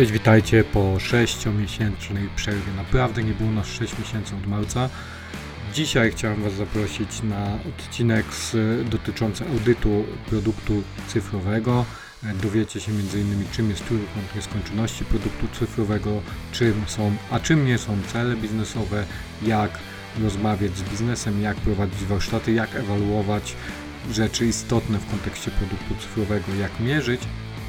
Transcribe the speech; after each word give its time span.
Cześć, 0.00 0.12
witajcie 0.12 0.64
po 0.64 0.80
6-miesięcznej 0.80 2.28
przerwie. 2.36 2.72
Naprawdę 2.76 3.22
nie 3.22 3.32
było 3.32 3.50
nas 3.50 3.66
6 3.66 3.98
miesięcy 3.98 4.36
od 4.36 4.46
marca. 4.46 4.88
Dzisiaj 5.74 6.10
chciałem 6.10 6.42
Was 6.42 6.52
zaprosić 6.52 7.22
na 7.22 7.58
odcinek 7.68 8.26
dotyczący 8.90 9.44
audytu 9.44 10.04
produktu 10.28 10.82
cyfrowego. 11.08 11.84
Dowiecie 12.42 12.80
się 12.80 12.92
m.in. 12.92 13.44
czym 13.52 13.70
jest 13.70 13.86
trójkąt 13.86 14.36
nieskończoności 14.36 15.04
produktu 15.04 15.48
cyfrowego, 15.58 16.22
czym 16.52 16.82
są, 16.86 17.12
a 17.30 17.40
czym 17.40 17.66
nie 17.66 17.78
są 17.78 17.98
cele 18.12 18.36
biznesowe, 18.36 19.04
jak 19.42 19.70
rozmawiać 20.22 20.76
z 20.76 20.82
biznesem, 20.82 21.42
jak 21.42 21.56
prowadzić 21.56 22.04
warsztaty, 22.04 22.52
jak 22.52 22.74
ewaluować 22.74 23.56
rzeczy 24.12 24.46
istotne 24.46 24.98
w 24.98 25.10
kontekście 25.10 25.50
produktu 25.50 25.94
cyfrowego, 25.94 26.54
jak 26.54 26.80
mierzyć 26.80 27.20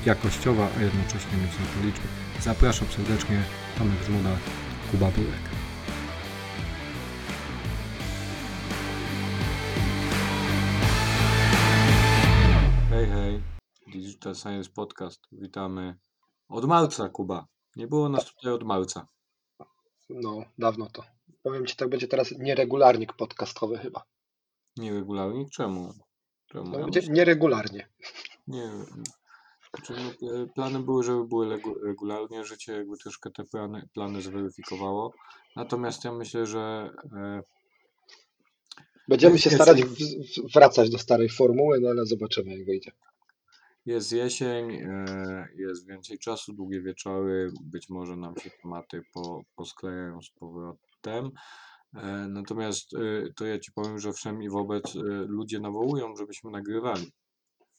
jakościowa, 0.06 0.68
a 0.78 0.82
jednocześnie 0.82 1.32
to 1.76 1.86
liczby. 1.86 2.08
Zapraszam 2.40 2.88
serdecznie, 2.88 3.44
Tomek 3.78 4.04
Żmuda, 4.04 4.38
Kuba 4.92 5.12
Burek. 5.12 5.50
Hej, 12.90 13.06
hej, 13.08 13.42
Digital 13.88 14.36
Science 14.36 14.70
Podcast. 14.76 15.22
Witamy 15.32 15.96
od 16.50 16.66
marca, 16.66 17.10
Kuba. 17.10 17.48
Nie 17.76 17.88
było 17.88 18.10
nas 18.10 18.26
tutaj 18.26 18.54
od 18.54 18.64
marca. 18.64 19.08
No, 20.10 20.44
dawno 20.58 20.88
to. 20.94 21.04
Powiem 21.44 21.66
Ci, 21.66 21.76
tak 21.76 21.90
będzie 21.90 22.08
teraz 22.08 22.32
nieregularnik 22.40 23.14
podcastowy 23.14 23.78
chyba. 23.78 24.04
Nieregularnik? 24.78 25.50
Czemu? 25.50 25.94
Czemu? 26.46 26.72
No, 26.72 26.80
będzie 26.80 27.02
nieregularnie. 27.10 27.90
Nie, 28.48 28.72
znaczy, 29.76 29.94
no, 30.22 30.30
e, 30.44 30.48
plany 30.48 30.80
były, 30.80 31.04
żeby 31.04 31.26
były 31.28 31.60
regularnie, 31.84 32.46
życie 32.46 32.74
jakby 32.74 32.98
troszkę 32.98 33.32
te 33.32 33.44
plany, 33.44 33.88
plany 33.94 34.22
zweryfikowało. 34.22 35.14
Natomiast 35.56 36.04
ja 36.06 36.12
myślę, 36.12 36.46
że 36.46 36.90
e, 37.14 37.44
Będziemy 39.08 39.38
się 39.40 39.50
Jest- 39.50 39.64
starać 39.64 39.82
wracać 40.54 40.90
do 40.90 40.98
starej 40.98 41.30
formuły, 41.30 41.80
no 41.80 41.90
ale 41.90 42.06
zobaczymy 42.06 42.58
jak 42.58 42.66
wyjdzie. 42.66 42.92
jest 43.86 44.12
jesień, 44.12 44.72
e, 44.72 45.48
jest 45.56 45.88
więcej 45.88 46.20
czasu, 46.20 46.54
długie 46.54 46.82
wieczory, 46.82 47.52
być 47.62 47.90
może 47.90 48.16
nam 48.18 48.38
się 48.38 48.50
tematy 48.64 49.02
po, 49.14 49.42
posklejają 49.56 50.22
z 50.22 50.30
powrotem. 50.30 51.32
Natomiast 52.28 52.92
to 53.36 53.46
ja 53.46 53.60
Ci 53.60 53.72
powiem, 53.72 54.00
że 54.00 54.14
wszem 54.14 54.44
i 54.44 54.50
wobec 54.50 54.84
ludzie 55.28 55.60
nawołują, 55.60 56.16
żebyśmy 56.16 56.52
nagrywali. 56.52 57.12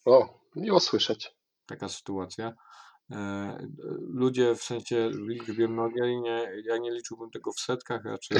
O, 0.05 0.41
miło 0.57 0.81
słyszeć. 0.81 1.35
Taka 1.67 1.89
sytuacja. 1.89 2.53
E, 3.11 3.67
Ludzie 4.09 4.55
w 4.55 4.63
sensie 4.63 5.11
w 5.11 5.29
liczbie 5.29 5.69
mnogiej, 5.69 6.21
nie, 6.21 6.49
ja 6.65 6.79
nie 6.79 6.91
liczyłbym 6.91 7.31
tego 7.31 7.53
w 7.53 7.61
setkach, 7.61 8.05
raczej 8.05 8.39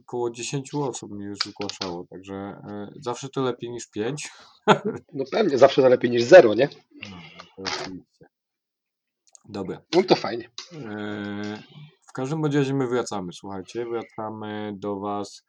około 0.00 0.30
10 0.30 0.74
osób 0.74 1.12
mi 1.12 1.24
już 1.24 1.38
zgłaszało, 1.38 2.06
także 2.10 2.34
e, 2.34 2.92
zawsze 3.00 3.28
to 3.28 3.42
lepiej 3.42 3.70
niż 3.70 3.90
5. 3.90 4.30
No 5.12 5.24
pewnie, 5.32 5.58
zawsze 5.58 5.82
to 5.82 5.88
lepiej 5.88 6.10
niż 6.10 6.22
zero, 6.22 6.54
nie? 6.54 6.68
No, 7.10 7.16
oczywiście. 7.56 8.26
Dobra. 9.48 9.82
No 9.94 10.02
to 10.02 10.16
fajnie. 10.16 10.50
E, 10.74 11.62
W 12.08 12.12
każdym 12.12 12.44
razie 12.44 12.74
my 12.74 12.86
wracamy, 12.88 13.32
słuchajcie, 13.32 13.86
wracamy 13.86 14.72
do 14.76 14.96
Was 15.00 15.44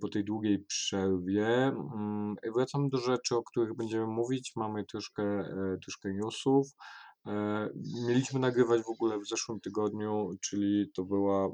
po 0.00 0.08
tej 0.08 0.24
długiej 0.24 0.58
przerwie. 0.58 1.46
Mm, 1.46 2.36
Wracamy 2.54 2.88
do 2.88 2.98
rzeczy, 2.98 3.36
o 3.36 3.42
których 3.42 3.74
będziemy 3.76 4.06
mówić. 4.06 4.52
Mamy 4.56 4.84
troszkę, 4.84 5.22
e, 5.22 5.78
troszkę 5.82 6.14
newsów. 6.14 6.66
E, 7.26 7.68
Mieliśmy 8.08 8.40
nagrywać 8.40 8.82
w 8.82 8.88
ogóle 8.88 9.18
w 9.18 9.28
zeszłym 9.28 9.60
tygodniu, 9.60 10.30
czyli 10.40 10.90
to 10.94 11.04
była 11.04 11.46
e, 11.46 11.50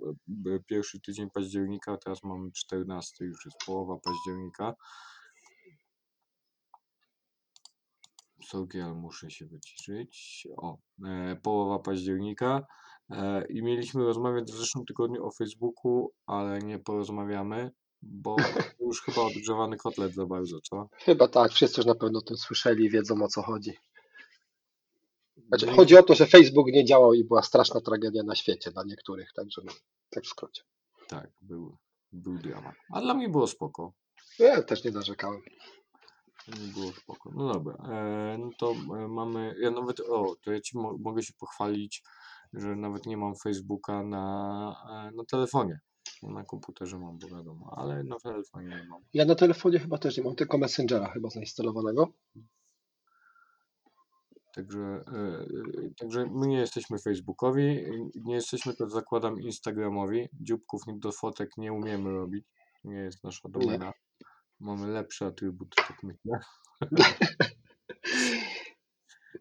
pierwszy 0.67 1.01
tydzień 1.01 1.31
października, 1.35 1.97
teraz 1.97 2.23
mamy 2.25 2.51
14, 2.53 3.25
już 3.25 3.45
jest 3.45 3.57
połowa 3.67 3.97
października. 4.05 4.75
Sorry, 8.45 8.83
ale 8.83 8.95
muszę 8.95 9.31
się 9.31 9.47
wyciszyć. 9.47 10.47
O, 10.57 10.79
e, 11.07 11.37
połowa 11.43 11.79
października. 11.79 12.67
E, 13.11 13.47
I 13.47 13.63
mieliśmy 13.63 14.05
rozmawiać 14.05 14.53
w 14.53 14.59
zeszłym 14.59 14.85
tygodniu 14.85 15.27
o 15.27 15.31
Facebooku, 15.31 16.11
ale 16.27 16.59
nie 16.59 16.79
porozmawiamy, 16.79 17.71
bo 18.03 18.37
już 18.81 19.03
chyba 19.03 19.21
odgrzewany 19.23 19.77
kotlet 19.77 20.15
za 20.15 20.27
bardzo, 20.27 20.61
co? 20.61 20.89
Chyba 20.93 21.29
tak, 21.29 21.53
wszyscy 21.53 21.81
już 21.81 21.87
na 21.87 21.95
pewno 21.95 22.19
o 22.19 22.23
tym 22.23 22.37
słyszeli 22.37 22.85
i 22.85 22.91
wiedzą 22.91 23.23
o 23.23 23.29
co 23.29 23.43
chodzi. 23.43 23.73
Znaczy, 25.49 25.67
No 25.67 25.73
i- 25.73 25.77
chodzi 25.77 25.97
o 25.97 26.03
to, 26.03 26.15
że 26.15 26.27
Facebook 26.27 26.67
nie 26.67 26.85
działał 26.85 27.15
i 27.15 27.25
była 27.25 27.43
straszna 27.43 27.81
tragedia 27.81 28.23
na 28.23 28.35
świecie 28.35 28.71
dla 28.71 28.83
niektórych, 28.85 29.33
także 29.33 29.63
no, 29.65 29.73
tak 30.11 30.25
w 30.25 30.29
skrócie. 30.29 30.63
Tak, 31.09 31.31
był, 31.41 31.77
był 32.13 32.39
dramat. 32.39 32.75
A 32.93 33.01
dla 33.01 33.15
mnie 33.15 33.29
było 33.29 33.47
spoko. 33.47 33.93
Ja 34.39 34.63
też 34.63 34.85
nie 34.85 34.91
narzekałem. 34.91 35.41
Mnie 36.49 36.73
było 36.73 36.93
spoko. 36.93 37.31
No 37.35 37.53
dobra, 37.55 37.75
e, 37.75 38.39
no 38.39 38.51
to 38.59 38.73
e, 38.73 39.09
mamy, 39.09 39.55
ja 39.61 39.71
nawet, 39.71 40.01
o, 40.01 40.37
to 40.45 40.53
ja 40.53 40.61
Ci 40.61 40.79
mo 40.79 40.97
mogę 40.99 41.23
się 41.23 41.33
pochwalić, 41.39 42.03
że 42.53 42.77
nawet 42.77 43.07
nie 43.07 43.17
mam 43.17 43.37
Facebooka 43.37 44.03
na, 44.03 44.75
e, 45.13 45.17
na 45.17 45.25
telefonie. 45.25 45.81
Na 46.23 46.45
komputerze 46.45 46.99
mam, 46.99 47.19
bo 47.19 47.29
wiadomo, 47.29 47.75
ale 47.77 48.05
na 48.05 48.17
telefonie 48.19 48.69
nie 48.69 48.85
mam. 48.89 49.03
Ja 49.15 49.25
na 49.25 49.35
telefonie 49.35 49.79
chyba 49.79 49.99
też 49.99 50.17
nie 50.17 50.23
mam, 50.23 50.37
tylko 50.37 50.59
Messengera 50.59 51.09
chyba 51.09 51.31
zainstalowanego. 51.31 52.13
Także, 54.55 54.81
e, 54.81 55.47
także 55.99 56.27
my 56.27 56.47
nie 56.47 56.59
jesteśmy 56.59 56.99
Facebookowi, 56.99 57.85
nie 58.15 58.35
jesteśmy 58.35 58.75
też 58.75 58.91
zakładam 58.91 59.41
Instagramowi. 59.41 60.29
Dzióbków 60.41 60.83
do 60.89 61.13
fotek 61.13 61.51
nie 61.57 61.73
umiemy 61.73 62.11
robić. 62.11 62.45
To 62.83 62.89
nie 62.89 62.99
jest 62.99 63.25
nasza 63.25 63.49
domena. 63.49 63.93
Mamy 64.61 64.87
lepszy 64.87 65.25
atrybut, 65.25 65.75
tak 65.77 66.03
myślę. 66.03 66.41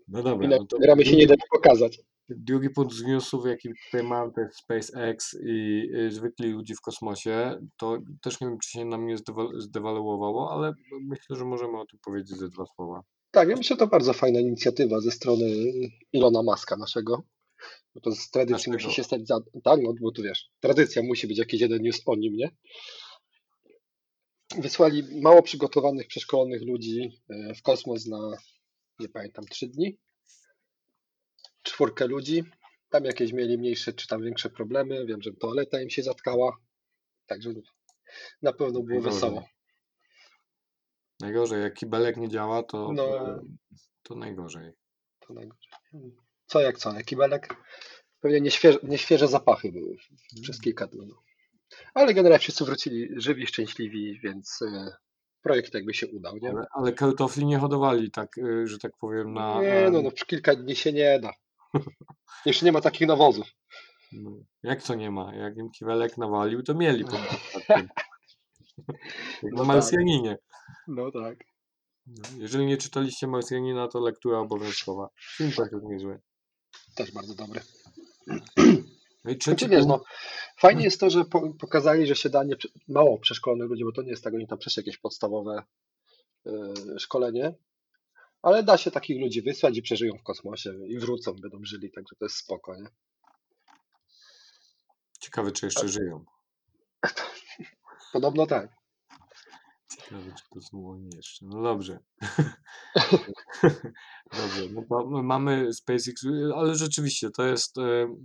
No 0.07 0.23
dobra, 0.23 0.47
no 0.47 0.65
to 0.65 0.77
gramy 0.77 1.05
się 1.05 1.15
nie 1.15 1.27
da 1.27 1.35
pokazać. 1.51 1.99
Drugi 2.29 2.69
punkt 2.69 2.93
z 2.93 3.03
newsów, 3.03 3.45
jaki 3.45 3.69
tutaj 3.85 4.07
mam, 4.07 4.33
to 4.33 4.41
jest 4.41 4.55
SpaceX 4.57 5.37
i 5.45 5.87
y, 5.95 6.11
zwykli 6.11 6.51
ludzi 6.51 6.75
w 6.75 6.81
kosmosie. 6.81 7.59
To 7.77 7.97
też 8.21 8.41
nie 8.41 8.47
wiem, 8.47 8.57
czy 8.63 8.69
się 8.69 8.85
nam 8.85 9.07
nie 9.07 9.17
zdewa- 9.17 9.59
zdewaluowało, 9.61 10.51
ale 10.51 10.73
myślę, 11.01 11.35
że 11.35 11.45
możemy 11.45 11.79
o 11.79 11.85
tym 11.85 11.99
powiedzieć 12.05 12.37
ze 12.37 12.49
dwa 12.49 12.65
słowa. 12.75 13.01
Tak, 13.31 13.49
ja 13.49 13.55
myślę, 13.55 13.73
że 13.75 13.79
to 13.79 13.87
bardzo 13.87 14.13
fajna 14.13 14.39
inicjatywa 14.39 14.99
ze 15.01 15.11
strony 15.11 15.45
Ilona 16.13 16.43
Maska 16.43 16.77
naszego. 16.77 17.23
Bo 17.95 18.01
to 18.01 18.11
z 18.11 18.29
tradycji 18.29 18.71
Naszego. 18.71 18.87
musi 18.87 18.95
się 18.95 19.03
stać 19.03 19.27
za. 19.27 19.39
Tak, 19.63 19.79
no 19.83 19.93
bo 20.01 20.11
tu 20.11 20.23
wiesz, 20.23 20.49
tradycja 20.59 21.03
musi 21.03 21.27
być 21.27 21.37
jakiś 21.37 21.61
jeden 21.61 21.81
news 21.81 22.01
o 22.05 22.15
nim, 22.15 22.33
nie? 22.35 22.49
Wysłali 24.57 25.21
mało 25.21 25.41
przygotowanych, 25.41 26.07
przeszkolonych 26.07 26.61
ludzi 26.67 27.09
e, 27.29 27.53
w 27.55 27.61
kosmos 27.61 28.05
na, 28.05 28.17
nie 28.99 29.09
pamiętam, 29.09 29.45
trzy 29.45 29.67
dni. 29.67 29.97
Czwórkę 31.69 32.07
ludzi. 32.07 32.43
Tam 32.89 33.05
jakieś 33.05 33.33
mieli 33.33 33.57
mniejsze 33.57 33.93
czy 33.93 34.07
tam 34.07 34.23
większe 34.23 34.49
problemy. 34.49 35.05
Wiem, 35.05 35.21
że 35.21 35.31
toaleta 35.33 35.81
im 35.81 35.89
się 35.89 36.03
zatkała. 36.03 36.57
Także 37.25 37.53
na 38.41 38.53
pewno 38.53 38.79
było 38.83 38.99
Najgorzej. 39.01 39.13
wesoło. 39.13 39.45
Najgorzej, 41.19 41.61
jak 41.61 41.73
kibelek 41.73 42.17
nie 42.17 42.29
działa, 42.29 42.63
to, 42.63 42.91
No. 42.93 43.05
to 44.03 44.15
najgorzej. 44.15 44.71
To 45.19 45.33
najgorzej. 45.33 45.71
Co 46.45 46.61
jak 46.61 46.77
co, 46.77 46.93
kibelek? 47.05 47.55
Pewnie 48.19 48.41
nieświeże, 48.41 48.79
nieświeże 48.83 49.27
zapachy 49.27 49.71
były 49.71 49.95
przez 50.41 50.61
kilka 50.61 50.87
dni. 50.87 51.11
Ale 51.93 52.13
generalnie 52.13 52.39
wszyscy 52.39 52.65
wrócili 52.65 53.09
żywi, 53.21 53.47
szczęśliwi, 53.47 54.19
więc 54.23 54.59
e, 54.61 54.91
projekt 55.41 55.73
jakby 55.73 55.93
się 55.93 56.07
udał, 56.07 56.37
nie? 56.37 56.49
Ale, 56.49 56.65
ale 56.71 56.91
nie 57.45 57.57
hodowali, 57.57 58.11
tak, 58.11 58.37
y, 58.37 58.67
że 58.67 58.77
tak 58.79 58.91
powiem, 58.99 59.33
na. 59.33 59.61
Nie, 59.61 59.89
no, 59.91 60.01
no 60.01 60.11
kilka 60.11 60.55
dni 60.55 60.75
się 60.75 60.93
nie 60.93 61.19
da. 61.19 61.33
Jeszcze 62.45 62.65
nie 62.65 62.71
ma 62.71 62.81
takich 62.81 63.07
nawozów. 63.07 63.47
no, 64.11 64.31
Jak 64.63 64.83
to 64.83 64.95
nie 64.95 65.11
ma? 65.11 65.35
Jak 65.35 65.57
im 65.57 65.71
kiwelek 65.71 66.17
nawalił, 66.17 66.63
to 66.63 66.73
mieli 66.73 67.05
po. 67.05 67.15
Jak 67.69 67.85
na 67.85 67.87
No 69.43 69.57
tak. 69.57 69.67
Marsjaninie. 69.67 70.37
No 70.87 71.11
tak. 71.11 71.37
No, 72.07 72.23
Jeżeli 72.37 72.65
nie 72.65 72.77
czytaliście 72.77 73.27
Marsjanina, 73.27 73.87
to 73.87 73.99
lektura 73.99 74.39
obowiązkowa. 74.39 75.09
Film 75.37 75.51
też 75.51 75.71
jest 75.71 75.85
niezły. 75.85 76.21
Też 76.95 77.11
bardzo 77.11 77.35
dobry. 77.35 77.61
No 79.25 79.31
i 79.31 79.37
trzeci 79.37 79.59
Znaczy 79.59 79.75
wiesz, 79.75 79.85
no, 79.85 80.03
fajnie 80.57 80.83
jest 80.83 80.99
to, 80.99 81.09
że 81.09 81.25
po, 81.25 81.53
pokazali, 81.53 82.07
że 82.07 82.15
się 82.15 82.29
da 82.29 82.43
nie, 82.43 82.55
mało 82.87 83.19
przeszkolonych 83.19 83.69
ludzi, 83.69 83.83
bo 83.83 83.91
to 83.91 84.01
nie 84.01 84.09
jest 84.09 84.23
tak, 84.23 84.33
oni 84.33 84.47
tam 84.47 84.57
przeszli 84.57 84.79
jakieś 84.79 84.97
podstawowe 84.97 85.63
e, 86.45 86.51
szkolenie, 86.99 87.53
ale 88.41 88.63
da 88.63 88.77
się 88.77 88.91
takich 88.91 89.21
ludzi 89.21 89.41
wysłać 89.41 89.77
i 89.77 89.81
przeżyją 89.81 90.17
w 90.17 90.23
kosmosie 90.23 90.73
i 90.87 90.99
wrócą, 90.99 91.33
będą 91.33 91.59
żyli, 91.63 91.91
także 91.91 92.15
to 92.19 92.25
jest 92.25 92.35
spoko, 92.35 92.75
nie? 92.75 92.87
ciekawe 95.19 95.51
czy 95.51 95.65
jeszcze 95.65 95.87
żyją. 95.87 96.25
Podobno 98.13 98.45
tak. 98.45 98.69
Ciekawe, 99.91 100.31
czy 100.37 100.43
to 100.53 100.61
są 100.61 100.89
oni 100.89 101.09
jeszcze. 101.15 101.45
No 101.45 101.63
dobrze. 101.63 101.99
Dobrze, 104.37 104.69
no 104.89 105.23
mamy 105.23 105.73
SpaceX, 105.73 106.27
ale 106.55 106.75
rzeczywiście 106.75 107.29
to 107.29 107.43
jest, 107.43 107.77
y, 107.77 107.81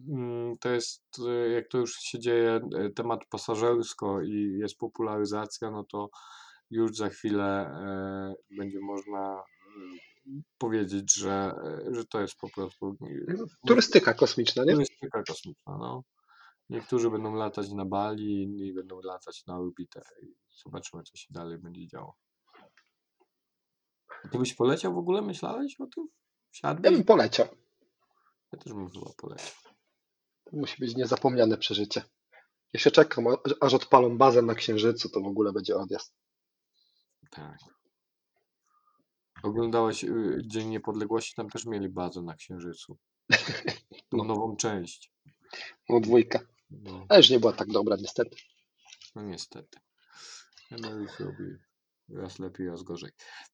mm, 0.08 0.58
to 0.58 0.68
jest, 0.68 1.02
y, 1.18 1.50
jak 1.50 1.68
to 1.68 1.78
już 1.78 1.94
się 1.94 2.18
dzieje, 2.18 2.60
y, 2.86 2.90
temat 2.90 3.20
pasażersko 3.30 4.22
i 4.22 4.58
jest 4.58 4.78
popularyzacja, 4.78 5.70
no 5.70 5.84
to 5.84 6.10
już 6.70 6.96
za 6.96 7.08
chwilę 7.08 7.44
e, 7.44 8.34
będzie 8.56 8.80
można 8.80 9.42
powiedzieć, 10.58 11.14
że, 11.14 11.52
że 11.90 12.04
to 12.04 12.20
jest 12.20 12.34
po 12.36 12.48
prostu 12.50 12.96
y, 13.02 13.36
Turystyka 13.66 14.14
kosmiczna, 14.14 14.64
nie? 14.64 14.72
turystyka 14.72 15.22
kosmiczna. 15.22 15.78
No. 15.78 16.02
Niektórzy 16.68 17.10
będą 17.10 17.34
latać 17.34 17.70
na 17.70 17.84
Bali, 17.84 18.42
inni 18.42 18.72
będą 18.72 19.00
latać 19.00 19.46
na 19.46 19.58
orbitę 19.58 20.02
zobaczymy, 20.64 21.02
co 21.02 21.16
się 21.16 21.26
dalej 21.30 21.58
będzie 21.58 21.86
działo. 21.88 22.16
Ty 24.32 24.38
byś 24.38 24.54
poleciał 24.54 24.94
w 24.94 24.98
ogóle? 24.98 25.22
Myślałeś 25.22 25.80
o 25.80 25.86
tym? 25.86 26.08
Ja 26.62 26.74
bym 26.74 27.04
poleciał. 27.04 27.46
Ja 28.52 28.58
też 28.58 28.72
bym 28.72 28.90
chyba 28.90 29.10
poleciał. 29.16 29.52
To 30.44 30.56
musi 30.56 30.76
być 30.80 30.96
niezapomniane 30.96 31.58
przeżycie. 31.58 32.02
Jeszcze 32.72 32.90
czekam, 32.90 33.26
a- 33.26 33.36
aż 33.60 33.74
odpalą 33.74 34.18
bazę 34.18 34.42
na 34.42 34.54
Księżycu, 34.54 35.08
to 35.08 35.20
w 35.20 35.26
ogóle 35.26 35.52
będzie 35.52 35.76
odjazd. 35.76 36.14
Tak. 37.30 37.58
Oglądałeś 39.44 40.04
y, 40.04 40.38
Dzień 40.46 40.68
Niepodległości? 40.68 41.34
Tam 41.36 41.50
też 41.50 41.66
mieli 41.66 41.88
bazę 41.88 42.22
na 42.22 42.34
Księżycu. 42.34 42.96
Tą 44.10 44.16
No. 44.16 44.24
nową 44.24 44.56
część. 44.56 45.12
No 45.88 46.00
dwójka. 46.00 46.40
No, 46.70 47.06
Ale 47.08 47.18
już 47.20 47.30
nie 47.30 47.40
była 47.40 47.52
tak 47.52 47.68
dobra 47.68 47.96
niestety. 48.00 48.36
no 49.14 49.22
niestety. 49.22 49.78
Emeryt 50.70 51.20
robi 51.20 51.44
raz 52.08 52.38
lepiej, 52.38 52.68
raz 52.68 52.82
gorzej. 52.82 53.10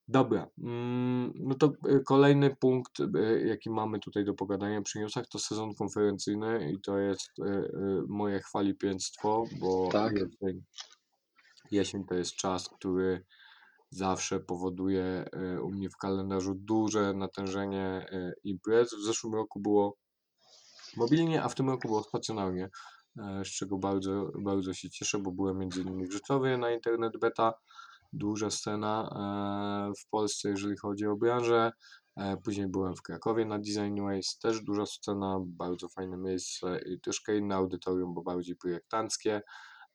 Dobra, 0.08 0.46
mm, 0.58 1.32
no 1.36 1.54
to 1.54 1.72
y, 1.88 2.02
kolejny 2.04 2.56
punkt, 2.56 3.00
y, 3.00 3.44
jaki 3.46 3.70
mamy 3.70 3.98
tutaj 4.00 4.24
do 4.24 4.34
pogadania 4.34 4.82
przy 4.82 4.98
newsach, 4.98 5.26
to 5.28 5.38
sezon 5.38 5.74
konferencyjny 5.74 6.72
i 6.72 6.80
to 6.80 6.98
jest 6.98 7.38
y, 7.38 7.42
y, 7.42 7.70
moje 8.08 8.40
chwalipieństwo, 8.40 9.44
bo 9.60 9.88
Tak. 9.92 10.12
jesień, 10.12 10.62
jesień 11.70 12.04
to 12.04 12.14
jest 12.14 12.32
czas, 12.36 12.68
który 12.68 13.24
zawsze 13.90 14.40
powoduje 14.40 15.24
y, 15.54 15.62
u 15.62 15.70
mnie 15.70 15.90
w 15.90 15.96
kalendarzu 15.96 16.54
duże 16.54 17.14
natężenie 17.14 18.06
y, 18.12 18.32
imprez. 18.44 18.94
W 18.94 19.04
zeszłym 19.04 19.34
roku 19.34 19.60
było 19.60 19.96
mobilnie, 20.96 21.42
a 21.42 21.48
w 21.48 21.54
tym 21.54 21.70
roku 21.70 21.88
było 21.88 22.02
stacjonarnie, 22.02 22.68
e, 23.18 23.44
z 23.44 23.48
czego 23.48 23.78
bardzo, 23.78 24.30
bardzo 24.38 24.74
się 24.74 24.90
cieszę, 24.90 25.18
bo 25.18 25.32
byłem 25.32 25.58
między 25.58 25.82
innymi 25.82 26.06
w 26.06 26.12
Rzeszowie 26.12 26.58
na 26.58 26.70
Internet 26.70 27.12
Beta, 27.20 27.52
duża 28.12 28.50
scena 28.50 29.08
e, 29.90 29.92
w 30.00 30.08
Polsce, 30.10 30.48
jeżeli 30.48 30.76
chodzi 30.76 31.06
o 31.06 31.16
branżę. 31.16 31.72
E, 32.16 32.36
Później 32.36 32.68
byłem 32.68 32.96
w 32.96 33.02
Krakowie 33.02 33.44
na 33.44 33.58
Design 33.58 34.02
Ways, 34.02 34.38
też 34.38 34.62
duża 34.62 34.86
scena, 34.86 35.38
bardzo 35.46 35.88
fajne 35.88 36.16
miejsce 36.16 36.80
i 36.86 37.00
troszkę 37.00 37.36
inne 37.36 37.54
audytorium, 37.54 38.14
bo 38.14 38.22
bardziej 38.22 38.56
projektanckie. 38.56 39.42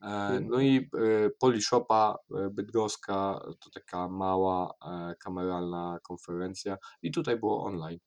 E, 0.05 0.07
Mhm. 0.07 0.47
No 0.49 0.61
i 0.61 0.77
e, 0.77 1.29
Polishopa 1.39 2.17
e, 2.37 2.49
Bydgoska 2.49 3.41
to 3.59 3.69
taka 3.69 4.07
mała 4.07 4.73
kameralna 5.19 5.99
konferencja 6.03 6.77
i 7.01 7.11
tutaj 7.11 7.37
było 7.39 7.63
online. 7.65 7.99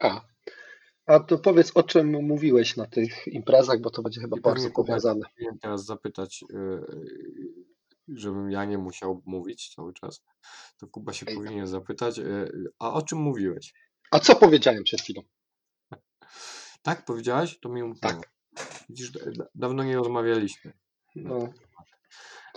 A. 0.00 0.20
A 1.06 1.20
to 1.20 1.38
powiedz, 1.38 1.72
o 1.76 1.82
czym 1.82 2.24
mówiłeś 2.26 2.76
na 2.76 2.86
tych 2.86 3.26
imprezach, 3.28 3.80
bo 3.80 3.90
to 3.90 4.02
będzie 4.02 4.20
chyba 4.20 4.36
I 4.36 4.40
bardzo 4.40 4.70
powiązane. 4.70 5.20
powinien 5.34 5.58
teraz 5.58 5.84
zapytać, 5.84 6.44
żebym 8.08 8.50
ja 8.50 8.64
nie 8.64 8.78
musiał 8.78 9.22
mówić 9.26 9.74
cały 9.74 9.92
czas. 9.92 10.22
To 10.78 10.86
Kuba 10.86 11.12
się 11.12 11.26
Ej. 11.28 11.34
powinien 11.36 11.66
zapytać, 11.66 12.18
y, 12.18 12.50
a 12.78 12.92
o 12.92 13.02
czym 13.02 13.18
mówiłeś? 13.18 13.74
A 14.10 14.18
co 14.18 14.36
powiedziałem 14.36 14.84
przed 14.84 15.00
chwilą? 15.00 15.22
Tak, 16.82 17.04
powiedziałeś? 17.04 17.58
To 17.60 17.68
mi 17.68 17.82
umknęło. 17.82 18.20
Tak. 18.20 18.32
Widzisz, 18.88 19.10
da- 19.10 19.30
da- 19.30 19.48
dawno 19.54 19.84
nie 19.84 19.96
rozmawialiśmy. 19.96 20.72
No. 21.16 21.48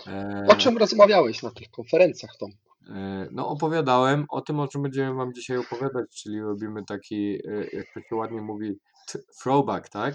E, 0.06 0.44
O 0.48 0.54
czym 0.54 0.78
rozmawiałeś 0.78 1.42
na 1.42 1.50
tych 1.50 1.70
konferencjach, 1.70 2.30
Tom? 2.40 2.50
e, 2.96 3.28
No, 3.32 3.48
opowiadałem 3.48 4.26
o 4.28 4.40
tym, 4.40 4.60
o 4.60 4.68
czym 4.68 4.82
będziemy 4.82 5.14
Wam 5.14 5.34
dzisiaj 5.34 5.56
opowiadać, 5.56 6.06
czyli 6.22 6.40
robimy 6.40 6.84
taki, 6.84 7.34
y, 7.48 7.70
jak 7.72 7.86
to 7.94 8.00
się 8.00 8.16
ładnie 8.16 8.40
mówi, 8.42 8.78
throwback, 9.42 9.88
tak? 9.88 10.14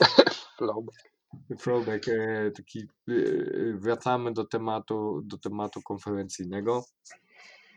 Throwback, 1.58 2.08
e, 2.08 2.50
taki 2.50 2.78
e, 3.08 3.12
e, 3.12 3.72
wracamy 3.78 4.32
do 4.32 4.44
tematu, 4.44 5.20
do 5.24 5.38
tematu 5.38 5.82
konferencyjnego. 5.82 6.84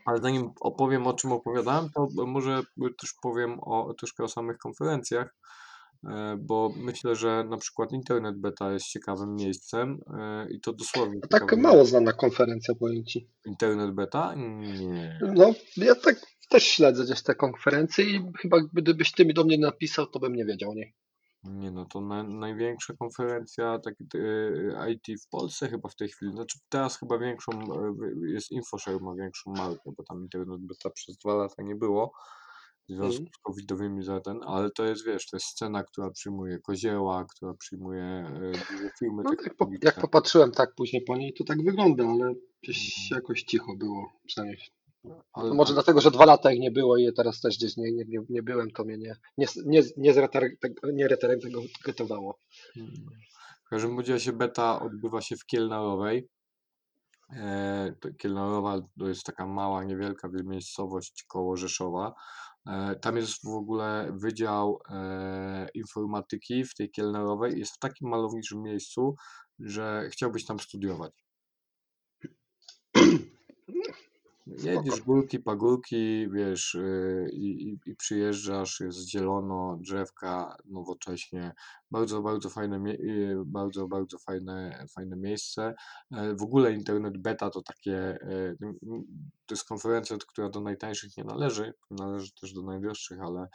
Ale 0.04 0.18
zanim 0.18 0.50
opowiem 0.60 1.06
o 1.06 1.12
czym 1.14 1.32
opowiadałem, 1.32 1.90
to 1.90 2.08
może 2.26 2.62
też 3.00 3.14
powiem 3.22 3.60
o, 3.60 3.94
troszkę 3.94 4.24
o 4.24 4.28
samych 4.28 4.58
konferencjach, 4.58 5.26
e, 5.26 5.32
bo 6.38 6.72
myślę, 6.76 7.16
że 7.16 7.44
na 7.44 7.56
przykład 7.56 7.92
Internet 7.92 8.36
Beta 8.40 8.72
jest 8.72 8.86
ciekawym 8.86 9.34
miejscem 9.34 10.00
e, 10.18 10.46
i 10.50 10.60
to 10.60 10.72
dosłownie 10.72 11.20
A 11.24 11.26
tak 11.26 11.56
mało 11.56 11.84
znana 11.84 12.12
konferencja, 12.12 12.74
powiem 12.74 13.04
Ci. 13.04 13.30
Internet 13.46 13.94
Beta? 13.94 14.34
Nie. 14.34 15.18
No, 15.34 15.54
ja 15.76 15.94
tak 15.94 16.16
też 16.50 16.64
śledzę 16.64 17.04
gdzieś 17.04 17.22
te 17.22 17.34
konferencje 17.34 18.04
i 18.04 18.20
chyba 18.38 18.56
gdybyś 18.72 19.12
Ty 19.12 19.24
mi 19.24 19.34
do 19.34 19.44
mnie 19.44 19.58
napisał, 19.58 20.06
to 20.06 20.18
bym 20.18 20.36
nie 20.36 20.44
wiedział 20.44 20.70
o 20.70 20.74
niej. 20.74 20.94
Nie, 21.44 21.70
no 21.70 21.84
to 21.84 22.00
na, 22.00 22.22
największa 22.22 22.94
konferencja 22.94 23.78
tak, 23.78 23.94
e, 24.14 24.92
IT 24.92 25.22
w 25.26 25.28
Polsce 25.28 25.68
chyba 25.68 25.88
w 25.88 25.96
tej 25.96 26.08
chwili. 26.08 26.32
Znaczy 26.32 26.58
teraz 26.68 26.98
chyba 26.98 27.18
większą 27.18 27.52
e, 27.52 27.94
jest 28.26 28.50
InfoShare 28.50 29.00
ma 29.00 29.14
większą 29.14 29.52
markę, 29.52 29.92
bo 29.96 30.04
tam 30.04 30.22
internet 30.22 30.60
beta 30.60 30.90
przez 30.90 31.16
dwa 31.16 31.34
lata 31.34 31.62
nie 31.62 31.76
było 31.76 32.12
w 32.88 32.92
związku 32.92 33.22
Mhm. 33.22 33.28
z 33.34 33.38
covidowymi 33.42 34.02
za 34.04 34.20
ten, 34.20 34.40
ale 34.46 34.70
to 34.70 34.84
jest 34.84 35.06
wiesz, 35.06 35.26
to 35.26 35.36
jest 35.36 35.46
scena, 35.46 35.84
która 35.84 36.10
przyjmuje 36.10 36.58
kozieła, 36.58 37.24
która 37.36 37.54
przyjmuje 37.54 38.02
e, 38.04 38.52
duże 38.52 38.90
firmy 38.98 39.22
No, 39.24 39.30
jak, 39.30 39.56
po, 39.56 39.70
jak 39.82 40.00
popatrzyłem 40.00 40.52
tak 40.52 40.74
później 40.74 41.02
po 41.02 41.16
niej, 41.16 41.34
to 41.34 41.44
tak 41.44 41.62
wygląda, 41.64 42.04
ale 42.08 42.34
gdzieś 42.62 43.02
Mhm. 43.04 43.20
jakoś 43.22 43.42
cicho 43.42 43.76
było, 43.76 44.12
przynajmniej. 44.26 44.58
Ale, 45.32 45.48
To 45.48 45.54
może 45.54 45.74
dlatego, 45.74 46.00
że 46.00 46.10
dwa 46.10 46.24
lata 46.24 46.52
ich 46.52 46.60
nie 46.60 46.70
było 46.70 46.96
i 46.96 47.02
ja 47.02 47.12
teraz 47.12 47.40
też 47.40 47.56
gdzieś 47.58 47.76
nie, 47.76 47.92
nie, 47.92 48.04
nie, 48.08 48.18
nie 48.28 48.42
byłem, 48.42 48.70
to 48.70 48.84
mnie 48.84 48.98
nie, 48.98 49.14
nie, 49.38 49.46
nie, 49.66 49.82
nie, 49.96 50.14
tego- 50.60 50.90
nie 50.92 51.08
retargetowało. 51.08 52.38
Mm. 52.76 52.90
W 53.66 53.68
każdym 53.70 54.00
razie 54.00 54.32
beta 54.32 54.80
odbywa 54.82 55.20
się 55.22 55.36
w 55.36 55.46
Kielnarowej. 55.46 56.28
E, 57.36 57.94
Kielnarowa 58.18 58.80
to 58.98 59.08
jest 59.08 59.24
taka 59.24 59.46
mała, 59.46 59.84
niewielka 59.84 60.28
miejscowość 60.44 61.24
koło 61.28 61.56
Rzeszowa. 61.56 62.14
E, 62.68 62.96
tam 62.96 63.16
jest 63.16 63.44
w 63.44 63.48
ogóle 63.48 64.12
Wydział 64.12 64.80
e, 64.90 65.68
Informatyki 65.74 66.64
w 66.64 66.74
tej 66.74 66.90
Kielnarowej. 66.90 67.58
Jest 67.58 67.74
w 67.74 67.78
takim 67.78 68.08
malowniczym 68.08 68.62
miejscu, 68.62 69.14
że 69.58 70.08
chciałbyś 70.12 70.44
tam 70.44 70.60
studiować. 70.60 71.27
Jedziesz 74.62 75.00
górki, 75.00 75.38
pagórki, 75.38 76.28
wiesz, 76.30 76.74
yy, 76.74 77.30
i, 77.32 77.68
i, 77.86 77.96
przyjeżdżasz, 77.96 78.80
jest 78.80 79.08
zielono, 79.08 79.76
drzewka, 79.80 80.56
nowocześnie. 80.64 81.52
Bardzo, 81.90 82.22
bardzo 82.22 82.50
fajne, 82.50 82.92
yy, 82.92 83.42
bardzo, 83.46 83.88
bardzo 83.88 84.18
fajne, 84.18 84.86
fajne 84.94 85.16
miejsce. 85.16 85.74
E, 86.12 86.34
W 86.34 86.42
ogóle 86.42 86.72
internet 86.72 87.18
beta 87.18 87.50
to 87.50 87.62
takie, 87.62 87.96
e, 87.98 88.54
to 89.46 89.54
jest 89.54 89.64
konferencja, 89.68 90.16
która 90.28 90.48
do 90.48 90.60
najtańszych 90.60 91.16
nie 91.16 91.24
należy, 91.24 91.74
należy 91.90 92.32
też 92.40 92.52
do 92.52 92.62
najdroższych, 92.62 93.18
ale 93.20 93.48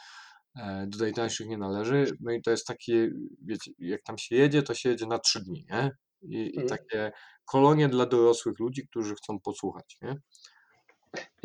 e, 0.56 0.86
do 0.86 0.98
najtańszych 0.98 1.48
nie 1.48 1.58
należy. 1.58 2.06
No 2.20 2.32
i 2.32 2.42
to 2.42 2.50
jest 2.50 2.66
takie, 2.66 3.10
wiecie, 3.42 3.70
jak 3.78 4.02
tam 4.02 4.18
się 4.18 4.36
jedzie, 4.36 4.62
to 4.62 4.74
się 4.74 4.88
jedzie 4.88 5.06
na 5.06 5.18
trzy 5.18 5.44
dni, 5.44 5.66
nie? 5.70 5.90
I, 6.22 6.36
i 6.54 6.60
Mhm. 6.60 6.68
takie 6.68 7.12
kolonie 7.44 7.88
dla 7.88 8.06
dorosłych 8.06 8.58
ludzi, 8.58 8.86
którzy 8.88 9.14
chcą 9.14 9.40
posłuchać, 9.40 9.96
nie? 10.02 10.16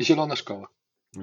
Zielona 0.00 0.36
szkoła. 0.36 0.68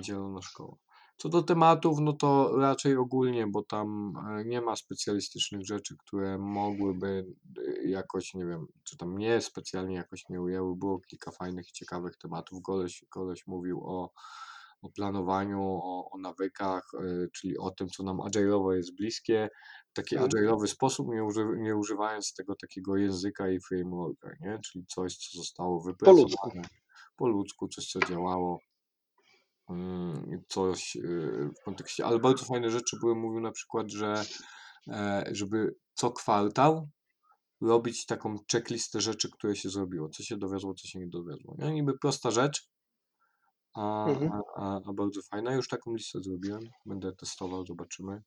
Zielona 0.04 0.42
szkoła. 0.42 0.75
Co 1.18 1.30
do 1.30 1.44
tematów, 1.44 2.00
no 2.00 2.13
to 2.13 2.58
raczej 2.58 2.96
ogólnie, 2.98 3.48
bo 3.48 3.63
tam 3.63 4.13
e, 4.30 4.46
nie 4.46 4.62
ma 4.62 4.75
specjalistycznych 4.75 5.66
rzeczy, 5.66 5.96
które 5.98 6.38
mogłyby 6.38 7.25
e, 7.58 7.88
jakoś, 7.89 8.34
nie 8.34 8.46
wiem, 8.46 8.68
czy 8.84 8.98
tam 8.98 9.13
mnie 9.13 9.42
specjalnie 9.42 9.96
jakoś 9.96 10.30
nie 10.30 10.42
ujęły. 10.42 10.75
Było 10.75 11.00
kilka 11.00 11.32
fajnych, 11.32 11.72
ciekawych 11.72 12.18
tematów. 12.18 12.62
Koleś, 12.63 13.06
koleś 13.10 13.48
mówił 13.48 13.82
o, 13.86 14.13
o 14.82 14.89
planowaniu, 14.89 15.62
o, 15.62 16.10
o 16.12 16.18
nawykach, 16.18 16.92
e, 16.94 17.27
czyli 17.34 17.58
o 17.58 17.72
tym, 17.72 17.88
co 17.88 18.04
nam 18.04 18.18
agile'owo 18.18 18.72
jest 18.72 18.96
bliskie, 18.96 19.50
w 19.89 19.94
taki 19.94 20.16
Mhm. 20.16 20.32
agile'owy 20.32 20.68
sposób, 20.68 21.08
nie, 21.10 21.24
uży, 21.24 21.46
nie 21.58 21.75
używając 21.75 22.34
tego 22.34 22.56
takiego 22.56 22.98
języka 22.98 23.50
i 23.50 23.60
frameworka, 23.60 24.30
nie? 24.39 24.60
Czyli 24.66 24.86
coś, 24.86 25.18
co 25.18 25.38
zostało 25.38 25.82
wypracowane. 25.82 26.62
Po 27.17 27.27
ludzku, 27.27 27.67
coś, 27.67 27.88
co 27.88 28.00
działało 28.00 28.59
mm, 29.69 30.43
coś 30.50 30.95
y, 30.95 31.50
w 31.62 31.63
kontekście, 31.65 32.05
ale 32.05 32.19
bardzo 32.19 32.45
fajne 32.45 32.69
rzeczy 32.71 32.97
były, 33.01 33.15
mówił 33.15 33.41
na 33.41 33.51
przykład, 33.51 33.91
że 33.91 34.24
e, 34.88 35.24
żeby 35.31 35.75
co 35.93 36.12
kwartał 36.12 36.89
robić 37.62 38.05
taką 38.05 38.36
checklistę 38.51 39.01
rzeczy, 39.01 39.29
które 39.31 39.55
się 39.55 39.69
zrobiło, 39.69 40.09
co 40.09 40.24
się 40.24 40.38
dowiozło, 40.38 40.74
co 40.74 40.88
się 40.88 41.00
nie 41.00 41.07
dowiozło. 41.07 41.55
Nie? 41.59 41.71
Niby 41.71 41.97
prosta 41.97 42.31
rzecz, 42.31 42.69
a, 43.74 44.05
Mhm. 44.05 44.31
a, 44.57 44.79
a, 44.86 44.93
bardzo 44.93 45.21
fajna. 45.31 45.53
Już 45.53 45.67
taką 45.67 45.93
listę 45.95 46.19
zrobiłem, 46.24 46.62
będę 46.86 47.12
testował, 47.15 47.65
zobaczymy. 47.65 48.21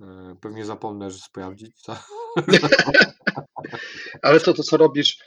E, 0.00 0.36
Pewnie 0.40 0.64
zapomnę, 0.64 1.10
że 1.10 1.18
sprawdzić. 1.18 1.80
co- 1.80 1.96
Ale 4.22 4.40
to, 4.40 4.54
to 4.54 4.62
co 4.62 4.76
robisz, 4.76 5.18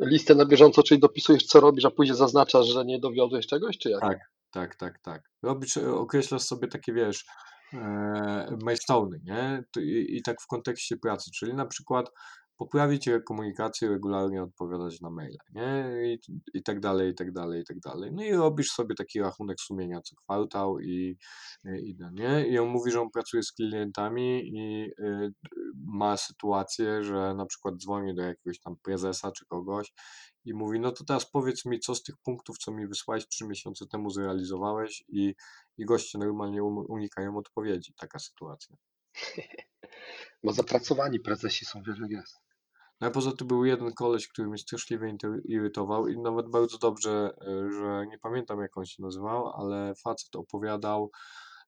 listę 0.00 0.34
na 0.34 0.46
bieżąco, 0.46 0.82
czyli 0.82 1.00
dopisujesz 1.00 1.46
co 1.46 1.60
robisz, 1.60 1.84
a 1.84 1.90
później 1.90 2.16
zaznaczasz, 2.16 2.66
że 2.66 2.84
nie 2.84 2.98
dowiozłeś 2.98 3.46
czegoś, 3.46 3.78
czy 3.78 3.90
jak? 3.90 4.00
Tak, 4.00 4.18
tak, 4.50 4.76
tak, 4.76 4.98
tak. 4.98 5.22
Robisz, 5.42 5.76
e, 5.76 5.94
określasz 5.94 6.42
sobie 6.42 6.68
takie, 6.68 6.92
wiesz, 6.92 7.24
e, 7.72 7.78
milestone'y, 8.64 9.18
nie? 9.24 9.64
I, 9.78 10.16
I 10.16 10.22
tak 10.22 10.40
w 10.42 10.46
kontekście 10.46 10.96
pracy, 10.96 11.30
czyli 11.34 11.54
na 11.54 11.66
przykład 11.66 12.10
poprawić 12.60 13.08
komunikację, 13.28 13.88
regularnie 13.88 14.42
odpowiadać 14.42 15.00
na 15.00 15.10
maile, 15.10 15.36
nie? 15.54 15.94
I, 16.04 16.18
I 16.54 16.62
tak 16.62 16.80
dalej, 16.80 17.10
i 17.10 17.14
tak 17.14 17.32
dalej, 17.32 17.60
i 17.60 17.64
tak 17.64 17.78
dalej. 17.78 18.10
No 18.12 18.22
i 18.22 18.32
robisz 18.32 18.70
sobie 18.70 18.94
taki 18.94 19.20
rachunek 19.20 19.60
sumienia 19.60 20.00
co 20.00 20.16
kwartał 20.16 20.80
i, 20.80 21.16
i, 21.64 21.94
no, 21.98 22.10
nie? 22.10 22.46
I 22.48 22.58
on 22.58 22.68
mówi, 22.68 22.90
że 22.90 23.00
on 23.00 23.10
pracuje 23.10 23.42
z 23.42 23.52
klientami 23.52 24.48
i 24.54 24.90
y, 24.98 25.32
ma 25.74 26.16
sytuację, 26.16 27.04
że 27.04 27.34
na 27.34 27.46
przykład 27.46 27.74
dzwoni 27.76 28.14
do 28.14 28.22
jakiegoś 28.22 28.60
tam 28.60 28.76
prezesa 28.82 29.32
czy 29.32 29.46
kogoś 29.46 29.92
i 30.44 30.54
mówi, 30.54 30.80
no 30.80 30.92
to 30.92 31.04
teraz 31.04 31.30
powiedz 31.30 31.64
mi, 31.64 31.80
co 31.80 31.94
z 31.94 32.02
tych 32.02 32.14
punktów, 32.24 32.58
co 32.58 32.72
mi 32.72 32.86
wysłałeś 32.86 33.28
trzy 33.28 33.46
miesiące 33.46 33.86
temu 33.86 34.10
zrealizowałeś 34.10 35.04
i, 35.08 35.34
i 35.78 35.84
goście 35.84 36.18
normalnie 36.18 36.62
um- 36.62 36.86
unikają 36.88 37.36
odpowiedzi. 37.36 37.94
Taka 37.96 38.18
sytuacja. 38.18 38.76
Bo 40.44 40.52
zapracowani 40.52 41.20
prezesi 41.20 41.64
są, 41.64 41.82
jest. 42.08 42.49
No 43.00 43.06
a 43.06 43.10
poza 43.10 43.32
tym 43.32 43.46
był 43.46 43.64
jeden 43.64 43.92
koleś, 43.92 44.28
który 44.28 44.48
mnie 44.48 44.58
straszliwie 44.58 45.16
irytował 45.44 46.08
i 46.08 46.18
nawet 46.18 46.50
bardzo 46.50 46.78
dobrze, 46.78 47.30
e, 47.40 47.72
że 47.72 48.06
nie 48.06 48.18
pamiętam 48.18 48.60
jak 48.60 48.76
on 48.76 48.86
się 48.86 49.02
nazywał, 49.02 49.48
ale 49.48 49.94
facet 49.94 50.36
opowiadał 50.36 51.10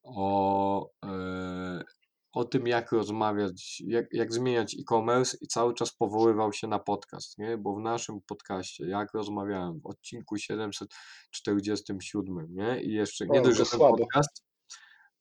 o, 0.02 0.90
e, 1.04 1.84
o 2.32 2.44
tym, 2.44 2.66
jak 2.66 2.92
rozmawiać, 2.92 3.82
jak, 3.86 4.06
jak 4.12 4.32
zmieniać 4.32 4.74
e-commerce 4.74 5.36
i 5.40 5.46
cały 5.46 5.74
czas 5.74 5.92
powoływał 5.92 6.52
się 6.52 6.66
na 6.66 6.78
podcast, 6.78 7.38
nie? 7.38 7.58
Bo 7.58 7.74
w 7.74 7.80
naszym 7.80 8.20
podcaście, 8.26 8.86
jak 8.86 9.14
rozmawiałem 9.14 9.80
w 9.80 9.86
odcinku 9.86 10.36
747, 10.36 12.46
nie? 12.50 12.82
I 12.82 12.92
jeszcze 12.92 13.26
nie 13.26 13.40
dość, 13.40 13.58
że 13.58 13.66
ten 13.66 13.80
podcast, 13.80 14.44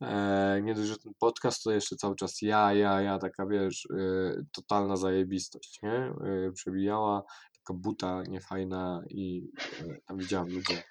e, 0.01 0.61
nie 0.63 0.75
dość, 0.75 0.87
że 0.87 0.97
ten 0.97 1.13
podcast, 1.19 1.63
to 1.63 1.71
jeszcze 1.71 1.95
cały 1.95 2.15
czas 2.15 2.41
ja, 2.41 2.73
ja, 2.73 3.01
ja, 3.01 3.17
taka 3.17 3.45
wiesz, 3.45 3.87
e, 3.91 4.43
totalna 4.51 4.97
zajebistość, 4.97 5.79
nie? 5.83 5.91
E, 5.91 6.51
przebijała, 6.53 7.23
taka 7.53 7.79
buta 7.79 8.23
niefajna 8.23 9.03
i 9.09 9.51
e, 9.79 10.01
tam 10.05 10.17
widziałem 10.17 10.49
ludzie. 10.49 10.83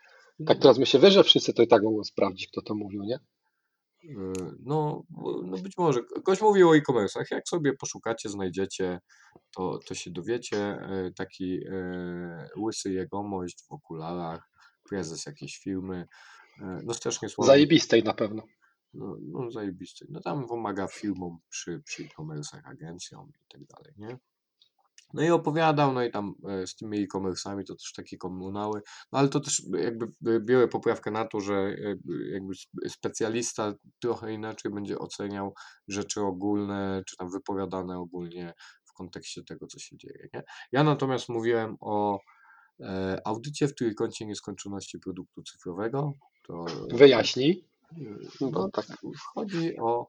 Tak 0.47 0.59
teraz 0.59 0.79
my 0.79 0.87
się 0.87 1.11
że 1.11 1.25
wszyscy 1.25 1.53
to 1.53 1.63
i 1.63 1.69
tak 1.69 1.83
mogą 1.83 2.05
sprawdzić, 2.05 2.49
kto 2.49 2.63
to 2.63 2.75
mówił, 2.75 3.03
nie? 3.03 3.19
No, 4.61 5.03
no 5.45 5.59
być 5.63 5.79
może. 5.79 6.01
Ktoś 6.03 6.41
mówił 6.41 6.69
o 6.69 6.77
e-commerce'ach. 6.77 7.25
Jak 7.31 7.49
sobie 7.49 7.73
poszukacie, 7.73 8.29
znajdziecie, 8.29 9.01
to, 9.57 9.79
to 9.87 9.95
się 9.95 10.11
dowiecie. 10.11 10.79
Taki 11.17 11.61
łysy 12.59 12.93
jegomość 12.93 13.65
w 13.69 13.73
okularach, 13.73 14.51
prezes 14.89 15.27
jakiejś 15.27 15.59
firmy. 15.59 16.07
No 16.85 16.95
strasznie 16.95 17.29
słabo. 17.29 17.47
Zajebistej 17.47 18.03
na 18.03 18.15
pewno. 18.15 18.43
No, 18.95 19.17
no 19.21 19.51
zajebisty. 19.51 20.07
No 20.09 20.21
tam 20.21 20.47
pomaga 20.47 20.87
firmom 20.87 21.39
przy, 21.49 21.83
przy 21.85 22.03
e-commerce'ach, 22.05 22.63
agencjom 22.65 23.33
i 23.43 23.47
tak 23.49 23.65
dalej, 23.65 23.95
nie? 23.97 24.19
No 25.15 25.23
i 25.23 25.31
opowiadał, 25.31 25.93
no 25.93 26.03
i 26.05 26.11
tam 26.11 26.35
e, 26.49 26.67
z 26.67 26.77
tymi 26.77 27.03
e-commerce'ami 27.03 27.65
to 27.65 27.75
też 27.75 27.93
takie 27.93 28.17
komunały, 28.17 28.83
no 29.13 29.19
ale 29.19 29.29
to 29.29 29.41
też 29.41 29.63
jakby 29.79 30.07
e, 30.27 30.41
biorę 30.41 30.69
poprawkę 30.69 31.11
na 31.11 31.25
to, 31.25 31.41
że 31.41 31.55
e, 31.55 31.97
jakby 32.33 32.53
sp- 32.63 32.81
specjalista 32.89 33.75
trochę 34.01 34.33
inaczej 34.33 34.73
będzie 34.73 34.99
oceniał 34.99 35.55
rzeczy 35.89 36.21
ogólne, 36.21 37.03
czy 37.07 37.17
tam 37.17 37.31
wypowiadane 37.31 37.99
ogólnie 37.99 38.55
w 38.85 38.93
kontekście 38.93 39.45
tego, 39.45 39.67
co 39.67 39.79
się 39.79 39.97
dzieje, 39.97 40.29
nie? 40.35 40.43
Ja 40.73 40.85
natomiast 40.85 41.29
mówiłem 41.29 41.77
o 41.81 42.21
audycie 43.25 43.69
w 43.69 43.75
trójkącie 43.75 44.27
nieskończoności 44.27 44.99
produktu 44.99 45.43
cyfrowego, 45.43 46.15
to 46.47 46.65
Wyjaśnij. 46.91 47.70
No, 48.41 48.71
tak. 48.71 48.87
chodzi 49.35 49.79
o 49.79 50.07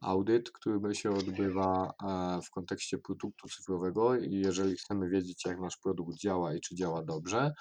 audyt, 0.00 0.50
który 0.50 0.94
się 0.94 1.10
odbywa 1.10 1.92
e, 2.02 2.40
w 2.42 2.50
kontekście 2.50 2.98
produktu 2.98 3.48
cyfrowego 3.48 4.16
i 4.16 4.32
jeżeli 4.32 4.76
chcemy 4.76 5.08
wiedzieć, 5.08 5.44
jak 5.46 5.60
nasz 5.60 5.76
produkt 5.76 6.18
działa 6.18 6.54
i 6.54 6.60
czy 6.60 6.74
działa 6.74 7.02
dobrze, 7.04 7.52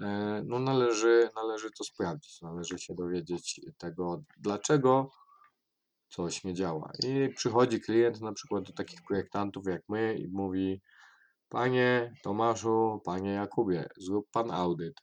e, 0.00 0.42
no 0.46 0.58
należy, 0.58 1.30
należy 1.36 1.70
to 1.78 1.84
sprawdzić, 1.84 2.42
należy 2.42 2.78
się 2.78 2.94
dowiedzieć 2.94 3.60
tego, 3.78 4.22
dlaczego 4.36 5.10
coś 6.08 6.44
nie 6.44 6.54
działa. 6.54 6.92
I 7.04 7.28
przychodzi 7.34 7.80
klient 7.80 8.20
na 8.20 8.32
przykład 8.32 8.64
do 8.64 8.72
takich 8.72 9.02
projektantów 9.02 9.66
jak 9.66 9.82
my 9.88 10.18
i 10.18 10.28
mówi, 10.28 10.82
panie 11.48 12.14
Tomaszu, 12.22 13.00
panie 13.04 13.30
Jakubie, 13.30 13.88
zrób 13.96 14.30
pan 14.30 14.50
audyt. 14.50 15.00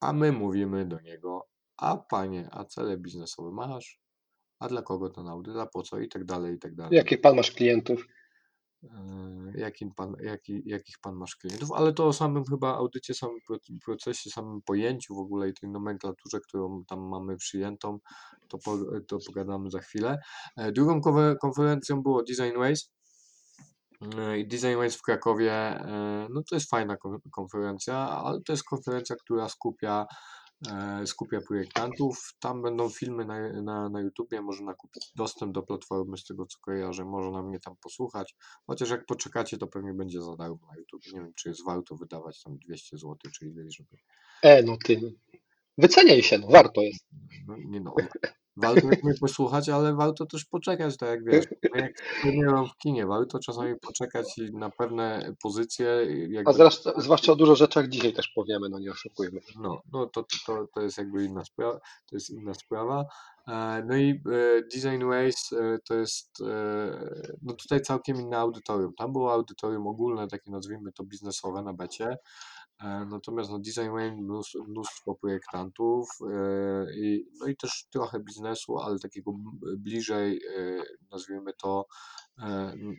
A 0.00 0.12
my 0.12 0.32
mówimy 0.32 0.86
do 0.86 1.00
niego, 1.00 1.46
a 1.76 1.96
panie, 1.96 2.48
a 2.52 2.64
cele 2.64 2.96
biznesowe 2.96 3.50
masz? 3.52 4.00
A 4.60 4.68
dla 4.68 4.82
kogo 4.82 5.10
ten 5.10 5.28
audyt, 5.28 5.56
a 5.56 5.66
po 5.66 5.82
co 5.82 5.98
i 6.00 6.08
tak 6.08 6.24
dalej, 6.24 6.54
i 6.54 6.58
tak 6.58 6.74
dalej. 6.74 6.96
Jakie 6.96 7.18
pan 7.18 7.36
masz 7.36 7.50
klientów? 7.50 8.06
e, 8.84 9.52
jakim 9.54 9.94
pan, 9.94 10.16
jaki, 10.22 10.62
jakich 10.66 10.94
pan 11.02 11.14
masz 11.14 11.36
klientów, 11.36 11.72
ale 11.72 11.92
to 11.92 12.06
o 12.06 12.12
samym 12.12 12.44
chyba 12.44 12.74
audycie, 12.76 13.14
samym 13.14 13.38
pro- 13.46 13.58
procesie, 13.84 14.30
samym 14.30 14.62
pojęciu 14.62 15.14
w 15.14 15.18
ogóle 15.18 15.48
i 15.48 15.54
tej 15.54 15.70
nomenklaturze, 15.70 16.40
którą 16.40 16.84
tam 16.84 17.08
mamy 17.08 17.36
przyjętą, 17.36 17.98
to, 18.48 18.58
po, 18.58 18.78
to 19.08 19.18
pogadamy 19.26 19.70
za 19.70 19.78
chwilę. 19.80 20.18
E, 20.56 20.72
Drugą 20.72 21.00
konfer- 21.00 21.38
konferencją 21.38 22.02
było 22.02 22.22
Design 22.22 22.58
Ways. 22.58 22.90
I 24.38 24.46
Design 24.48 24.76
Ways 24.76 24.96
w 24.96 25.02
Krakowie, 25.02 25.80
no 26.30 26.42
to 26.50 26.56
jest 26.56 26.70
fajna 26.70 26.96
kon- 26.96 27.20
konferencja, 27.30 27.96
ale 27.96 28.40
to 28.40 28.52
jest 28.52 28.64
konferencja, 28.64 29.16
która 29.16 29.48
skupia 29.48 30.06
skupia 31.06 31.40
projektantów. 31.40 32.34
Tam 32.40 32.62
będą 32.62 32.88
filmy 32.88 33.24
na, 33.24 33.62
na, 33.62 33.88
na 33.88 34.00
YouTubie, 34.00 34.42
można 34.42 34.74
kupić 34.74 35.12
dostęp 35.16 35.52
do 35.52 35.62
platformy, 35.62 36.16
z 36.18 36.24
tego 36.24 36.46
co 36.46 36.58
kojarzę, 36.60 37.04
można 37.04 37.42
mnie 37.42 37.60
tam 37.60 37.76
posłuchać. 37.76 38.34
Chociaż 38.66 38.90
jak 38.90 39.06
poczekacie, 39.06 39.58
to 39.58 39.66
pewnie 39.66 39.94
będzie 39.94 40.22
za 40.22 40.36
darmo 40.36 40.66
na 40.70 40.76
YouTube. 40.78 41.02
Nie 41.12 41.20
wiem, 41.20 41.32
czy 41.34 41.48
jest 41.48 41.64
warto 41.64 41.96
wydawać 41.96 42.42
tam 42.42 42.58
200 42.58 42.98
zł, 42.98 43.16
czy 43.32 43.46
ileś, 43.46 43.76
żeby. 43.76 43.96
E, 44.42 44.62
no 44.62 44.76
ty. 44.84 45.00
Wyceniaj 45.78 46.22
się, 46.22 46.38
no 46.38 46.46
warto 46.46 46.80
jest. 46.80 47.06
No, 47.46 47.56
nie 47.56 47.80
no. 47.80 47.94
Warto 48.56 48.86
mnie 48.86 49.14
posłuchać, 49.20 49.68
ale 49.68 49.94
warto 49.94 50.26
też 50.26 50.44
poczekać, 50.44 50.96
tak 50.96 51.08
jak 51.08 51.24
wiesz, 51.24 51.44
tak 51.62 51.82
jak 51.82 52.02
wspomniałem 52.16 52.66
w 52.66 52.76
kinie, 52.76 53.06
warto 53.06 53.38
czasami 53.38 53.74
poczekać 53.80 54.34
na 54.52 54.70
pewne 54.70 55.34
pozycje, 55.42 55.88
A 55.88 56.32
jakby 56.32 56.52
zresztą, 56.52 56.90
zwłaszcza 56.96 57.32
o 57.32 57.36
dużo 57.36 57.56
rzeczach 57.56 57.88
dzisiaj 57.88 58.12
też 58.12 58.28
powiemy, 58.28 58.68
no 58.68 58.78
nie 58.78 58.90
oszukujmy. 58.90 59.40
No, 59.56 59.82
no 59.92 60.06
to, 60.06 60.24
to, 60.46 60.66
to 60.74 60.80
jest 60.80 60.98
jakby 60.98 61.24
inna 61.24 61.44
sprawa. 61.44 61.80
To 62.06 62.16
jest 62.16 62.30
inna 62.30 62.54
sprawa. 62.54 63.06
E, 63.48 63.82
No 63.86 63.96
i 63.96 64.10
e, 64.10 64.62
Design 64.62 65.04
Ways 65.04 65.52
e, 65.52 65.78
to 65.88 65.94
jest 65.94 66.42
no 67.42 67.52
tutaj 67.52 67.80
całkiem 67.80 68.20
inne 68.20 68.38
audytorium. 68.38 68.94
Tam 68.94 69.12
było 69.12 69.32
audytorium 69.32 69.86
ogólne, 69.86 70.28
takie 70.28 70.50
nazwijmy 70.50 70.92
to 70.92 71.04
biznesowe 71.04 71.62
na 71.62 71.72
becie. 71.72 72.16
E, 72.82 73.04
Natomiast 73.04 73.50
no 73.50 73.58
Design 73.58 73.90
Way 73.90 74.12
mnóstwo, 74.12 74.64
mnóstwo 74.64 75.14
projektantów 75.14 76.08
e, 76.20 76.86
i, 76.96 77.26
no 77.40 77.46
i 77.46 77.56
też 77.56 77.86
trochę 77.92 78.20
biznesu, 78.20 78.78
ale 78.78 78.98
takiego 78.98 79.32
bliżej, 79.76 80.40
e, 80.56 80.82
nazwijmy 81.10 81.52
to, 81.62 81.86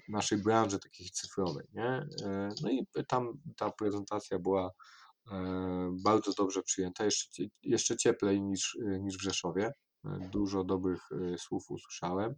naszej 0.10 0.38
branży 0.38 0.80
takiej 0.80 1.10
cyfrowej, 1.10 1.68
nie? 1.74 2.08
No 2.64 2.70
i 2.70 2.88
tam 3.08 3.42
ta 3.58 3.72
prezentacja 3.72 4.40
była 4.40 4.72
bardzo 6.04 6.32
dobrze 6.38 6.64
przyjęta, 6.64 7.06
jeszcze, 7.06 7.44
jeszcze 7.64 7.98
cieplej 7.98 8.42
niż, 8.42 8.78
niż 9.00 9.18
w 9.18 9.22
Rzeszowie. 9.22 9.72
Dużo 10.32 10.64
dobrych 10.64 11.02
słów 11.38 11.64
usłyszałem 11.70 12.36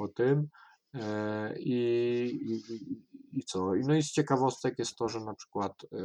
o 0.00 0.08
tym. 0.08 0.48
E, 0.94 1.54
I, 1.58 1.72
i, 2.42 2.62
i- 3.38 3.44
co? 3.44 3.74
I 3.74 3.80
No 3.80 3.94
i 3.94 4.02
z 4.02 4.12
ciekawostek 4.12 4.78
jest 4.78 4.96
to, 4.96 5.08
że 5.08 5.20
na 5.20 5.34
przykład 5.34 5.72
e, 5.92 5.96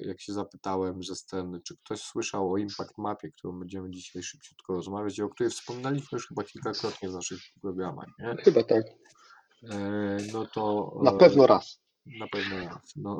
jak 0.00 0.20
się 0.20 0.32
zapytałem 0.32 1.02
ze 1.02 1.14
sceny, 1.16 1.60
czy 1.60 1.76
ktoś 1.76 2.00
słyszał 2.00 2.52
o 2.52 2.56
Impact 2.58 2.98
Mapie, 2.98 3.30
którą 3.32 3.58
będziemy 3.58 3.90
dzisiaj 3.90 4.22
szybciutko 4.22 4.72
rozmawiać 4.74 5.20
o 5.20 5.28
której 5.28 5.50
wspominaliśmy 5.50 6.08
już 6.16 6.28
chyba 6.28 6.44
kilkakrotnie 6.44 7.08
w 7.08 7.12
naszych 7.12 7.38
programach, 7.62 8.06
nie? 8.18 8.36
Chyba 8.44 8.62
tak. 8.62 8.84
E, 9.72 10.16
No 10.32 10.46
to 10.46 10.92
Na 11.02 11.12
pewno 11.12 11.46
raz. 11.46 11.80
na 12.06 12.26
pewno 12.28 12.58
raz. 12.58 12.92
No, 12.96 13.18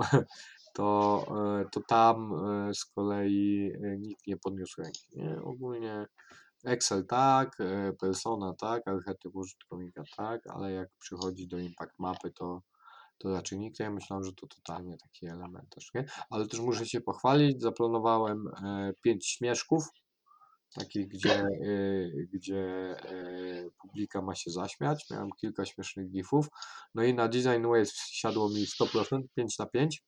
to, 0.75 1.27
to 1.73 1.81
tam 1.89 2.33
z 2.75 2.85
kolei 2.85 3.73
nikt 3.99 4.27
nie 4.27 4.37
podniósł 4.37 4.83
ręki. 4.83 5.07
Nie? 5.13 5.41
Ogólnie 5.43 6.07
Excel 6.67 7.07
tak, 7.07 7.61
e, 7.61 7.93
persona 7.93 8.55
tak, 8.55 8.89
archetyp 8.89 9.37
użytkownika 9.37 10.03
tak, 10.17 10.41
ale 10.47 10.73
jak 10.73 10.89
przychodzi 10.99 11.49
do 11.49 11.59
impact 11.59 11.99
mapy, 11.99 12.31
to, 12.31 12.63
to 13.19 13.33
raczej 13.33 13.59
nikt. 13.59 13.81
Ja 13.81 13.91
myślałem, 13.91 14.25
że 14.25 14.33
to 14.33 14.47
totalnie 14.47 14.97
taki 14.97 15.27
element 15.27 15.69
też, 15.75 15.91
nie? 15.95 16.05
Ale 16.31 16.47
też 16.47 16.61
muszę 16.61 16.87
się 16.87 17.01
pochwalić, 17.01 17.63
zaplanowałem 17.63 18.49
e, 18.49 18.93
pięć 19.03 19.27
śmieszków, 19.27 19.89
takich, 20.75 21.09
gdzie, 21.09 21.35
e, 21.35 21.49
gdzie 22.33 22.61
e, 23.05 23.71
publika 23.83 24.23
ma 24.23 24.35
się 24.35 24.51
zaśmiać. 24.51 25.11
Miałem 25.11 25.31
kilka 25.41 25.65
śmiesznych 25.65 26.11
gifów. 26.11 26.49
No 26.95 27.05
i 27.05 27.15
na 27.15 27.29
Design 27.29 27.63
Waves 27.63 27.95
siadło 27.95 28.49
mi 28.49 28.67
100%, 28.67 29.23
5 29.35 29.59
na 29.59 29.67
5. 29.67 30.03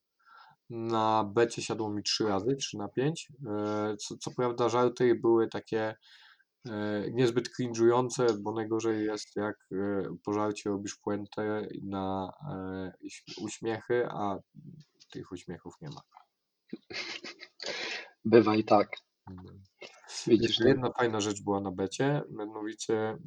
Na 0.70 1.30
becie 1.34 1.62
siadło 1.62 1.90
mi 1.90 2.02
3 2.02 2.24
razy, 2.24 2.56
3 2.56 2.78
na 2.78 2.88
5. 2.88 3.28
E, 3.46 3.96
Co, 3.96 4.16
co 4.16 4.30
prawda 4.30 4.68
żarty 4.68 5.14
były 5.14 5.48
takie 5.48 5.80
e, 5.80 5.96
niezbyt 7.12 7.48
cringe'ujące, 7.48 8.26
bo 8.40 8.52
najgorzej 8.52 9.04
jest 9.04 9.36
jak 9.36 9.56
e, 9.72 10.02
po 10.24 10.32
żarcie 10.32 10.70
robisz 10.70 10.96
puentę 10.96 11.68
na 11.82 12.32
e, 12.50 12.92
śm- 13.08 13.44
uśmiechy, 13.44 14.06
a 14.10 14.38
tych 15.10 15.32
uśmiechów 15.32 15.74
nie 15.80 15.88
ma. 15.88 16.00
Bywa 18.24 18.56
i 18.56 18.64
tak. 18.64 18.88
Mm. 19.30 19.62
Widzisz, 20.26 20.48
Jeszcze 20.48 20.68
jedna 20.68 20.90
fajna 20.92 21.20
rzecz 21.20 21.42
była 21.42 21.60
na 21.60 21.72
becie, 21.72 22.22
mianowicie 22.30 22.94
e, 22.94 23.18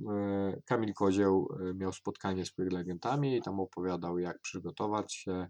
Kamil 0.65 0.93
Kozieł 0.93 1.47
e, 1.69 1.73
miał 1.73 1.93
spotkanie 1.93 2.45
z 2.45 2.51
prelegentami 2.51 3.38
i 3.38 3.41
tam 3.41 3.59
opowiadał, 3.59 4.19
jak 4.19 4.39
przygotować 4.41 5.13
się 5.13 5.47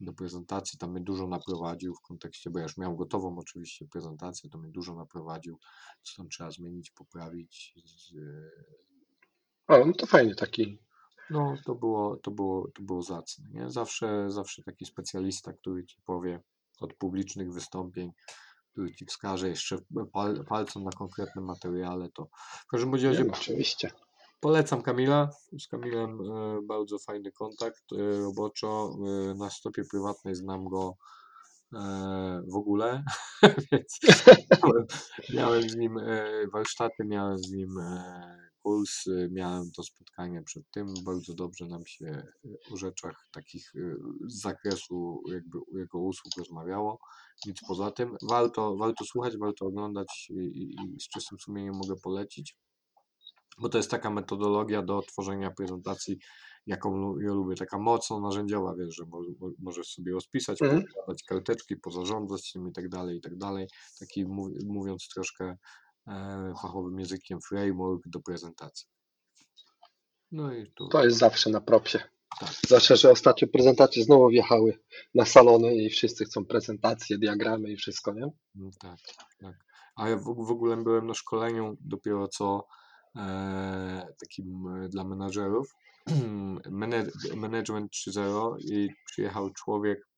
do 0.00 0.12
prezentacji. 0.12 0.78
Tam 0.78 0.90
mnie 0.92 1.00
dużo 1.00 1.26
naprowadził 1.26 1.94
w 1.94 2.00
kontekście, 2.00 2.50
bo 2.50 2.58
ja 2.58 2.62
już 2.62 2.76
miał 2.76 2.96
gotową 2.96 3.38
oczywiście 3.38 3.86
prezentację, 3.86 4.50
to 4.50 4.58
mnie 4.58 4.70
dużo 4.70 4.94
naprowadził, 4.94 5.58
co 6.02 6.16
tam 6.16 6.28
trzeba 6.28 6.50
zmienić, 6.50 6.90
poprawić. 6.90 7.74
Z, 7.84 8.14
O, 9.68 9.86
no 9.86 9.92
to 9.92 10.06
fajnie 10.06 10.34
taki. 10.34 10.78
no, 11.30 11.54
to 11.66 11.74
było, 11.74 12.16
to 12.16 12.30
było, 12.30 12.70
to 12.74 12.82
było 12.82 13.02
zacne, 13.02 13.48
nie? 13.50 13.70
Zawsze, 13.70 14.30
zawsze 14.30 14.62
taki 14.62 14.84
specjalista, 14.86 15.52
który 15.52 15.84
ci 15.84 15.96
powie 16.04 16.40
od 16.80 16.94
publicznych 16.94 17.52
wystąpień, 17.52 18.10
który 18.74 18.94
ci 18.94 19.06
wskaże 19.06 19.48
jeszcze 19.48 19.78
pal, 20.12 20.44
palcem 20.48 20.84
na 20.84 20.90
konkretnym 20.90 21.44
materiale, 21.44 22.08
to 22.10 22.28
w 22.62 22.66
każdym 22.66 22.94
Nie, 22.94 23.08
razie 23.08 23.26
oczywiście. 23.32 23.90
Polecam 24.40 24.82
Kamila. 24.82 25.30
Z 25.58 25.68
Kamilem 25.68 26.20
e, 26.20 26.62
bardzo 26.62 26.98
fajny 26.98 27.32
kontakt 27.32 27.82
e, 27.92 28.20
roboczo. 28.20 28.96
E, 29.30 29.34
na 29.34 29.50
stopie 29.50 29.82
prywatnej 29.90 30.34
znam 30.34 30.68
go 30.68 30.96
w 32.46 32.56
ogóle, 32.56 33.04
więc 33.72 33.98
miałem, 34.62 34.86
miałem 35.34 35.70
z 35.70 35.76
nim 35.76 36.00
warsztaty, 36.52 37.04
miałem 37.04 37.38
z 37.38 37.50
nim 37.50 37.70
kurs, 38.64 39.06
e, 39.06 39.28
miałem 39.30 39.70
to 39.70 39.82
spotkanie 39.82 40.42
przed 40.42 40.70
tym. 40.70 40.94
Bardzo 41.04 41.34
dobrze 41.34 41.66
nam 41.66 41.86
się 41.86 42.06
e, 42.06 42.24
o 42.72 42.76
rzeczach 42.76 43.28
takich 43.32 43.72
e, 43.76 43.96
z 44.28 44.40
zakresu 44.40 45.22
jakby 45.32 45.58
jego 45.72 45.98
usług 45.98 46.32
rozmawiało. 46.38 46.98
Nic 47.46 47.58
poza 47.68 47.90
tym. 47.90 48.16
Warto, 48.22 48.76
warto 48.76 49.04
słuchać, 49.04 49.36
warto 49.36 49.66
oglądać 49.66 50.26
i, 50.30 50.34
i, 50.34 50.94
i 50.96 51.00
z 51.00 51.08
czystym 51.08 51.38
sumieniem 51.38 51.74
mogę 51.74 51.94
polecić 51.96 52.56
bo 53.58 53.68
to 53.68 53.78
jest 53.78 53.90
taka 53.90 54.10
metodologia 54.10 54.82
do 54.82 55.02
tworzenia 55.02 55.50
prezentacji, 55.50 56.18
jaką 56.66 57.18
ja 57.18 57.32
lubię, 57.32 57.56
taka 57.56 57.78
mocno 57.78 58.20
narzędziowa, 58.20 58.74
wiesz, 58.74 58.94
że 58.96 59.04
mo, 59.06 59.20
mo, 59.40 59.50
możesz 59.58 59.86
sobie 59.86 60.12
rozpisać, 60.12 60.58
podać 61.06 61.22
karteczki, 61.22 61.76
pozarządzać 61.76 62.52
tym 62.52 62.68
i 62.68 62.72
tak 62.72 62.88
dalej, 62.88 63.16
i 63.16 63.20
tak 63.20 63.36
dalej. 63.36 63.68
Taki 64.00 64.26
mów, 64.26 64.48
mówiąc 64.66 65.08
troszkę 65.14 65.56
fachowym 66.62 66.98
językiem 66.98 67.40
framework 67.40 68.02
do 68.08 68.20
prezentacji. 68.20 68.86
No 70.32 70.52
i 70.54 70.72
tu 70.72 70.88
To 70.88 71.04
jest 71.04 71.18
zawsze 71.18 71.50
na 71.50 71.60
propsie. 71.60 71.98
Tak. 72.40 72.50
Zawsze, 72.68 72.96
że 72.96 73.10
ostatnio 73.10 73.48
prezentacje 73.48 74.04
znowu 74.04 74.28
wjechały 74.28 74.78
na 75.14 75.24
salony 75.24 75.74
i 75.74 75.90
wszyscy 75.90 76.24
chcą 76.24 76.44
prezentacje, 76.44 77.18
diagramy 77.18 77.70
i 77.70 77.76
wszystko, 77.76 78.12
nie? 78.12 78.22
Mm, 78.56 78.70
Tak, 78.80 78.98
tak. 79.40 79.54
A 79.96 80.08
ja 80.08 80.16
w, 80.16 80.22
w 80.24 80.50
ogóle 80.50 80.76
byłem 80.76 81.06
na 81.06 81.14
szkoleniu 81.14 81.76
dopiero 81.80 82.28
co 82.28 82.66
e, 83.16 84.06
takim 84.20 84.66
e, 84.68 84.88
dla 84.88 85.04
menadżerów, 85.04 85.74
Manage- 86.80 87.36
Management 87.36 87.92
3.0 87.92 88.56
i 88.60 88.88
przyjechał 89.06 89.50
człowiek, 89.50 90.08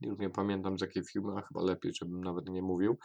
już 0.00 0.18
nie 0.18 0.30
pamiętam 0.30 0.78
z 0.78 0.80
jakiej 0.80 1.04
firmy, 1.04 1.32
a 1.38 1.42
chyba 1.42 1.62
lepiej, 1.62 1.92
żebym 1.94 2.24
nawet 2.24 2.48
nie 2.48 2.62
mówił. 2.62 2.98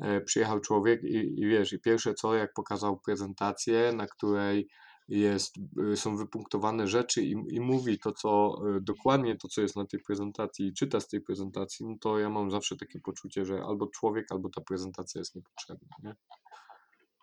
E, 0.00 0.20
przyjechał 0.20 0.60
człowiek 0.60 1.02
i, 1.02 1.40
i 1.40 1.46
wiesz, 1.46 1.72
i 1.72 1.80
pierwsze 1.80 2.14
co, 2.14 2.34
jak 2.34 2.52
pokazał 2.52 3.00
prezentację, 3.00 3.92
na 3.92 4.06
której 4.06 4.68
jest, 5.08 5.54
y, 5.92 5.96
są 5.96 6.16
wypunktowane 6.16 6.88
rzeczy 6.88 7.22
i, 7.22 7.34
i 7.50 7.60
mówi 7.60 7.98
to, 7.98 8.12
co 8.12 8.56
y, 8.76 8.80
dokładnie 8.80 9.36
to, 9.36 9.48
co 9.48 9.60
jest 9.60 9.76
na 9.76 9.86
tej 9.86 10.00
prezentacji 10.00 10.66
i 10.66 10.72
czyta 10.72 11.00
z 11.00 11.08
tej 11.08 11.20
prezentacji, 11.20 11.86
no 11.86 11.96
to 12.00 12.18
ja 12.18 12.30
mam 12.30 12.50
zawsze 12.50 12.76
takie 12.76 13.00
poczucie, 13.00 13.44
że 13.44 13.62
albo 13.62 13.86
człowiek, 13.86 14.32
albo 14.32 14.48
ta 14.48 14.60
prezentacja 14.60 15.18
jest 15.18 15.34
niepotrzebna, 15.34 15.88
nie? 16.02 16.14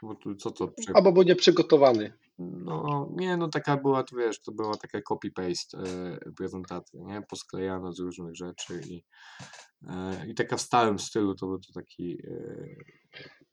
Bo 0.03 0.15
tu, 0.15 0.35
co 0.35 0.51
to? 0.51 0.67
Prze... 0.67 0.95
Albo 0.95 1.11
był 1.11 1.23
nieprzygotowany. 1.23 2.13
No, 2.39 3.09
nie, 3.15 3.37
no 3.37 3.47
taka 3.47 3.77
była, 3.77 4.03
to 4.03 4.15
wiesz, 4.15 4.41
to 4.41 4.51
była 4.51 4.77
taka 4.77 4.99
copy-paste 4.99 5.77
e, 5.77 6.31
prezentacja, 6.31 7.01
nie? 7.03 7.21
Posklejana 7.21 7.91
z 7.91 7.99
różnych 7.99 8.35
rzeczy 8.35 8.81
i, 8.89 9.03
e, 9.87 10.27
i 10.27 10.35
taka 10.35 10.57
w 10.57 10.61
stałym 10.61 10.99
stylu, 10.99 11.35
to 11.35 11.47
był 11.47 11.59
to 11.59 11.73
taki 11.73 12.17
e, 12.27 12.75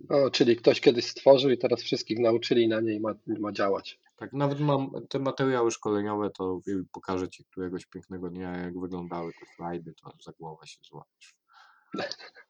O, 0.09 0.31
czyli 0.31 0.57
ktoś 0.57 0.81
kiedyś 0.81 1.07
stworzył 1.07 1.51
i 1.51 1.59
teraz 1.59 1.83
wszystkich 1.83 2.19
nauczyli 2.19 2.65
i 2.65 2.69
na 2.69 2.81
niej 2.81 3.01
ma, 3.01 3.15
ma 3.27 3.53
działać. 3.53 4.01
Tak, 4.17 4.33
nawet 4.33 4.61
mam 4.61 4.91
te 5.09 5.19
materiały 5.19 5.71
szkoleniowe, 5.71 6.31
to 6.31 6.61
pokażę 6.93 7.29
Ci 7.29 7.45
któregoś 7.45 7.87
pięknego 7.87 8.31
dnia, 8.31 8.57
jak 8.57 8.81
wyglądały 8.81 9.33
te 9.33 9.47
slajdy, 9.57 9.95
to 10.03 10.13
za 10.25 10.33
głowę 10.33 10.67
się 10.67 10.79
złapiesz. 10.83 11.35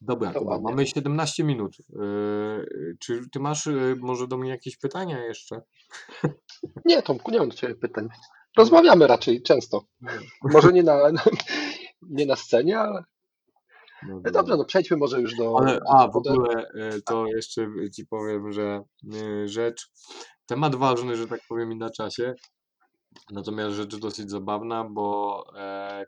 Dobra, 0.00 0.32
To 0.32 0.38
Kuba, 0.38 0.50
ładnie. 0.52 0.70
mamy 0.70 0.86
17 0.86 1.44
minut. 1.44 1.76
Yy, 1.88 2.96
czy 3.00 3.30
Ty 3.32 3.40
masz 3.40 3.66
yy, 3.66 3.96
może 4.00 4.26
do 4.28 4.36
mnie 4.36 4.50
jakieś 4.50 4.76
pytania 4.76 5.24
jeszcze? 5.24 5.62
Nie, 6.84 7.02
Tomku, 7.02 7.30
nie 7.30 7.38
mam 7.38 7.48
do 7.48 7.54
Ciebie 7.54 7.74
pytań. 7.74 8.08
Rozmawiamy 8.56 9.06
raczej 9.06 9.42
często. 9.42 9.84
Może 10.42 10.72
nie 10.72 10.82
na, 10.90 10.98
nie 12.02 12.26
na 12.26 12.36
scenie, 12.36 12.78
ale 12.78 13.02
Dobra. 14.08 14.30
dobrze, 14.32 14.56
no 14.56 14.64
przejdźmy 14.64 14.96
może 14.96 15.20
już 15.20 15.36
do... 15.36 15.56
Ale, 15.60 15.80
a, 15.88 16.08
w 16.08 16.12
do- 16.12 16.18
ogóle 16.32 16.68
e, 16.74 17.00
to 17.06 17.26
jeszcze 17.26 17.68
ci 17.96 18.06
powiem, 18.06 18.52
że 18.52 18.82
e, 19.14 19.48
rzecz, 19.48 19.90
temat 20.46 20.74
ważny, 20.76 21.16
że 21.16 21.26
tak 21.26 21.40
powiem, 21.48 21.72
i 21.72 21.76
na 21.76 21.90
czasie, 21.90 22.34
natomiast 23.30 23.76
rzecz 23.76 23.96
dosyć 23.96 24.30
zabawna, 24.30 24.84
bo 24.90 25.44
e, 25.56 26.06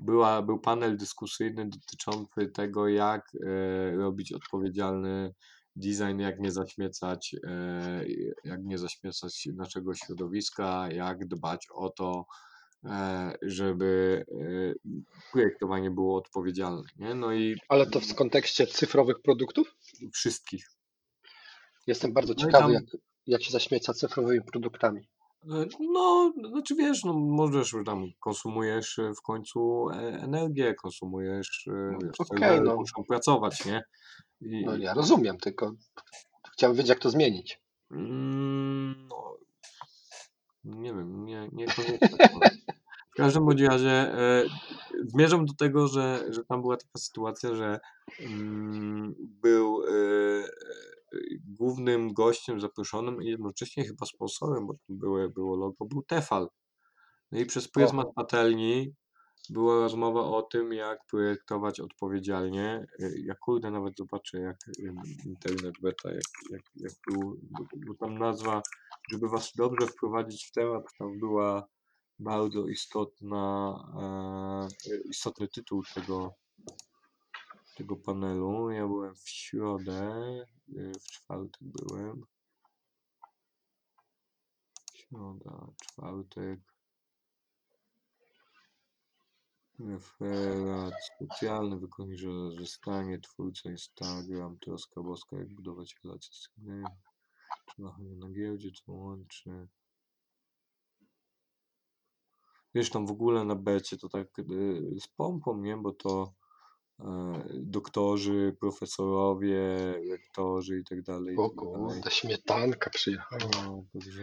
była, 0.00 0.42
był 0.42 0.58
panel 0.58 0.96
dyskusyjny 0.96 1.68
dotyczący 1.68 2.46
tego, 2.54 2.88
jak 2.88 3.22
e, 3.46 3.96
robić 3.96 4.32
odpowiedzialny 4.32 5.34
design, 5.76 6.18
jak 6.18 6.40
nie 6.40 6.52
zaśmiecać, 6.52 7.36
e, 7.46 8.04
jak 8.44 8.60
nie 8.64 8.78
zaśmiecać 8.78 9.48
naszego 9.54 9.94
środowiska, 9.94 10.88
jak 10.92 11.26
dbać 11.26 11.66
o 11.74 11.90
to, 11.90 12.24
e, 12.84 13.32
żeby 13.42 14.24
projektowanie 15.32 15.90
było 15.90 16.16
odpowiedzialne, 16.18 16.82
nie? 16.96 17.14
No 17.14 17.32
i 17.32 17.56
Ale 17.68 17.86
to 17.86 18.00
w 18.00 18.14
kontekście 18.14 18.66
cyfrowych 18.66 19.22
produktów? 19.22 19.76
wszystkich. 20.14 20.66
Jestem 21.86 22.12
bardzo 22.12 22.34
No 22.34 22.40
ciekawy, 22.40 22.64
tam- 22.64 22.72
jak, 22.72 22.84
jak 23.26 23.42
się 23.42 23.50
zaśmieca 23.50 23.94
cyfrowymi 23.94 24.40
produktami. 24.44 25.08
E, 25.44 25.66
No, 25.80 26.32
znaczy 26.50 26.74
wiesz, 26.74 27.04
no 27.04 27.12
możesz 27.12 27.74
tam 27.86 28.06
konsumujesz 28.20 28.98
e, 28.98 29.12
w 29.14 29.22
końcu 29.22 29.88
e, 29.90 29.94
energię, 30.22 30.74
konsumujesz, 30.74 31.68
e, 31.68 31.98
wiesz, 32.02 32.20
okej, 32.30 32.60
no. 32.60 32.76
muszą 32.76 33.04
pracować, 33.04 33.64
nie? 33.64 33.82
I, 34.40 34.64
No 34.64 34.76
ja 34.76 34.94
rozumiem, 34.94 35.38
tylko 35.38 35.72
chciałbym 36.52 36.76
wiedzieć, 36.76 36.88
jak 36.88 36.98
to 36.98 37.10
zmienić. 37.10 37.60
mm, 37.90 39.08
no, 39.08 39.36
nie 40.64 40.94
wiem, 40.94 41.24
nie, 41.24 41.48
nie 41.52 41.66
W 43.10 43.16
każdym 43.16 43.44
bądź 43.44 43.60
razie 43.60 43.90
e, 43.90 44.44
zmierzam 45.06 45.46
do 45.46 45.54
tego, 45.54 45.88
że, 45.88 46.24
że 46.28 46.44
tam 46.44 46.60
była 46.60 46.76
taka 46.76 46.98
sytuacja, 46.98 47.54
że 47.54 47.80
mm, 48.20 49.14
był 49.18 49.82
e, 49.84 49.90
głównym 51.58 52.12
gościem 52.12 52.60
zaproszonym 52.60 53.22
i 53.22 53.26
jednocześnie 53.26 53.84
chyba 53.84 54.06
sponsorem, 54.06 54.66
bo 54.66 54.74
tu 54.74 54.94
były, 54.94 55.28
było 55.28 55.56
logo, 55.56 55.84
był 55.84 56.02
Tefal. 56.02 56.48
No 57.32 57.38
i 57.38 57.46
przez 57.46 57.68
pryzmat 57.68 58.06
patelni 58.14 58.94
była 59.50 59.74
rozmowa 59.74 60.20
o 60.20 60.42
tym, 60.42 60.72
jak 60.72 60.98
projektować 61.10 61.80
odpowiedzialnie. 61.80 62.86
E, 62.98 63.10
Ja 63.18 63.34
kurde 63.34 63.70
nawet 63.70 63.96
zobaczę, 63.96 64.38
jak 64.40 64.56
internet 65.26 65.74
beta, 65.82 66.12
jak, 66.12 66.22
jak, 66.50 66.62
jak 66.74 66.92
był, 67.06 67.40
bo 67.86 67.94
tam 67.94 68.18
nazwa, 68.18 68.62
żeby 69.12 69.28
was 69.28 69.52
dobrze 69.56 69.86
wprowadzić 69.86 70.46
w 70.46 70.52
temat, 70.52 70.84
tam 70.98 71.18
była 71.18 71.68
bardzo 72.18 72.66
istotna, 72.66 73.74
e, 74.90 75.08
istotny 75.08 75.48
tytuł 75.48 75.82
tego, 75.94 76.34
tego 77.80 77.96
panelu. 77.96 78.70
Ja 78.70 78.86
byłem 78.86 79.14
w 79.14 79.28
środę, 79.28 80.02
e, 80.76 80.92
w 80.92 81.02
czwartek 81.02 81.62
byłem. 81.62 82.26
Środa, 84.94 85.66
czwartek. 85.82 86.60
Referat 89.78 90.94
specjalny 91.16 91.78
wykorzystanie 91.78 93.18
twórca 93.18 93.70
Instagram, 93.70 94.58
troska 94.58 95.02
boska, 95.02 95.36
jak 95.36 95.54
budować 95.54 95.96
relacje 96.04 96.32
z 96.32 96.48
innymi. 96.58 96.86
Trzeba 97.66 97.96
na 97.98 98.30
giełdzie, 98.30 98.70
co 98.70 98.92
łączy. 98.92 99.68
Wiesz, 102.74 102.90
tam 102.90 103.06
w 103.06 103.10
ogóle 103.10 103.44
na 103.44 103.54
becie 103.54 103.96
to 103.96 104.08
tak 104.08 104.38
y, 104.38 105.00
z 105.00 105.08
pompą, 105.08 105.56
nie? 105.56 105.76
Bo 105.76 105.92
to 105.92 106.39
doktorzy, 107.52 108.56
profesorowie, 108.60 109.60
lektorzy 110.04 110.78
i 110.78 110.84
tak 110.84 111.02
dalej. 111.02 111.36
O 111.36 111.48
tak 111.48 111.56
dalej. 111.56 111.72
kurde, 111.76 112.10
śmietanka 112.10 112.90
przyjechała. 112.90 113.38
No, 113.64 113.84
także 113.92 114.22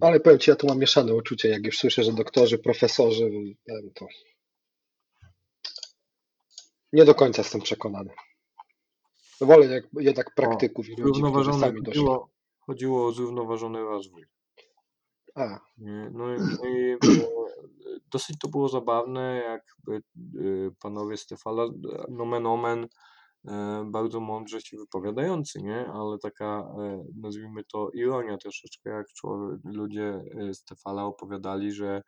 Ale 0.00 0.20
powiem 0.20 0.38
Ci, 0.38 0.50
ja 0.50 0.56
tu 0.56 0.66
mam 0.66 0.78
mieszane 0.78 1.14
uczucie, 1.14 1.48
jak 1.48 1.66
już 1.66 1.78
słyszę, 1.78 2.04
że 2.04 2.12
doktorzy, 2.12 2.58
profesorzy, 2.58 3.30
to 3.94 4.06
nie 6.92 7.04
do 7.04 7.14
końca 7.14 7.42
jestem 7.42 7.60
przekonany. 7.60 8.10
Wolę 9.40 9.66
jak, 9.66 9.84
jednak 10.00 10.34
praktyków 10.34 10.88
i 10.88 10.96
ludzi, 10.96 11.22
którzy 11.22 11.52
sami 11.52 11.82
doszli. 11.82 12.00
chodziło, 12.00 12.28
chodziło 12.60 13.06
o 13.06 13.12
zrównoważony 13.12 13.80
rozwój. 13.80 14.24
A? 15.34 15.60
No, 16.12 16.34
i, 16.34 16.38
no 16.38 16.68
i 16.68 16.96
dosyć 18.10 18.38
to 18.38 18.48
było 18.48 18.68
zabawne, 18.68 19.42
jak 19.44 19.76
e, 19.88 20.00
panowie 20.80 21.16
Stefala, 21.16 21.66
nomen 22.08 22.46
omen, 22.46 22.88
e, 23.48 23.84
bardzo 23.90 24.20
mądrze 24.20 24.60
się 24.60 24.76
wypowiadający, 24.76 25.62
nie? 25.62 25.86
Ale 25.86 26.18
taka, 26.18 26.74
e, 26.78 27.04
nazwijmy 27.16 27.64
to, 27.64 27.90
ironia 27.90 28.36
troszeczkę, 28.36 28.90
jak 28.90 29.06
człowiek, 29.08 29.60
ludzie 29.64 30.24
Stefala 30.52 31.04
opowiadali, 31.04 31.72
że 31.72 32.02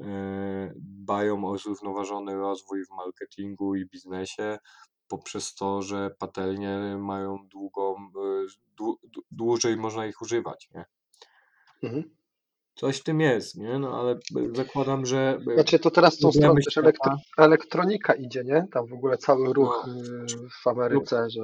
e, 0.00 0.72
dbają 0.76 1.44
o 1.44 1.58
zrównoważony 1.58 2.36
rozwój 2.36 2.84
w 2.84 2.90
marketingu 2.90 3.74
i 3.74 3.86
biznesie 3.86 4.58
poprzez 5.08 5.54
to, 5.54 5.82
że 5.82 6.10
patelnie 6.18 6.96
mają 6.98 7.48
długą, 7.48 8.10
dłu, 8.76 8.96
dłu- 9.02 9.22
dłużej 9.30 9.76
można 9.76 10.06
ich 10.06 10.22
używać, 10.22 10.68
nie? 10.74 10.84
mhm. 11.82 12.16
Coś 12.74 12.98
w 12.98 13.02
tym 13.02 13.20
jest, 13.20 13.56
nie? 13.56 13.78
No 13.78 14.00
ale 14.00 14.18
zakładam, 14.54 15.06
że 15.06 15.38
Znaczy 15.54 15.78
to 15.78 15.90
teraz 15.90 16.18
tą 16.18 16.32
stronę 16.32 16.60
też 16.64 16.78
elektro, 16.78 17.16
elektronika 17.38 18.14
idzie, 18.14 18.44
nie? 18.44 18.66
Tam 18.72 18.86
w 18.86 18.92
ogóle 18.92 19.18
cały 19.18 19.52
ruch 19.52 19.84
No. 19.86 19.94
y, 19.94 20.48
w 20.62 20.66
Ameryce, 20.66 21.30
że 21.30 21.40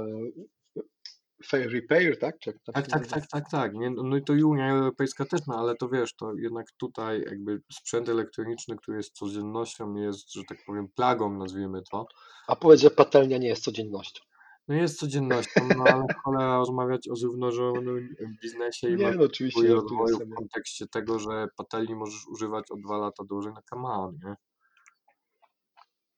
fair 1.46 1.72
repair, 1.72 2.18
tak? 2.18 2.38
Czy 2.38 2.52
Tak, 2.74 2.86
tak, 2.86 3.06
tak, 3.06 3.26
tak, 3.26 3.50
tak. 3.50 3.74
Nie? 3.74 3.90
No 3.90 4.16
i 4.16 4.22
to 4.22 4.34
i 4.34 4.42
Unia 4.42 4.70
Europejska 4.70 5.24
też 5.24 5.46
ma, 5.46 5.56
ale 5.56 5.76
to 5.76 5.88
wiesz, 5.88 6.14
to 6.16 6.34
jednak 6.34 6.66
tutaj 6.78 7.20
jakby 7.20 7.62
sprzęt 7.72 8.08
elektroniczny, 8.08 8.76
który 8.76 8.96
jest 8.96 9.14
codziennością, 9.14 9.94
jest, 9.94 10.32
że 10.32 10.42
tak 10.48 10.58
powiem, 10.66 10.88
plagą, 10.96 11.38
nazwijmy 11.38 11.82
to. 11.90 12.06
A 12.48 12.56
powiedz, 12.56 12.80
że 12.80 12.90
patelnia 12.90 13.38
nie 13.38 13.48
jest 13.48 13.64
codziennością. 13.64 14.24
No 14.70 14.76
jest 14.76 14.98
codziennością, 14.98 15.60
no 15.76 15.84
ale 15.84 16.04
cholera 16.24 16.56
rozmawiać 16.58 17.08
o 17.08 17.16
zrównoważonym 17.16 18.14
biznesie 18.42 18.90
i 18.90 18.96
Nie, 18.96 19.12
no 19.12 19.24
oczywiście, 19.24 19.74
rozwoju 19.74 20.18
sobie. 20.18 20.26
w 20.26 20.34
kontekście 20.34 20.86
tego, 20.86 21.18
że 21.18 21.48
patelni 21.56 21.94
możesz 21.94 22.26
używać 22.28 22.70
o 22.70 22.76
dwa 22.76 22.98
lata 22.98 23.24
dłużej 23.24 23.52
na 23.52 23.62
come 23.62 23.88
on, 23.88 24.18
nie? 24.24 24.34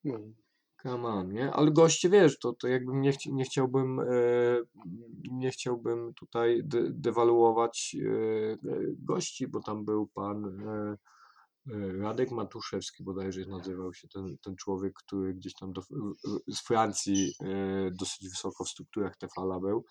No. 0.05 0.19
Come 0.83 1.09
on, 1.09 1.33
nie? 1.33 1.53
Ale 1.53 1.71
goście, 1.71 2.09
wiesz, 2.09 2.38
to, 2.38 2.53
to 2.53 2.69
jakbym 2.69 3.01
nie, 3.01 3.12
chci, 3.12 3.35
nie 3.35 3.45
chciałbym 3.45 4.01
e, 4.01 4.05
nie 5.31 5.51
chciałbym 5.51 6.15
tutaj 6.15 6.61
de, 6.65 6.91
dewaluować 6.91 7.97
e, 8.01 8.09
e, 8.09 8.57
gości, 8.99 9.49
bo 9.49 9.61
tam 9.61 9.85
był 9.85 10.07
pan 10.07 10.45
e, 10.45 10.73
e, 10.73 10.97
Radek 12.01 12.31
Matuszewski 12.31 13.05
bodajże 13.05 13.40
nazywał 13.40 13.94
się 13.94 14.09
ten, 14.09 14.37
ten 14.38 14.57
człowiek, 14.57 14.92
który 14.94 15.35
gdzieś 15.35 15.55
tam 15.55 15.72
do, 15.72 15.83
z 16.48 16.61
Francji 16.61 17.33
e, 17.44 17.90
dosyć 17.90 18.29
wysoko 18.29 18.64
w 18.64 18.68
strukturach 18.68 19.16
Tefala 19.16 19.61
był. 19.61 19.85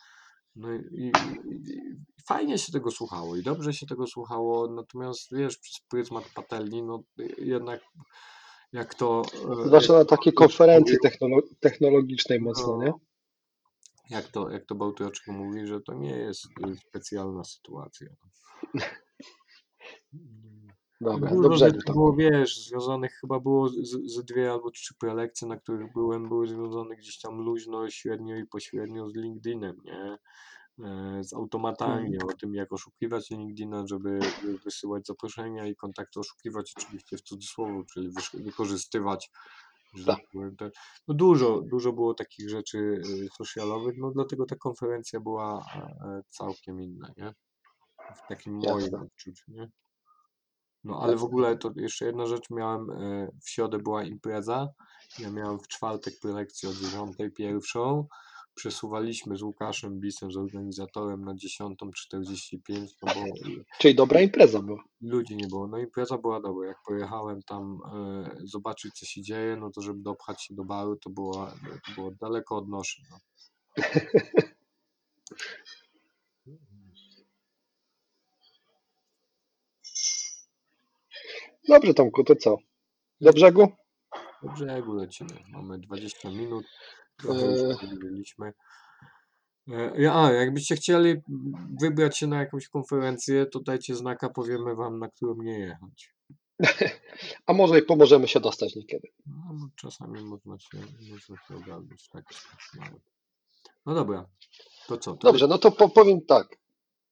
No 0.55 0.73
i, 0.73 0.77
i, 0.77 1.07
i, 1.07 1.81
fajnie 2.27 2.57
się 2.57 2.71
tego 2.71 2.91
słuchało 2.91 3.35
i 3.35 3.43
dobrze 3.43 3.73
się 3.73 3.85
tego 3.85 4.07
słuchało, 4.07 4.73
natomiast 4.73 5.35
wiesz, 5.35 5.57
przez 5.57 5.79
pryzmat 5.89 6.23
patelni, 6.35 6.83
no 6.83 7.03
jednak 7.37 7.81
jak 8.73 8.95
to... 8.95 9.21
e, 9.61 9.67
Zwłaszcza 9.67 9.93
na 9.93 10.05
takiej 10.05 10.33
konferencji 10.33 10.97
technolo- 11.05 11.55
technologicznej 11.59 12.39
mocno, 12.41 12.77
nie? 12.77 12.85
no, 12.85 12.99
Jak 14.09 14.27
to, 14.27 14.49
jak 14.49 14.65
to 14.65 14.75
Bałtyroczko 14.75 15.31
mówi, 15.31 15.67
że 15.67 15.81
to 15.81 15.93
nie 15.93 16.15
jest 16.17 16.41
specjalna 16.87 17.43
sytuacja. 17.43 18.07
Dobra, 21.01 21.29
Dużo 21.29 21.41
dobrze. 21.49 21.65
rzeczy 21.65 21.93
było, 21.93 22.13
wiesz, 22.13 22.57
związanych 22.67 23.11
chyba 23.13 23.39
było 23.39 23.69
z, 23.69 23.75
z 24.05 24.25
dwie 24.25 24.51
albo 24.51 24.71
trzy 24.71 24.93
prelekcje, 24.99 25.47
na 25.47 25.57
których 25.57 25.93
byłem, 25.93 26.29
były 26.29 26.47
związane 26.47 26.95
gdzieś 26.95 27.19
tam 27.19 27.37
luźno, 27.37 27.89
średnio 27.89 28.35
i 28.35 28.45
pośrednio 28.45 29.09
z 29.09 29.15
LinkedInem, 29.15 29.77
nie? 29.83 30.17
E, 30.85 31.23
Z 31.23 31.33
automatami, 31.33 32.17
o 32.17 32.27
tym 32.39 32.55
jak 32.55 32.73
oszukiwać 32.73 33.29
LinkedIna, 33.29 33.87
żeby 33.87 34.19
wy- 34.43 34.57
wysyłać 34.65 35.07
zaproszenia 35.07 35.67
i 35.67 35.75
kontakty 35.75 36.19
oszukiwać 36.19 36.73
oczywiście 36.77 37.17
w 37.17 37.21
cudzysłowie, 37.21 37.83
czyli 37.93 38.09
wykorzystywać 38.33 39.31
że 39.93 40.05
tak 40.05 40.19
Tak. 40.57 40.71
no 41.07 41.13
dużo, 41.13 41.61
dużo 41.61 41.93
było 41.93 42.13
takich 42.13 42.49
rzeczy 42.49 42.77
y, 42.77 43.27
socialowych, 43.37 43.97
no 43.97 44.11
dlatego 44.11 44.45
ta 44.45 44.55
konferencja 44.55 45.19
była 45.19 45.65
e, 45.75 45.79
e, 45.79 46.21
całkiem 46.29 46.81
inna, 46.81 47.11
nie? 47.17 47.33
W 48.15 48.27
takim 48.29 48.53
moim 48.53 48.81
Jasne. 48.83 48.99
odczuciu, 49.01 49.43
nie? 49.51 49.69
No 50.83 50.99
ale 51.01 51.15
w 51.15 51.23
ogóle 51.23 51.57
to 51.57 51.71
jeszcze 51.75 52.05
jedna 52.05 52.25
rzecz, 52.25 52.49
miałem 52.49 52.89
e, 52.89 53.27
w 53.43 53.49
środę 53.49 53.77
była 53.79 54.03
impreza, 54.03 54.69
ja 55.19 55.31
miałem 55.31 55.59
w 55.59 55.67
czwartek 55.67 56.13
prelekcję 56.21 56.69
o 56.69 56.73
10 56.73 57.17
pierwszą, 57.35 58.07
przesuwaliśmy 58.55 59.37
z 59.37 59.41
Łukaszem 59.41 59.99
Bisem, 59.99 60.31
z 60.31 60.37
organizatorem 60.37 61.25
na 61.25 61.33
10.45, 61.33 62.87
no 63.01 63.13
bo 63.15 63.21
Czyli 63.79 63.95
dobra 63.95 64.21
impreza 64.21 64.61
była. 64.61 64.83
ludzi 65.01 65.35
nie 65.35 65.47
było. 65.47 65.67
No 65.67 65.77
impreza 65.77 66.17
była 66.17 66.41
dobra. 66.41 66.67
Jak 66.67 66.77
pojechałem 66.87 67.43
tam 67.43 67.79
e, 67.93 68.35
zobaczyć, 68.43 68.93
co 68.93 69.05
się 69.05 69.21
dzieje, 69.21 69.55
no 69.55 69.71
to 69.71 69.81
żeby 69.81 70.01
dopchać 70.01 70.43
się 70.43 70.55
do 70.55 70.63
baru, 70.63 70.95
to 70.97 71.09
było, 71.09 71.47
to 71.85 71.91
było 71.95 72.11
daleko 72.11 72.55
od 72.57 72.69
noszy. 72.69 73.01
No. 73.11 73.17
Dobrze, 81.71 81.93
Tomku, 81.93 82.23
to 82.23 82.35
co? 82.35 82.57
Do 83.21 83.33
brzegu? 83.33 83.67
Do 84.43 84.49
brzegu 84.49 84.93
lecimy. 84.93 85.29
Mamy 85.49 85.79
20 85.79 86.29
minut. 86.29 86.65
Trochę 87.17 87.39
Eee. 87.39 87.69
już 87.69 87.79
powiedzieliśmy. 87.79 88.53
E, 89.71 90.01
ja- 90.01 90.15
A, 90.15 90.31
jakbyście 90.31 90.75
chcieli 90.75 91.21
wybrać 91.81 92.17
się 92.17 92.27
na 92.27 92.39
jakąś 92.39 92.67
konferencję, 92.67 93.45
to 93.45 93.59
dajcie 93.59 93.95
znaka, 93.95 94.29
powiemy 94.29 94.75
wam, 94.75 94.99
na 94.99 95.07
którą 95.09 95.35
nie 95.43 95.59
jechać. 95.59 96.13
A 97.47 97.53
może 97.53 97.79
i 97.79 97.83
pomożemy 97.83 98.27
się 98.27 98.39
dostać 98.39 98.75
niekiedy. 98.75 99.07
No, 99.25 99.53
bo 99.53 99.65
czasami 99.75 100.23
można 100.23 100.59
się, 100.59 100.77
można 101.11 101.35
się 101.47 101.55
ogarnąć. 101.55 102.07
Tak. 102.07 102.25
No 103.85 103.93
dobra, 103.95 104.29
to 104.87 104.97
co? 104.97 105.11
To 105.17 105.27
Dobrze, 105.27 105.47
no 105.47 105.57
to 105.57 105.71
po, 105.71 105.89
powiem 105.89 106.25
tak. 106.25 106.47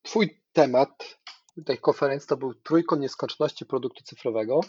Twój 0.01 0.41
temat 0.53 1.19
tej 1.65 1.77
konferencji 1.77 2.27
to 2.27 2.37
był 2.37 2.53
trójkąt 2.53 3.01
nieskończoności 3.01 3.65
produktu 3.65 4.03
cyfrowego. 4.03 4.61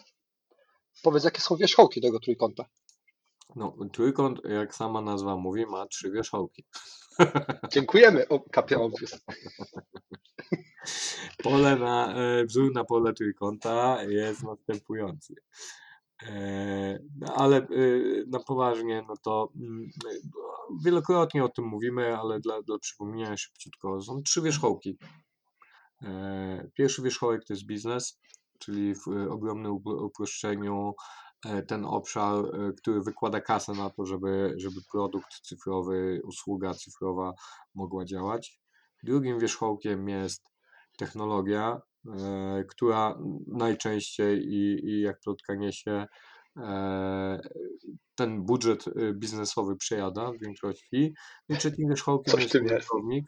Powiedz, 1.03 1.25
jakie 1.25 1.41
są 1.41 1.57
wierzchołki 1.57 2.01
tego 2.01 2.21
trójkąta? 2.21 2.65
No, 3.57 3.77
trójkąt, 3.93 4.41
jak 4.45 4.75
sama 4.75 5.01
nazwa 5.01 5.37
mówi, 5.37 5.67
ma 5.67 5.87
trzy 5.87 6.11
wierzchołki. 6.11 6.65
Dziękujemy, 7.73 8.27
kapia 8.51 8.77
obvious. 8.77 9.21
Pole 11.43 11.77
na, 11.77 12.15
e, 12.15 12.45
wzór 12.45 12.75
na 12.75 12.85
pole 12.85 13.13
trójkąta 13.13 14.03
jest 14.03 14.43
następujący. 14.43 15.35
E, 16.23 16.99
no, 17.19 17.35
ale 17.35 17.57
e, 17.57 17.67
na 18.27 18.39
poważnie, 18.39 19.05
no 19.09 19.15
to 19.25 19.53
mm, 19.57 19.91
wielokrotnie 20.85 21.45
o 21.45 21.49
tym 21.49 21.65
mówimy, 21.65 22.19
ale 22.19 22.41
dla, 22.41 22.63
dla 22.63 22.79
przypomnienia 22.79 23.37
szybciutko, 23.37 24.03
są 24.03 24.23
trzy 24.23 24.43
wierzchołki. 24.43 24.99
E, 26.03 26.69
Pierwszy 26.75 27.03
wierzchołek 27.03 27.45
to 27.45 27.53
jest 27.53 27.67
biznes, 27.67 28.21
czyli 28.59 28.95
w 28.95 29.09
e, 29.09 29.31
ogromnym 29.31 29.73
upro- 29.73 30.05
uproszczeniu 30.05 30.95
e, 31.47 31.63
ten 31.63 31.85
obszar, 31.85 32.45
który 32.79 33.03
wykłada 33.03 33.41
kasę 33.41 33.73
na 33.73 33.91
to, 33.91 34.07
żeby, 34.07 34.55
żeby 34.57 34.81
produkt 34.93 35.41
cyfrowy, 35.43 36.21
usługa 36.25 36.75
cyfrowa 36.75 37.33
mogła 37.75 38.05
działać. 38.05 38.61
Drugim 39.03 39.39
wierzchołkiem 39.39 40.09
jest 40.09 40.43
technologia, 40.99 41.81
która 42.69 43.19
najczęściej 43.47 44.39
i, 44.39 44.87
i 44.89 45.01
jak 45.01 45.21
plotka 45.21 45.55
niesie, 45.55 46.07
ten 48.15 48.43
budżet 48.43 48.85
biznesowy 49.15 49.77
przejada 49.77 50.33
w 50.33 50.39
większości. 50.39 51.15
I 51.49 51.57
trzecim 51.57 51.89
wierzchołkiem 51.89 52.33
Coś 52.33 52.43
jest 52.43 52.55
użytkownik, 52.55 53.25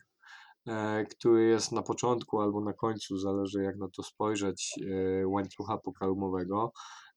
który 1.11 1.45
jest 1.45 1.73
na 1.73 1.83
początku 1.83 2.41
albo 2.41 2.61
na 2.61 2.73
końcu, 2.73 3.19
zależy 3.19 3.63
jak 3.63 3.77
na 3.77 3.89
to 3.97 4.03
spojrzeć, 4.03 4.75
e, 5.23 5.27
łańcucha 5.27 5.79
pokarmowego. 5.79 6.73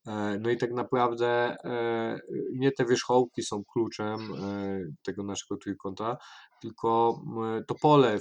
E, 0.07 0.39
No 0.39 0.49
i 0.49 0.57
tak 0.57 0.71
naprawdę 0.73 1.27
e, 1.63 2.19
nie 2.53 2.71
te 2.71 2.85
wierzchołki 2.85 3.43
są 3.43 3.63
kluczem 3.73 4.19
e, 4.19 4.79
tego 5.03 5.23
naszego 5.23 5.57
trójkąta, 5.57 6.17
tylko 6.61 7.21
to 7.67 7.75
pole, 7.75 8.19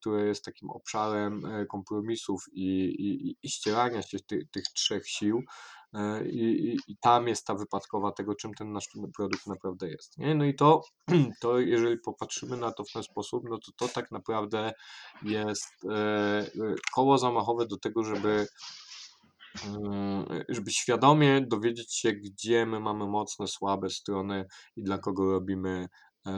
które, 0.00 0.26
jest 0.26 0.44
takim 0.44 0.70
obszarem 0.70 1.44
e, 1.46 1.66
kompromisów 1.66 2.44
i, 2.52 2.84
i, 2.84 3.36
i 3.42 3.48
ścierania 3.48 4.02
się 4.02 4.18
ty, 4.26 4.48
tych 4.52 4.64
trzech 4.64 5.08
sił. 5.08 5.42
E, 5.94 6.28
I, 6.28 6.68
i, 6.68 6.76
I 6.88 6.96
tam 7.00 7.28
jest 7.28 7.46
ta 7.46 7.54
wypadkowa 7.54 8.12
tego, 8.12 8.34
czym 8.34 8.54
ten 8.54 8.72
nasz 8.72 8.88
produkt 9.16 9.46
naprawdę 9.46 9.88
jest. 9.88 10.18
Nie? 10.18 10.34
No 10.34 10.44
i 10.44 10.54
to, 10.54 10.82
to, 11.42 11.58
jeżeli 11.58 11.98
popatrzymy 11.98 12.56
na 12.56 12.72
to 12.72 12.84
w 12.84 12.92
ten 12.92 13.02
sposób, 13.02 13.44
no 13.50 13.58
to 13.58 13.72
to 13.76 13.94
tak 13.94 14.10
naprawdę 14.10 14.72
jest 15.22 15.72
e, 15.84 15.96
e, 15.98 16.46
koło 16.94 17.18
zamachowe 17.18 17.66
do 17.66 17.76
tego, 17.78 18.04
żeby 18.04 18.46
mm, 19.66 20.26
żeby 20.48 20.70
świadomie 20.70 21.40
dowiedzieć 21.40 21.94
się, 21.94 22.12
gdzie 22.12 22.66
my 22.66 22.80
mamy 22.80 23.06
mocne, 23.06 23.46
słabe 23.46 23.90
strony 23.90 24.46
i 24.76 24.82
dla 24.82 24.98
kogo 24.98 25.32
robimy, 25.32 25.88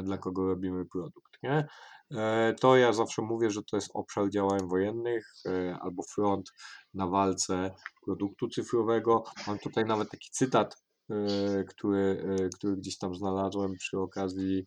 dla 0.03 0.19
kogo 0.19 0.47
robimy 0.47 0.85
produkt. 0.87 1.43
Nie? 1.43 1.67
E, 2.11 2.55
To 2.61 2.77
ja 2.77 2.93
zawsze 2.93 3.23
mówię, 3.23 3.51
że 3.51 3.63
to 3.63 3.77
jest 3.77 3.91
obszar 3.95 4.31
działań 4.31 4.61
wojennych 4.69 5.33
e, 5.47 5.79
albo 5.81 6.03
front 6.03 6.53
na 6.95 7.07
walce 7.07 7.75
produktu 8.05 8.49
cyfrowego. 8.49 9.25
Mam 9.47 9.59
tutaj 9.59 9.85
nawet 9.85 10.11
taki 10.11 10.31
cytat, 10.31 10.77
e, 11.11 11.65
który, 11.65 12.27
który 12.55 12.77
gdzieś 12.77 12.99
tam 12.99 13.15
znalazłem 13.15 13.75
przy 13.75 13.99
okazji, 13.99 14.67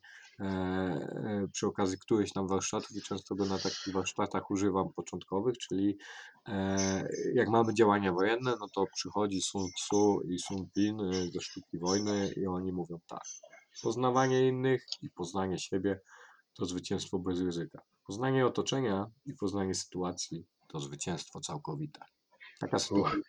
przy 1.53 1.67
okazji 1.67 1.97
którychś 1.97 2.31
tam 2.31 2.47
warsztatów 2.47 2.97
i 2.97 3.01
często 3.01 3.35
go 3.35 3.45
na 3.45 3.57
takich 3.57 3.93
warsztatach 3.93 4.51
używam 4.51 4.93
początkowych, 4.93 5.57
czyli 5.57 5.97
jak 7.33 7.49
mamy 7.49 7.73
działania 7.73 8.13
wojenne, 8.13 8.53
no 8.59 8.67
to 8.75 8.85
przychodzi 8.95 9.41
Sun 9.41 9.67
Tzu 9.77 10.21
i 10.29 10.39
Sun 10.39 10.69
Pin 10.75 10.97
ze 11.33 11.41
sztuki 11.41 11.77
wojny 11.79 12.33
i 12.37 12.47
oni 12.47 12.71
mówią 12.71 12.99
tak. 13.07 13.23
Poznawanie 13.83 14.47
innych 14.47 14.85
i 15.01 15.09
poznanie 15.09 15.59
siebie 15.59 15.99
to 16.61 16.65
zwycięstwo 16.65 17.19
bez 17.19 17.41
ryzyka. 17.41 17.81
Poznanie 18.07 18.45
otoczenia 18.45 19.07
i 19.25 19.33
poznanie 19.33 19.75
sytuacji 19.75 20.45
to 20.67 20.79
zwycięstwo 20.79 21.39
całkowite. 21.39 21.99
Taka 22.59 22.79
sytuacja. 22.79 23.21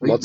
No 0.00 0.18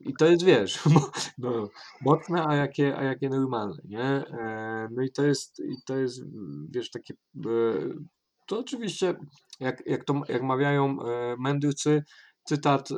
i, 0.00 0.14
to 0.18 0.26
jest, 0.26 0.44
wiesz, 0.44 0.80
no, 1.38 1.68
mocne, 2.00 2.46
a 2.46 2.54
jakie, 2.54 2.96
a 2.96 3.04
jakie 3.04 3.28
normalne, 3.28 3.82
nie? 3.84 4.02
E, 4.02 4.88
No 4.90 5.02
i 5.02 5.12
to 5.12 5.24
jest, 5.24 5.58
i 5.58 5.76
to 5.86 5.96
jest, 5.96 6.22
wiesz, 6.70 6.90
takie, 6.90 7.14
e, 7.14 7.50
to 8.46 8.58
oczywiście, 8.58 9.14
jak, 9.60 9.82
jak 9.86 10.04
to 10.04 10.22
jak 10.28 10.42
mawiają 10.42 11.02
e, 11.02 11.36
mędrcy, 11.38 12.04
cytat 12.44 12.88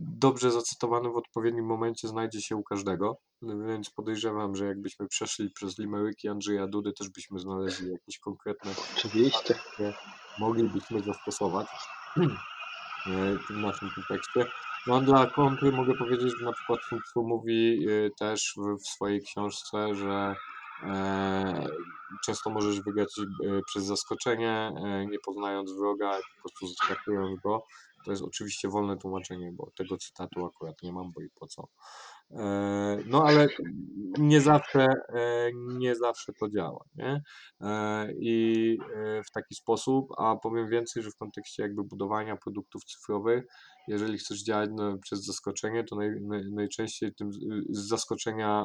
dobrze 0.00 0.50
zacytowany 0.50 1.10
w 1.10 1.16
odpowiednim 1.16 1.66
momencie 1.66 2.08
znajdzie 2.08 2.42
się 2.42 2.56
u 2.56 2.62
każdego, 2.62 3.18
więc 3.42 3.90
podejrzewam, 3.90 4.56
że 4.56 4.66
jakbyśmy 4.66 5.08
przeszli 5.08 5.50
przez 5.50 5.78
limeryki 5.78 6.28
Andrzeja 6.28 6.66
Dudy, 6.66 6.92
też 6.92 7.08
byśmy 7.08 7.38
znaleźli 7.38 7.92
jakieś 7.92 8.18
konkretne 8.18 8.74
Oczywiście. 8.96 9.54
które 9.72 9.92
moglibyśmy 10.38 11.02
zastosować 11.02 11.66
e, 12.16 13.38
w 13.38 13.50
naszym 13.50 13.90
kontekście. 13.94 14.46
No 14.86 15.00
dla 15.00 15.26
kontry 15.26 15.72
mogę 15.72 15.94
powiedzieć, 15.94 16.32
że 16.38 16.44
na 16.44 16.52
przykład 16.52 16.80
Tzu 17.10 17.22
mówi 17.22 17.86
e, 17.88 18.10
też 18.10 18.54
w, 18.80 18.88
swojej 18.88 19.22
książce, 19.22 19.94
że 19.94 20.34
e, 20.82 21.66
często 22.24 22.50
możesz 22.50 22.80
wygrać 22.80 23.08
przez 23.66 23.84
zaskoczenie, 23.84 24.72
nie 25.10 25.18
poznając 25.18 25.72
wroga, 25.72 26.18
po 26.36 26.42
prostu 26.42 26.66
zaskakując 26.66 27.40
go. 27.40 27.64
To 28.04 28.10
jest 28.10 28.22
oczywiście 28.22 28.68
wolne 28.68 28.96
tłumaczenie, 28.96 29.52
bo 29.52 29.70
tego 29.76 29.96
cytatu 29.96 30.46
akurat 30.46 30.82
nie 30.82 30.92
mam, 30.92 31.12
bo 31.12 31.20
i 31.20 31.28
po 31.40 31.46
co. 31.46 31.68
E, 32.30 32.98
No 33.06 33.24
ale 33.24 33.48
nie 34.18 34.40
zawsze, 34.40 34.86
e, 35.14 35.50
nie 35.54 35.94
zawsze 35.94 36.32
to 36.40 36.48
działa, 36.50 36.84
nie? 36.94 37.22
E, 37.60 38.08
I 38.20 38.78
w 39.26 39.30
taki 39.30 39.54
sposób, 39.54 40.06
a 40.18 40.36
powiem 40.36 40.68
więcej, 40.68 41.02
że 41.02 41.10
w 41.10 41.16
kontekście 41.16 41.62
jakby 41.62 41.84
budowania 41.84 42.36
produktów 42.36 42.84
cyfrowych, 42.84 43.44
jeżeli 43.88 44.18
chcesz 44.18 44.42
działać 44.42 44.70
no, 44.72 44.98
przez 44.98 45.24
zaskoczenie, 45.24 45.84
to 45.84 45.96
naj, 45.96 46.10
naj, 46.20 46.42
najczęściej 46.52 47.14
tym 47.14 47.32
z, 47.32 47.38
zaskoczenia 47.88 48.64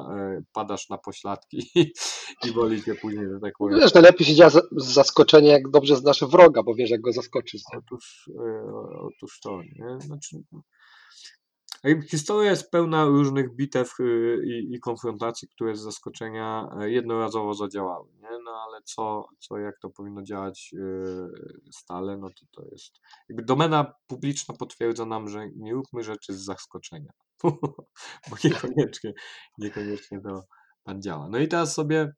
padasz 0.52 0.88
na 0.88 0.98
pośladki 0.98 1.70
i 2.46 2.52
boli 2.54 2.82
cię 2.82 2.94
później, 2.94 3.26
że 3.28 3.40
tak 3.40 3.52
powiem. 3.58 3.80
Wiesz, 3.80 3.94
najlepiej 3.94 4.26
się 4.26 4.34
działa 4.34 4.50
z 4.50 4.62
zaskoczenia, 4.76 5.52
jak 5.52 5.70
dobrze 5.70 5.96
znasz 5.96 6.24
wroga, 6.24 6.62
bo 6.62 6.74
wiesz, 6.74 6.90
jak 6.90 7.00
go 7.00 7.12
zaskoczysz. 7.12 7.62
Otóż, 7.78 8.30
otóż 9.14 9.40
to, 9.40 9.62
nie? 9.62 10.00
Znaczy, 10.00 10.36
Historia 12.08 12.50
jest 12.50 12.70
pełna 12.70 13.04
różnych 13.04 13.54
bitew 13.54 14.00
y, 14.00 14.42
i, 14.46 14.74
i 14.74 14.80
konfrontacji, 14.80 15.48
które 15.48 15.76
z 15.76 15.80
zaskoczenia 15.80 16.68
e, 16.80 16.90
jednorazowo 16.90 17.54
zadziałały, 17.54 18.08
nie? 18.22 18.38
No 18.44 18.50
ale 18.50 18.82
co, 18.82 19.28
co 19.38 19.58
jak 19.58 19.78
to 19.78 19.90
powinno 19.90 20.22
działać 20.22 20.74
y, 20.74 21.70
stale, 21.72 22.16
no 22.16 22.30
to 22.30 22.46
to 22.50 22.68
jest 22.70 23.00
jakby 23.28 23.44
domena 23.44 23.94
publiczna 24.06 24.54
potwierdza 24.54 25.06
nam, 25.06 25.28
że 25.28 25.48
nie 25.56 25.72
róbmy 25.72 26.02
rzeczy 26.02 26.34
z 26.34 26.44
zaskoczenia, 26.44 27.12
bo 28.30 28.36
niekoniecznie, 28.44 29.12
niekoniecznie 29.58 30.20
to 30.20 30.44
pan 30.84 31.02
działa. 31.02 31.28
No 31.28 31.38
i 31.38 31.48
teraz 31.48 31.74
sobie 31.74 32.12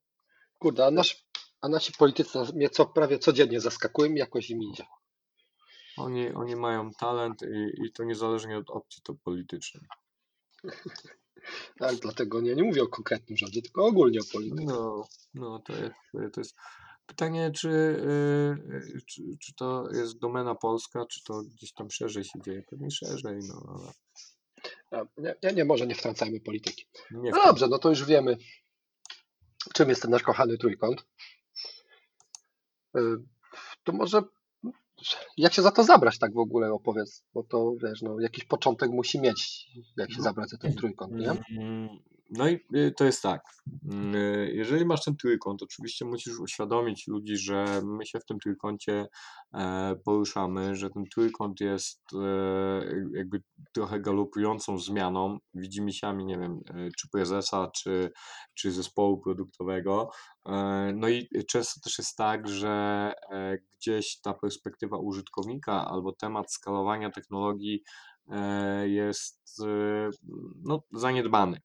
Kurde, 0.59 0.85
a, 0.85 0.91
nasz, 0.91 1.25
a 1.61 1.69
nasi 1.69 1.93
politycy 1.93 2.39
mnie 2.53 2.69
co 2.69 2.85
prawie 2.85 3.19
codziennie 3.19 3.61
zaskakują 3.61 4.11
i 4.11 4.17
jakoś 4.17 4.49
im 4.49 4.63
idzie. 4.63 4.85
Oni, 5.97 6.33
oni 6.33 6.55
mają 6.55 6.91
talent 6.91 7.41
i, 7.41 7.85
i 7.85 7.91
to 7.91 8.03
niezależnie 8.03 8.57
od 8.57 8.69
opcji 8.69 9.01
to 9.03 9.13
politycznej. 9.13 9.83
Tak, 11.79 11.95
dlatego 12.01 12.41
nie, 12.41 12.55
nie 12.55 12.63
mówię 12.63 12.83
o 12.83 12.87
konkretnym 12.87 13.37
rządzie, 13.37 13.61
tylko 13.61 13.85
ogólnie 13.85 14.19
o 14.19 14.23
polityce. 14.33 14.63
No, 14.65 15.07
no 15.33 15.59
to 15.59 15.73
jest, 15.73 15.95
to 16.33 16.41
jest 16.41 16.55
pytanie, 17.05 17.51
czy, 17.51 17.69
y, 17.69 19.01
czy, 19.07 19.23
czy 19.39 19.53
to 19.53 19.89
jest 19.91 20.19
domena 20.19 20.55
polska, 20.55 21.05
czy 21.05 21.23
to 21.23 21.41
gdzieś 21.43 21.73
tam 21.73 21.91
szerzej 21.91 22.23
się 22.23 22.41
dzieje? 22.41 22.63
Pewnie 22.69 22.91
szerzej, 22.91 23.39
no 23.47 23.63
ale 23.75 25.05
Nie, 25.17 25.35
nie, 25.43 25.53
nie, 25.55 25.65
może 25.65 25.87
nie 25.87 25.95
wtrącajmy 25.95 26.39
polityki. 26.39 26.87
nie 27.11 27.31
No 27.31 27.43
dobrze, 27.45 27.67
no 27.67 27.79
to 27.79 27.89
już 27.89 28.05
wiemy, 28.05 28.37
czym 29.73 29.89
jest 29.89 30.01
ten 30.01 30.11
nasz 30.11 30.23
kochany 30.23 30.57
trójkąt. 30.57 31.05
Y, 32.97 33.01
To 33.83 33.91
może 33.93 34.21
jak 35.37 35.53
się 35.53 35.61
za 35.61 35.71
to 35.71 35.83
zabrać 35.83 36.17
tak 36.19 36.33
w 36.33 36.37
ogóle 36.37 36.73
opowiedz, 36.73 37.23
bo 37.33 37.43
to 37.43 37.73
wiesz, 37.83 38.01
no 38.01 38.19
jakiś 38.19 38.43
początek 38.43 38.91
musi 38.91 39.19
mieć, 39.19 39.67
jak 39.97 40.11
się 40.11 40.21
zabrać 40.21 40.49
za 40.49 40.57
ten 40.57 40.73
trójkąt, 40.75 41.13
nie? 41.13 41.31
No 42.29 42.47
i 42.49 42.59
y, 42.75 42.93
to 42.97 43.05
jest 43.05 43.21
tak. 43.21 43.41
mm, 43.91 44.15
y, 44.15 44.51
Jeżeli 44.53 44.85
masz 44.85 45.03
ten 45.03 45.15
trójkąt, 45.17 45.63
oczywiście 45.63 46.05
musisz 46.05 46.39
uświadomić 46.39 47.07
ludzi, 47.07 47.37
że 47.37 47.81
my 47.83 48.05
się 48.05 48.19
w 48.19 48.25
tym 48.25 48.39
trójkącie 48.39 49.07
e, 49.53 49.95
poruszamy, 50.05 50.75
że 50.75 50.89
ten 50.89 51.03
trójkąt 51.05 51.61
jest 51.61 52.01
e, 52.13 52.17
jakby 53.13 53.41
trochę 53.73 53.99
galopującą 53.99 54.79
zmianą, 54.79 55.37
widzimisiami, 55.53 56.25
nie 56.25 56.37
wiem, 56.37 56.59
e, 56.69 56.89
czy 56.97 57.09
prezesa, 57.09 57.71
czy, 57.75 58.11
czy 58.53 58.71
zespołu 58.71 59.21
produktowego. 59.21 60.09
No 60.93 61.09
i 61.09 61.29
często 61.47 61.79
też 61.83 61.97
jest 61.97 62.17
tak, 62.17 62.47
że 62.47 63.13
gdzieś 63.77 64.21
ta 64.21 64.33
perspektywa 64.33 64.97
użytkownika 64.97 65.87
albo 65.87 66.13
temat 66.13 66.51
skalowania 66.51 67.11
technologii 67.11 67.83
jest 68.85 69.61
no, 70.63 70.83
zaniedbany. 70.93 71.61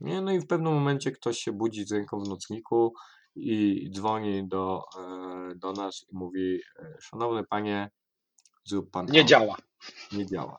Nie? 0.00 0.20
No 0.20 0.32
i 0.32 0.40
w 0.40 0.46
pewnym 0.46 0.72
momencie 0.72 1.10
ktoś 1.12 1.38
się 1.38 1.52
budzi 1.52 1.84
z 1.84 1.92
ręką 1.92 2.20
w 2.20 2.28
nocniku 2.28 2.94
i 3.34 3.90
dzwoni 3.94 4.48
do, 4.48 4.84
e, 4.98 5.54
do 5.56 5.72
nas 5.72 6.04
i 6.12 6.16
mówi: 6.16 6.60
e, 6.78 6.96
Szanowny 7.00 7.44
panie, 7.44 7.90
zrób 8.64 8.90
pan 8.90 9.06
Nie 9.06 9.20
audit. 9.20 9.28
działa. 9.30 9.56
Nie 10.12 10.26
działa. 10.26 10.58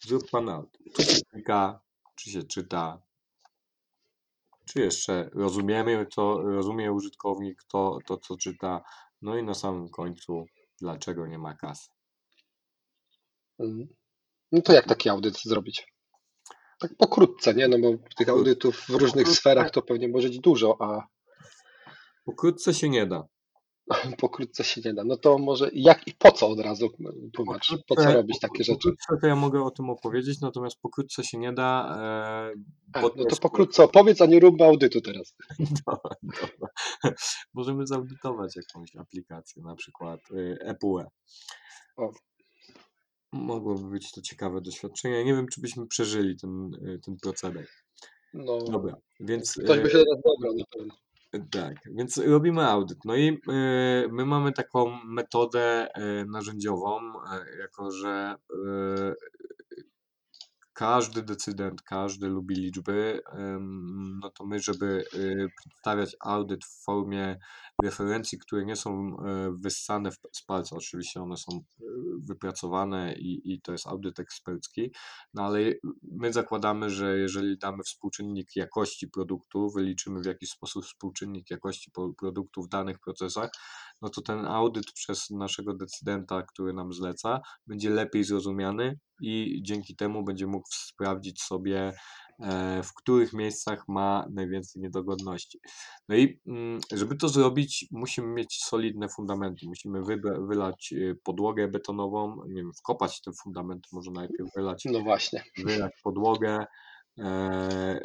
Zrób 0.00 0.30
pan 0.30 0.48
audit. 0.48 0.96
Czy 0.96 1.02
się 1.04 1.20
klika, 1.30 1.80
czy 2.14 2.30
się 2.30 2.42
czyta, 2.42 3.02
czy 4.64 4.80
jeszcze 4.80 5.30
rozumiemy 5.32 6.06
to, 6.06 6.42
rozumie 6.42 6.92
użytkownik 6.92 7.62
to, 7.68 7.98
to, 8.06 8.16
co 8.16 8.36
czyta. 8.36 8.82
No 9.22 9.36
i 9.38 9.42
na 9.42 9.54
samym 9.54 9.88
końcu, 9.88 10.46
dlaczego 10.80 11.26
nie 11.26 11.38
ma 11.38 11.54
kasy. 11.54 11.88
Mhm. 13.58 13.88
No 14.52 14.62
to 14.62 14.72
jak 14.72 14.86
taki 14.86 15.08
audyt 15.08 15.38
zrobić? 15.42 15.86
Tak 16.78 16.96
pokrótce, 16.96 17.54
nie? 17.54 17.68
No 17.68 17.78
bo 17.78 17.88
tych 18.16 18.28
audytów 18.28 18.76
w 18.76 18.88
różnych 18.88 19.10
Pokrótce. 19.12 19.34
sferach 19.34 19.70
to 19.70 19.82
pewnie 19.82 20.08
może 20.08 20.28
być 20.28 20.40
dużo, 20.40 20.76
a 20.80 21.06
Pokrótce 22.24 22.74
się 22.74 22.88
nie 22.88 23.06
da. 23.06 23.24
pokrótce 24.20 24.64
się 24.64 24.80
nie 24.84 24.94
da. 24.94 25.04
No 25.04 25.16
to 25.16 25.38
może 25.38 25.70
jak 25.72 26.08
i 26.08 26.12
po 26.14 26.32
co 26.32 26.48
od 26.48 26.60
razu 26.60 26.88
tłumacz? 27.32 27.74
Po 27.86 27.96
co 27.96 28.12
robić 28.12 28.38
takie 28.40 28.64
rzeczy? 28.64 28.78
Pokrótce 28.88 29.16
to 29.20 29.26
ja 29.26 29.36
mogę 29.36 29.62
o 29.64 29.70
tym 29.70 29.90
opowiedzieć, 29.90 30.40
natomiast 30.40 30.80
pokrótce 30.80 31.24
się 31.24 31.38
nie 31.38 31.52
da. 31.52 31.96
E, 32.00 32.52
A, 32.92 33.00
bo 33.00 33.08
no 33.08 33.22
to 33.24 33.28
jest- 33.28 33.40
pokrótce 33.40 33.84
opowiedz, 33.84 34.20
a 34.20 34.26
nie 34.26 34.40
róbmy 34.40 34.64
audytu 34.64 35.00
teraz. 35.00 35.34
Dobra, 35.86 36.10
dobra. 36.22 36.68
Możemy 37.54 37.86
zaudytować 37.86 38.56
jakąś 38.56 38.96
aplikację, 38.96 39.62
na 39.62 39.74
przykład 39.74 40.20
y, 40.30 40.58
EPUE. 40.60 41.04
Mogłoby 43.32 43.90
być 43.90 44.12
to 44.12 44.22
ciekawe 44.22 44.60
doświadczenie. 44.60 45.24
Nie 45.24 45.34
wiem, 45.34 45.46
czy 45.48 45.60
byśmy 45.60 45.86
przeżyli 45.86 46.36
ten, 46.36 46.74
y, 46.74 46.98
ten 47.04 47.16
proceder. 47.22 47.66
No, 48.34 48.58
Dobra, 48.58 48.94
więc 49.20 49.52
ktoś 49.64 49.80
by 49.80 49.86
y, 49.88 49.90
się 49.90 49.98
do 49.98 50.04
nas 50.14 50.22
dobrał 50.24 50.54
na 50.56 50.64
pewno. 50.76 50.94
tak, 51.50 51.74
więc 51.94 52.16
robimy 52.18 52.64
audyt. 52.66 52.98
No 53.04 53.16
i 53.16 53.28
y, 53.28 53.38
my 54.12 54.26
mamy 54.26 54.52
taką 54.52 54.98
metodę 55.04 55.88
y, 55.98 56.24
narzędziową, 56.30 57.00
y, 57.00 57.58
jako 57.58 57.90
że 57.90 58.34
każdy 60.72 61.22
decydent, 61.22 61.82
każdy 61.82 62.28
lubi 62.28 62.54
liczby, 62.54 63.20
no 64.20 64.30
to 64.30 64.46
my, 64.46 64.60
żeby 64.60 65.04
przedstawiać 65.60 66.16
audyt 66.20 66.64
w 66.64 66.84
formie 66.84 67.38
referencji, 67.82 68.38
które 68.38 68.64
nie 68.64 68.76
są 68.76 69.08
y, 69.08 69.16
wyssane 69.52 70.10
z 70.32 70.42
palca, 70.42 70.76
oczywiście 70.76 71.22
one 71.22 71.36
są 71.36 71.56
y, 71.56 71.84
wypracowane 72.18 73.14
i, 73.14 73.52
i 73.52 73.60
to 73.60 73.72
jest 73.72 73.86
audyt 73.86 74.20
ekspercki, 74.20 74.92
no 75.34 75.42
ale 75.42 75.58
my 76.02 76.32
zakładamy, 76.32 76.90
że 76.90 77.18
jeżeli 77.18 77.58
damy 77.58 77.82
współczynnik 77.82 78.56
jakości 78.56 79.08
produktu, 79.08 79.70
wyliczymy 79.70 80.20
w 80.20 80.26
jakiś 80.26 80.50
sposób 80.50 80.84
współczynnik 80.84 81.50
jakości 81.50 81.90
produktu 82.18 82.62
w 82.62 82.68
danych 82.68 82.98
procesach, 82.98 83.50
no 84.02 84.08
to 84.08 84.22
ten 84.22 84.46
audyt 84.46 84.92
przez 84.92 85.30
naszego 85.30 85.74
decydenta, 85.74 86.42
który 86.42 86.72
nam 86.72 86.92
zleca, 86.92 87.40
będzie 87.66 87.90
lepiej 87.90 88.24
zrozumiany 88.24 88.98
i 89.20 89.60
dzięki 89.62 89.96
temu 89.96 90.24
będzie 90.24 90.46
mógł 90.46 90.68
sprawdzić 90.70 91.42
sobie, 91.42 91.78
e, 91.88 92.27
w 92.84 92.94
których 92.94 93.32
miejscach 93.32 93.84
ma 93.88 94.26
najwięcej 94.32 94.82
niedogodności. 94.82 95.60
No 96.08 96.16
i 96.16 96.40
mm, 96.46 96.80
żeby 96.94 97.16
to 97.16 97.28
zrobić, 97.28 97.86
musimy 97.90 98.28
mieć 98.28 98.58
solidne 98.64 99.08
fundamenty. 99.08 99.66
Musimy 99.66 100.02
wylać 100.48 100.92
y, 100.92 101.18
podłogę 101.24 101.68
betonową, 101.68 102.36
nie 102.48 102.62
wiem, 102.62 102.72
wkopać 102.78 103.20
ten 103.22 103.34
fundament, 103.42 103.86
może 103.92 104.10
najpierw 104.10 104.48
wylać 104.56 104.84
No 104.84 105.00
właśnie. 105.00 105.42
wylać 105.64 105.92
podłogę, 106.04 106.64
e, 107.18 107.22
e, 107.24 108.00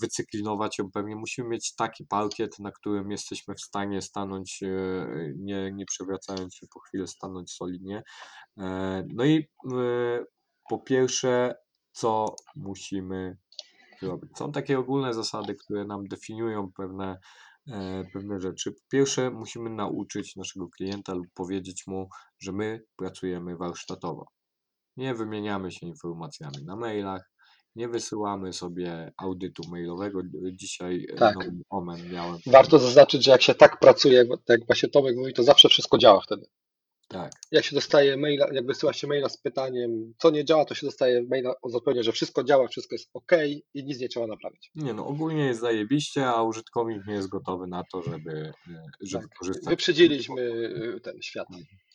wycyklinować 0.00 0.78
ją 0.78 0.90
pewnie. 0.90 1.16
Musimy 1.16 1.48
mieć 1.48 1.74
taki 1.74 2.06
parkiet, 2.06 2.58
na 2.58 2.72
którym 2.72 3.10
jesteśmy 3.10 3.54
w 3.54 3.60
stanie 3.60 4.02
stanąć, 4.02 4.62
e, 4.62 4.68
nie, 5.38 5.72
nie 5.72 5.84
przewracając 5.86 6.54
się 6.54 6.66
po 6.74 6.80
chwilę, 6.80 7.06
stanąć 7.06 7.52
solidnie. 7.52 8.02
E, 8.58 9.04
No 9.14 9.24
i 9.24 9.48
e, 9.72 10.24
po 10.68 10.78
pierwsze, 10.78 11.54
co 11.92 12.36
musimy 12.56 13.36
zrobić? 14.00 14.30
Są 14.38 14.52
takie 14.52 14.78
ogólne 14.78 15.14
zasady, 15.14 15.54
które 15.54 15.84
nam 15.84 16.06
definiują 16.06 16.72
pewne, 16.76 17.18
e, 17.68 18.04
pewne 18.12 18.40
rzeczy. 18.40 18.72
Po 18.72 18.80
pierwsze, 18.90 19.30
musimy 19.30 19.70
nauczyć 19.70 20.36
naszego 20.36 20.68
klienta 20.68 21.14
lub 21.14 21.26
powiedzieć 21.34 21.86
mu, 21.86 22.08
że 22.38 22.52
my 22.52 22.84
pracujemy 22.96 23.56
warsztatowo. 23.56 24.26
Nie 24.96 25.14
wymieniamy 25.14 25.72
się 25.72 25.86
informacjami 25.86 26.64
na 26.64 26.76
mailach, 26.76 27.30
nie 27.76 27.88
wysyłamy 27.88 28.52
sobie 28.52 29.12
audytu 29.16 29.62
mailowego. 29.70 30.20
Dzisiaj 30.52 31.06
e, 31.12 31.16
Tak. 31.16 31.36
omen 31.70 32.10
miałem. 32.12 32.38
Warto 32.46 32.78
zaznaczyć, 32.78 33.24
że 33.24 33.30
jak 33.30 33.42
się 33.42 33.54
tak 33.54 33.80
pracuje, 33.80 34.24
tak 34.28 34.58
jak 34.60 34.66
właśnie 34.66 34.88
Tomek 34.88 35.16
mówi, 35.16 35.32
to 35.32 35.42
zawsze 35.42 35.68
wszystko 35.68 35.98
działa 35.98 36.20
wtedy. 36.20 36.46
Tak, 37.08 37.32
Jak 37.52 37.64
się 37.64 37.74
dostaje 37.74 38.16
maila, 38.16 38.46
jak 38.52 38.66
wysyła 38.66 38.92
się 38.92 39.06
maila 39.06 39.28
z 39.28 39.38
pytaniem, 39.38 40.14
co 40.18 40.30
nie 40.30 40.44
działa, 40.44 40.64
to 40.64 40.74
się 40.74 40.86
dostaje 40.86 41.22
maila 41.30 41.54
z 41.68 41.74
odpowiedzią, 41.74 42.02
że 42.02 42.12
wszystko 42.12 42.44
działa, 42.44 42.68
wszystko 42.68 42.94
jest 42.94 43.10
ok 43.14 43.32
i 43.74 43.84
nic 43.84 44.00
nie 44.00 44.08
trzeba 44.08 44.26
naprawić. 44.26 44.70
nie 44.74 44.94
no, 44.94 45.06
ogólnie 45.06 45.46
jest 45.46 45.60
zajebiście, 45.60 46.26
a 46.26 46.42
użytkownik 46.42 47.06
nie 47.06 47.14
jest 47.14 47.28
gotowy 47.28 47.66
na 47.66 47.84
to, 47.92 48.02
żeby, 48.02 48.30
e, 48.68 48.82
żeby 49.00 49.24
Tak. 49.28 49.38
korzystać. 49.38 49.68
Wyprzedziliśmy 49.68 50.42
y, 50.42 51.00
ten 51.02 51.22
świat. 51.22 51.48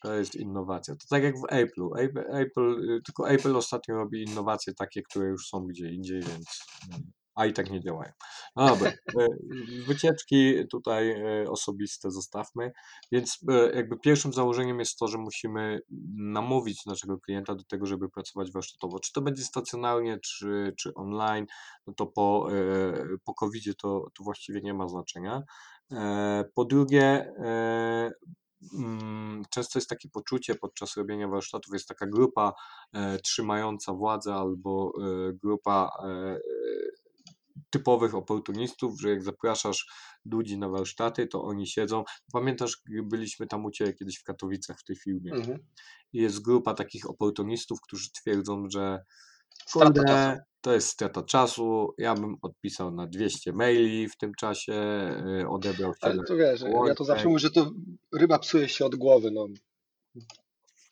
To 0.04 0.14
jest 0.14 0.36
innowacja. 0.36 0.96
To 0.96 1.06
tak 1.10 1.24
jak 1.24 1.36
w 1.38 1.42
Apple'u. 1.44 1.90
Apple, 1.98 2.24
Apple, 2.36 2.90
y, 2.98 3.02
tylko 3.06 3.30
Apple 3.30 3.56
ostatnio 3.56 3.96
robi 3.96 4.24
innowacje 4.24 4.74
takie, 4.74 5.02
które 5.02 5.28
już 5.28 5.48
są 5.48 5.68
gdzie 5.68 5.90
indziej, 5.90 6.22
więc 6.22 6.48
y, 7.00 7.21
a 7.36 7.46
i 7.46 7.54
tak 7.54 7.70
nie 7.70 7.82
działają. 7.82 8.12
No 8.56 8.68
dobra, 8.68 8.90
y, 8.92 9.86
wycieczki 9.88 10.68
tutaj 10.72 11.12
y, 11.44 11.50
osobiste 11.50 12.12
zostawmy, 12.12 12.72
więc 13.12 13.40
y, 13.52 13.76
jakby 13.76 13.98
pierwszym 14.00 14.34
założeniem 14.34 14.80
jest 14.80 14.98
to, 15.00 15.08
że 15.08 15.18
musimy 15.18 15.80
namówić 16.16 16.86
naszego 16.86 17.20
klienta 17.20 17.56
do 17.56 17.64
tego, 17.64 17.86
żeby 17.86 18.10
pracować 18.10 18.52
warsztatowo. 18.52 19.00
Czy 19.00 19.14
to 19.14 19.22
będzie 19.22 19.44
stacjonarnie, 19.44 20.20
czy, 20.20 20.74
czy 20.78 20.94
online, 20.94 21.46
no 21.88 21.94
to 21.94 22.06
po, 22.06 22.48
po 23.24 23.34
covid 23.34 23.78
to, 23.78 24.08
to 24.18 24.24
właściwie 24.24 24.62
nie 24.62 24.74
ma 24.74 24.88
znaczenia. 24.88 25.44
E, 25.92 26.46
Po 26.56 26.66
drugie, 26.66 27.34
e, 27.38 28.12
mm, 28.74 29.44
często 29.50 29.80
jest 29.80 29.90
takie 29.90 30.10
poczucie 30.10 30.56
podczas 30.56 30.98
robienia 30.98 31.28
warsztatów, 31.28 31.74
jest 31.74 31.88
taka 31.88 32.08
grupa 32.08 32.54
e, 32.94 33.20
trzymająca 33.20 33.94
władzę 33.94 34.34
albo 34.34 34.92
e, 35.02 35.34
grupa 35.34 35.92
e, 36.04 36.40
typowych 37.70 38.16
oportunistów, 38.16 39.02
że 39.02 39.10
jak 39.10 39.24
zapraszasz 39.24 39.86
ludzi 40.26 40.58
na 40.58 40.70
warsztaty, 40.70 41.28
to 41.28 41.44
oni 41.44 41.68
siedzą. 41.68 42.04
Pamiętasz, 42.34 42.78
byliśmy 43.04 43.48
tam 43.48 43.66
u 43.66 43.72
Ciebie 43.72 43.94
kiedyś 43.94 44.18
w 44.18 44.24
Katowicach 44.24 44.80
w 44.80 44.84
tej 44.84 44.96
firmie. 44.96 45.34
Mhm. 45.34 45.60
Jest 46.14 46.42
grupa 46.42 46.74
takich 46.74 47.10
oportunistów, 47.10 47.82
którzy 47.82 48.12
twierdzą, 48.12 48.70
że 48.70 49.00
kurde, 49.74 50.40
to 50.62 50.74
jest 50.74 50.88
strata 50.88 51.24
czasu, 51.24 51.94
ja 51.98 52.16
bym 52.16 52.36
odpisał 52.42 52.92
na 52.92 53.08
200 53.08 53.54
maili 53.54 54.10
w 54.10 54.18
tym 54.18 54.34
czasie, 54.34 54.74
y, 55.42 55.50
odebrał 55.50 55.94
Ale 56.02 56.14
7 56.14 56.26
to 56.26 56.36
wiesz, 56.36 56.62
ja 56.88 56.96
to 56.96 57.04
zawsze 57.04 57.28
mówię, 57.28 57.40
że 57.40 57.52
to 57.52 57.72
ryba 58.14 58.40
psuje 58.40 58.70
się 58.70 58.86
od 58.86 58.96
głowy. 58.96 59.32
No. 59.32 59.46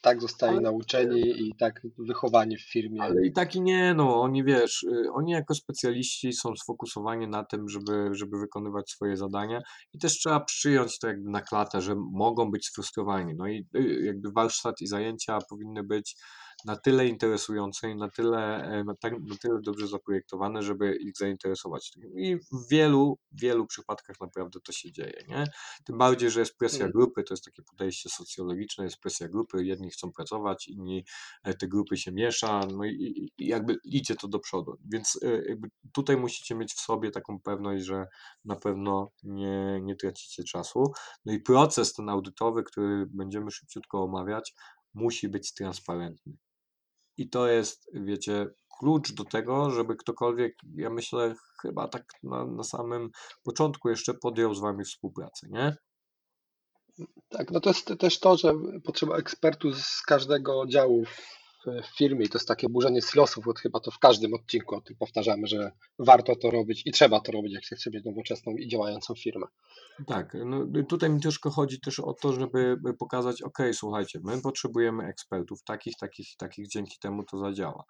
Tak 0.01 0.21
zostali 0.21 0.53
Ale- 0.53 0.61
nauczeni 0.61 1.21
i 1.21 1.55
tak 1.59 1.81
wychowani 1.97 2.57
w 2.57 2.71
firmie. 2.71 3.01
Ale 3.01 3.25
i 3.25 3.31
tak 3.33 3.55
i 3.55 3.61
nie, 3.61 3.93
no 3.93 4.21
oni 4.21 4.43
wiesz, 4.43 4.83
y, 4.83 5.11
oni 5.13 5.31
jako 5.31 5.55
specjaliści 5.55 6.33
są 6.33 6.55
sfokusowani 6.55 7.27
na 7.27 7.43
tym, 7.43 7.69
żeby, 7.69 8.09
żeby 8.11 8.39
wykonywać 8.39 8.89
swoje 8.89 9.17
zadania 9.17 9.61
i 9.93 9.99
też 9.99 10.13
trzeba 10.17 10.39
przyjąć 10.39 10.99
to 10.99 11.07
jakby 11.07 11.29
na 11.29 11.41
klatę, 11.41 11.81
że 11.81 11.95
mogą 12.11 12.51
być 12.51 12.65
sfrustrowani. 12.65 13.33
No 13.37 13.47
i 13.47 13.67
y, 13.75 14.01
jakby 14.05 14.31
warsztat 14.31 14.81
i 14.81 14.87
zajęcia 14.87 15.37
powinny 15.49 15.83
być 15.83 16.15
na 16.65 16.75
tyle 16.75 17.07
interesujące 17.07 17.89
i 17.89 17.95
na 17.95 18.09
tyle, 18.09 18.63
e, 18.63 18.83
na, 18.83 18.95
tak, 18.95 19.13
na 19.13 19.35
tyle 19.41 19.61
dobrze 19.61 19.87
zaprojektowane, 19.87 20.63
żeby 20.63 20.95
ich 20.95 21.17
zainteresować. 21.17 21.91
I 22.15 22.35
w 22.35 22.69
wielu, 22.71 23.17
wielu 23.31 23.67
przypadkach 23.67 24.19
naprawdę 24.21 24.59
to 24.59 24.71
się 24.71 24.91
dzieje, 24.91 25.23
nie? 25.27 25.43
Tym 25.85 25.97
bardziej, 25.97 26.29
że 26.29 26.39
jest 26.39 26.57
presja 26.57 26.79
Mm. 26.79 26.91
grupy, 26.91 27.23
to 27.23 27.33
jest 27.33 27.45
takie 27.45 27.63
podejście 27.63 28.09
socjologiczne, 28.09 28.83
jest 28.83 28.97
presja 28.99 29.27
grupy, 29.27 29.65
jedni 29.65 29.89
chcą 29.89 30.11
pracować, 30.11 30.67
inni 30.67 31.05
e, 31.43 31.53
te 31.53 31.67
grupy 31.67 31.97
się 31.97 32.11
miesza, 32.11 32.61
no 32.73 32.85
i, 32.85 33.31
i 33.37 33.47
jakby 33.47 33.77
idzie 33.83 34.15
to 34.15 34.27
do 34.27 34.39
przodu. 34.39 34.77
Więc 34.93 35.19
e, 35.23 35.49
jakby 35.49 35.69
tutaj 35.93 36.17
musicie 36.17 36.55
mieć 36.55 36.73
w 36.73 36.79
sobie 36.79 37.11
taką 37.11 37.39
pewność, 37.39 37.85
że 37.85 38.07
na 38.45 38.55
pewno 38.55 39.11
nie, 39.23 39.79
nie 39.81 39.95
tracicie 39.95 40.43
czasu. 40.43 40.83
No 41.25 41.33
i 41.33 41.39
proces 41.39 41.93
ten 41.93 42.09
audytowy, 42.09 42.63
który 42.63 43.05
będziemy 43.05 43.51
szybciutko 43.51 44.03
omawiać, 44.03 44.53
musi 44.93 45.29
być 45.29 45.53
transparentny. 45.53 46.33
I 47.19 47.29
to 47.29 47.47
jest, 47.47 47.89
wiecie, 47.93 48.47
klucz 48.79 49.13
do 49.13 49.23
tego, 49.23 49.71
żeby 49.71 49.95
ktokolwiek, 49.95 50.53
ja 50.75 50.89
myślę, 50.89 51.35
chyba 51.61 51.87
tak 51.87 52.03
na, 52.23 52.45
na 52.45 52.63
samym 52.63 53.09
początku 53.43 53.89
jeszcze 53.89 54.13
podjął 54.13 54.55
z 54.55 54.59
wami 54.59 54.85
współpracę, 54.85 55.47
nie? 55.49 55.75
Tak, 57.29 57.51
no 57.51 57.59
to 57.59 57.69
jest 57.69 57.93
też 57.99 58.19
to, 58.19 58.37
że 58.37 58.53
potrzeba 58.83 59.17
ekspertów 59.17 59.77
z 59.77 60.01
każdego 60.01 60.67
działu 60.67 61.03
w 61.65 61.97
firmie 61.97 62.25
i 62.25 62.29
to 62.29 62.37
jest 62.37 62.47
takie 62.47 62.69
burzenie 62.69 63.01
silosów, 63.01 63.45
bo 63.45 63.53
chyba 63.53 63.79
to 63.79 63.91
w 63.91 63.99
każdym 63.99 64.33
odcinku 64.33 64.75
o 64.75 64.81
tym 64.81 64.95
powtarzamy, 64.95 65.47
że 65.47 65.71
warto 65.99 66.35
to 66.35 66.51
robić 66.51 66.81
i 66.85 66.91
trzeba 66.91 67.19
to 67.19 67.31
robić, 67.31 67.53
jak 67.53 67.65
się 67.65 67.75
chce 67.75 67.89
mieć 67.93 68.05
nowoczesną 68.05 68.55
i 68.55 68.67
działającą 68.67 69.15
firmę. 69.15 69.47
Tak, 70.07 70.37
no 70.45 70.83
tutaj 70.89 71.09
mi 71.09 71.21
tylko 71.21 71.49
chodzi 71.49 71.79
też 71.79 71.99
o 71.99 72.13
to, 72.13 72.33
żeby 72.33 72.77
by 72.81 72.93
pokazać, 72.93 73.41
ok, 73.41 73.57
słuchajcie, 73.73 74.19
my 74.23 74.41
potrzebujemy 74.41 75.05
ekspertów 75.05 75.63
takich, 75.63 75.97
takich, 75.97 76.35
takich, 76.37 76.67
dzięki 76.67 76.99
temu 76.99 77.23
to 77.23 77.37
zadziała. 77.37 77.83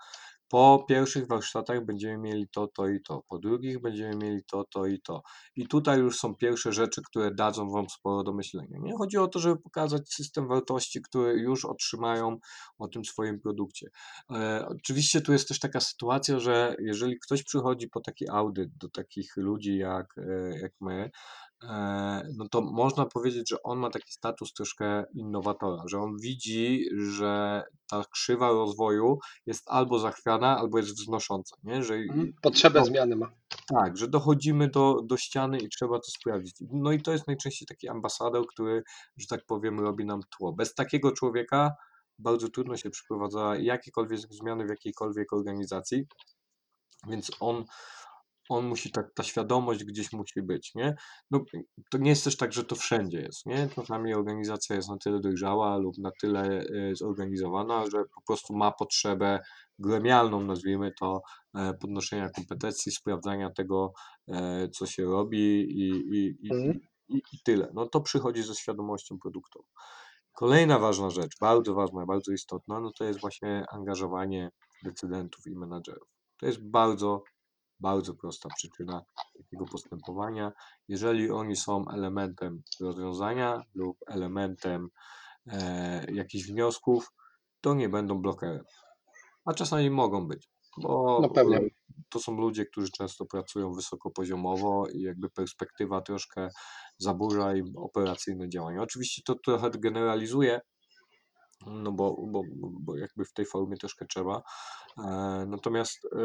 Po 0.49 0.85
pierwszych 0.87 1.27
warsztatach 1.27 1.85
będziemy 1.85 2.17
mieli 2.17 2.47
to, 2.47 2.67
to 2.67 2.87
i 2.87 3.01
to, 3.01 3.23
po 3.27 3.39
drugich 3.39 3.81
będziemy 3.81 4.15
mieli 4.15 4.43
to, 4.43 4.63
to 4.63 4.85
i 4.85 5.01
to. 5.01 5.21
I 5.55 5.67
tutaj 5.67 5.99
już 5.99 6.17
są 6.17 6.35
pierwsze 6.35 6.73
rzeczy, 6.73 7.01
które 7.05 7.35
dadzą 7.35 7.71
Wam 7.71 7.89
sporo 7.89 8.23
do 8.23 8.33
myślenia. 8.33 8.77
Nie 8.81 8.93
chodzi 8.97 9.17
o 9.17 9.27
to, 9.27 9.39
żeby 9.39 9.61
pokazać 9.61 10.13
system 10.13 10.47
wartości, 10.47 11.01
które 11.01 11.33
już 11.33 11.65
otrzymają 11.65 12.37
o 12.77 12.87
tym 12.87 13.05
swoim 13.05 13.39
produkcie. 13.39 13.87
E, 14.31 14.65
oczywiście 14.67 15.21
tu 15.21 15.31
jest 15.31 15.47
też 15.47 15.59
taka 15.59 15.79
sytuacja, 15.79 16.39
że 16.39 16.75
jeżeli 16.79 17.19
ktoś 17.19 17.43
przychodzi 17.43 17.87
po 17.89 18.01
taki 18.01 18.29
audyt 18.29 18.77
do 18.77 18.89
takich 18.89 19.37
ludzi 19.37 19.77
jak, 19.77 20.17
e, 20.17 20.59
jak 20.59 20.71
my, 20.81 21.11
no 22.37 22.47
to 22.51 22.61
można 22.61 23.05
powiedzieć, 23.05 23.49
że 23.49 23.63
on 23.63 23.79
ma 23.79 23.89
taki 23.89 24.11
status 24.11 24.53
troszkę 24.53 25.03
innowatora, 25.13 25.83
że 25.85 25.99
on 25.99 26.17
widzi, 26.17 26.85
że 27.11 27.63
ta 27.89 28.03
krzywa 28.11 28.49
rozwoju 28.49 29.19
jest 29.45 29.63
albo 29.67 29.99
zachwiana, 29.99 30.57
albo 30.57 30.77
jest 30.77 30.89
wznosząca, 30.89 31.55
nie? 31.63 31.83
Że 31.83 31.95
Potrzebę 32.41 32.79
no, 32.79 32.85
zmiany 32.85 33.15
ma. 33.15 33.31
tak, 33.67 33.97
że 33.97 34.07
dochodzimy 34.07 34.67
do, 34.69 35.01
do 35.05 35.17
ściany 35.17 35.57
i 35.57 35.69
trzeba 35.69 35.99
to 35.99 36.11
sprawdzić. 36.11 36.55
No 36.71 36.91
i 36.91 37.01
to 37.01 37.11
jest 37.11 37.27
najczęściej 37.27 37.67
taki 37.67 37.89
ambasador, 37.89 38.47
który, 38.47 38.83
że 39.17 39.27
tak 39.27 39.45
powiem, 39.45 39.79
robi 39.79 40.05
nam 40.05 40.21
tło. 40.37 40.53
Bez 40.53 40.73
takiego 40.73 41.11
człowieka 41.11 41.75
bardzo 42.19 42.49
trudno 42.49 42.77
się 42.77 42.89
przeprowadza 42.89 43.55
jakiekolwiek 43.55 44.19
zmiany 44.19 44.65
w 44.65 44.69
jakiejkolwiek 44.69 45.33
organizacji, 45.33 46.05
więc 47.07 47.31
on, 47.39 47.65
on 48.49 48.67
musi, 48.67 48.91
tak, 48.91 49.13
ta 49.15 49.23
świadomość 49.23 49.83
gdzieś 49.83 50.13
musi 50.13 50.41
być, 50.41 50.75
nie? 50.75 50.95
No, 51.31 51.43
to 51.91 51.97
nie 51.97 52.09
jest 52.09 52.23
też 52.23 52.37
tak, 52.37 52.53
że 52.53 52.63
to 52.63 52.75
wszędzie 52.75 53.21
jest, 53.21 53.45
nie? 53.45 53.69
Czasami 53.75 54.13
organizacja 54.13 54.75
jest 54.75 54.89
na 54.89 54.97
tyle 54.97 55.19
dojrzała 55.19 55.77
lub 55.77 55.97
na 55.97 56.11
tyle 56.21 56.41
e, 56.41 56.95
zorganizowana, 56.95 57.85
że 57.85 58.03
po 58.15 58.21
prostu 58.27 58.55
ma 58.55 58.71
potrzebę 58.71 59.39
gremialną, 59.79 60.41
nazwijmy 60.41 60.91
to, 60.99 61.21
e, 61.55 61.73
podnoszenia 61.73 62.29
kompetencji, 62.29 62.91
sprawdzania 62.91 63.49
tego, 63.49 63.93
e, 64.27 64.69
co 64.69 64.85
się 64.85 65.05
robi 65.05 65.61
i, 65.61 65.89
i, 65.89 66.47
i, 66.47 66.53
Mhm. 66.53 66.79
i, 67.09 67.17
i 67.33 67.39
tyle. 67.43 67.71
No 67.73 67.85
to 67.87 68.01
przychodzi 68.01 68.43
ze 68.43 68.55
świadomością 68.55 69.17
produktową. 69.19 69.65
Kolejna 70.33 70.79
ważna 70.79 71.09
rzecz, 71.09 71.31
bardzo 71.41 71.73
ważna, 71.73 72.05
bardzo 72.05 72.31
istotna, 72.31 72.79
no 72.79 72.91
to 72.97 73.03
jest 73.03 73.19
właśnie 73.21 73.65
angażowanie 73.71 74.49
decydentów 74.83 75.47
i 75.47 75.55
menadżerów. 75.55 76.09
To 76.39 76.45
jest 76.45 76.69
bardzo, 76.69 77.23
bardzo 77.79 78.13
prosta 78.13 78.49
przyczyna 78.57 79.01
takiego 79.37 79.65
postępowania. 79.65 80.51
Jeżeli 80.87 81.31
oni 81.31 81.55
są 81.55 81.85
elementem 81.93 82.61
rozwiązania 82.79 83.61
lub 83.75 83.97
elementem 84.07 84.89
e, 85.47 86.05
jakichś 86.13 86.47
wniosków, 86.47 87.11
to 87.61 87.73
nie 87.73 87.89
będą 87.89 88.21
blokerem. 88.21 88.63
A 89.45 89.53
czasami 89.53 89.89
mogą 89.89 90.27
być, 90.27 90.49
bo 90.77 91.19
No 91.21 91.29
pewnie. 91.29 91.59
to 92.09 92.19
są 92.19 92.37
ludzie, 92.37 92.65
którzy 92.65 92.91
często 92.91 93.25
pracują 93.25 93.73
wysokopoziomowo 93.73 94.87
i 94.93 95.01
jakby 95.01 95.29
perspektywa 95.29 96.01
troszkę 96.01 96.49
zaburza 96.97 97.55
im 97.55 97.77
operacyjne 97.77 98.49
działania. 98.49 98.81
Oczywiście 98.81 99.21
to 99.25 99.35
trochę 99.45 99.69
generalizuje, 99.69 100.61
no 101.67 101.91
bo, 101.91 102.15
bo, 102.27 102.41
bo 102.81 102.97
jakby 102.97 103.25
w 103.25 103.33
tej 103.33 103.45
formie 103.45 103.77
troszkę 103.77 104.05
trzeba. 104.05 104.41
E, 104.97 105.45
Natomiast 105.47 106.05
e, 106.05 106.19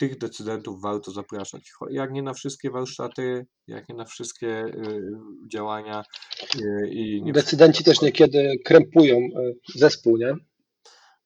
tych 0.00 0.18
decydentów 0.18 0.82
warto 0.82 1.10
zapraszać. 1.10 1.72
Jak 1.90 2.12
nie 2.12 2.22
na 2.22 2.34
wszystkie 2.34 2.70
warsztaty, 2.70 3.46
jak 3.66 3.88
nie 3.88 3.94
na 3.94 4.04
wszystkie 4.04 4.48
e, 4.48 4.72
działania 5.52 6.04
e, 6.54 6.88
i 6.88 7.22
nie 7.22 7.32
Decydenci 7.32 7.84
też 7.84 8.00
niekiedy 8.00 8.56
krępują 8.64 9.16
e, 9.16 9.52
zespół, 9.74 10.16
nie? 10.16 10.34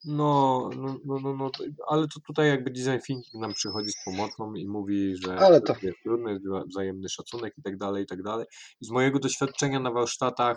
No, 0.04 0.70
no, 0.76 0.96
no, 1.04 1.18
no, 1.22 1.34
no, 1.36 1.50
ale 1.88 2.08
to 2.08 2.20
tutaj 2.26 2.48
jakby 2.48 2.70
design 2.70 2.98
thinking 3.06 3.42
nam 3.42 3.54
przychodzi 3.54 3.90
z 3.90 4.04
pomocą 4.04 4.54
i 4.54 4.68
mówi, 4.68 5.16
że 5.16 5.36
Ale 5.36 5.60
to- 5.60 5.74
jest 5.82 5.98
trudny, 6.02 6.40
wzajemny 6.70 7.08
szacunek 7.08 7.54
i 7.58 7.62
tak 7.62 7.78
dalej, 7.78 8.04
i 8.04 8.06
tak 8.06 8.22
dalej. 8.22 8.46
I 8.80 8.84
z 8.84 8.90
mojego 8.90 9.18
doświadczenia 9.18 9.80
na 9.80 9.90
warsztatach 9.90 10.56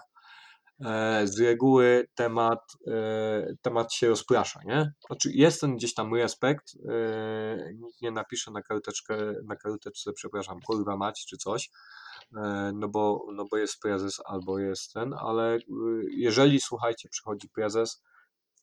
z 1.23 1.39
reguły 1.39 2.07
temat, 2.15 2.59
e, 2.87 3.55
temat 3.61 3.93
się 3.93 4.07
rozprasza, 4.07 4.59
nie? 4.65 4.93
Znaczy 5.07 5.31
jest 5.33 5.61
ten 5.61 5.75
gdzieś 5.75 5.93
tam 5.93 6.15
respekt, 6.15 6.77
e, 6.89 7.73
nikt 7.73 8.01
nie 8.01 8.11
napisze 8.11 8.51
na 8.51 8.61
karteczkę, 8.61 9.17
na 9.45 9.55
karteczce, 9.55 10.13
przepraszam, 10.13 10.59
kurwa 10.59 10.97
mać 10.97 11.25
czy 11.29 11.37
coś, 11.37 11.69
e, 12.37 12.71
no 12.75 12.87
bo, 12.89 13.25
no 13.33 13.45
bo 13.51 13.57
jest 13.57 13.81
prezes 13.81 14.21
albo 14.25 14.59
jest 14.59 14.93
ten, 14.93 15.13
ale 15.13 15.59
jeżeli, 16.17 16.61
słuchajcie, 16.61 17.09
przychodzi 17.09 17.49
prezes, 17.49 18.03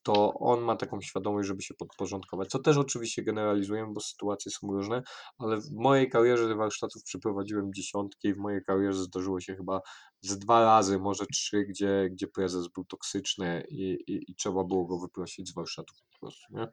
to 0.05 0.33
on 0.33 0.61
ma 0.61 0.75
taką 0.75 1.01
świadomość, 1.01 1.47
żeby 1.47 1.61
się 1.61 1.73
podporządkować. 1.73 2.49
Co 2.49 2.59
też 2.59 2.77
oczywiście 2.77 3.23
generalizujemy, 3.23 3.93
bo 3.93 4.01
sytuacje 4.01 4.51
są 4.51 4.67
różne, 4.67 5.03
ale 5.37 5.57
w 5.57 5.71
mojej 5.71 6.09
karierze 6.09 6.55
warsztatów 6.55 7.03
przeprowadziłem 7.03 7.73
dziesiątki 7.73 8.27
i 8.27 8.33
w 8.33 8.37
mojej 8.37 8.63
karierze 8.63 9.03
zdarzyło 9.03 9.41
się 9.41 9.55
chyba 9.55 9.81
z 10.21 10.39
dwa 10.39 10.65
razy, 10.65 10.99
może 10.99 11.25
trzy, 11.25 11.63
gdzie, 11.63 12.09
gdzie 12.11 12.27
prezes 12.27 12.67
był 12.67 12.85
toksyczny 12.85 13.63
i, 13.69 13.97
i, 14.07 14.31
i 14.31 14.35
trzeba 14.35 14.63
było 14.63 14.85
go 14.85 14.99
wyprosić 14.99 15.49
z 15.49 15.53
warsztatów 15.53 15.97
po 16.11 16.19
prostu, 16.19 16.45
nie? 16.49 16.67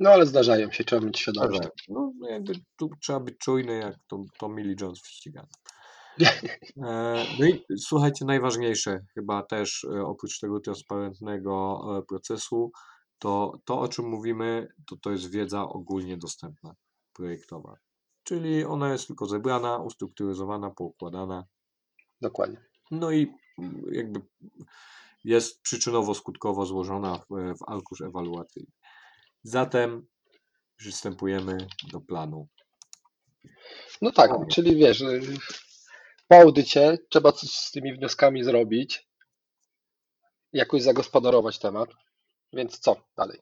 No 0.00 0.10
ale 0.10 0.26
zdarzają 0.26 0.72
się, 0.72 0.84
trzeba 0.84 1.06
mieć 1.06 1.18
świadomość. 1.18 1.68
No 1.88 2.12
jakby 2.30 2.52
tu 2.76 2.90
trzeba 3.02 3.20
być 3.20 3.38
czujny 3.38 3.78
jak 3.78 3.94
to, 4.06 4.24
to 4.38 4.48
Millie 4.48 4.76
Jones 4.80 5.00
w 5.00 5.06
ściganiu. 5.06 5.48
E, 6.82 7.26
No 7.40 7.46
i 7.46 7.64
słuchajcie, 7.78 8.24
najważniejsze 8.24 9.00
chyba 9.14 9.42
też 9.42 9.84
e, 9.84 10.02
oprócz 10.02 10.40
tego 10.40 10.60
transparentnego 10.60 11.82
e, 11.98 12.02
procesu, 12.02 12.72
to 13.18 13.52
to 13.64 13.80
o 13.80 13.88
czym 13.88 14.08
mówimy, 14.08 14.68
to 14.86 14.96
to 14.96 15.10
jest 15.10 15.30
wiedza 15.30 15.62
ogólnie 15.62 16.16
dostępna, 16.16 16.74
projektowa. 17.12 17.76
Czyli 18.22 18.64
ona 18.64 18.92
jest 18.92 19.06
tylko 19.06 19.26
zebrana, 19.26 19.78
ustrukturyzowana, 19.78 20.70
poukładana, 20.70 21.44
Dokładnie. 22.20 22.56
no 22.90 23.10
i 23.10 23.32
mm, 23.58 23.82
jakby 23.92 24.20
jest 25.24 25.62
przyczynowo-skutkowo 25.62 26.66
złożona 26.66 27.18
w, 27.18 27.58
w 27.58 27.62
arkusz 27.66 28.00
ewaluacyjny. 28.00 28.72
Zatem 29.42 30.06
przystępujemy 30.76 31.56
do 31.92 32.00
planu. 32.00 32.48
No 34.02 34.12
tak, 34.12 34.30
czyli 34.50 34.76
wiesz, 34.76 35.04
po 36.28 36.36
audycie 36.36 36.98
trzeba 37.10 37.32
coś 37.32 37.50
z 37.50 37.70
tymi 37.70 37.94
wnioskami 37.94 38.44
zrobić, 38.44 39.08
jakoś 40.52 40.82
zagospodarować 40.82 41.58
temat. 41.58 41.88
Więc 42.52 42.78
co 42.78 42.96
dalej? 43.16 43.38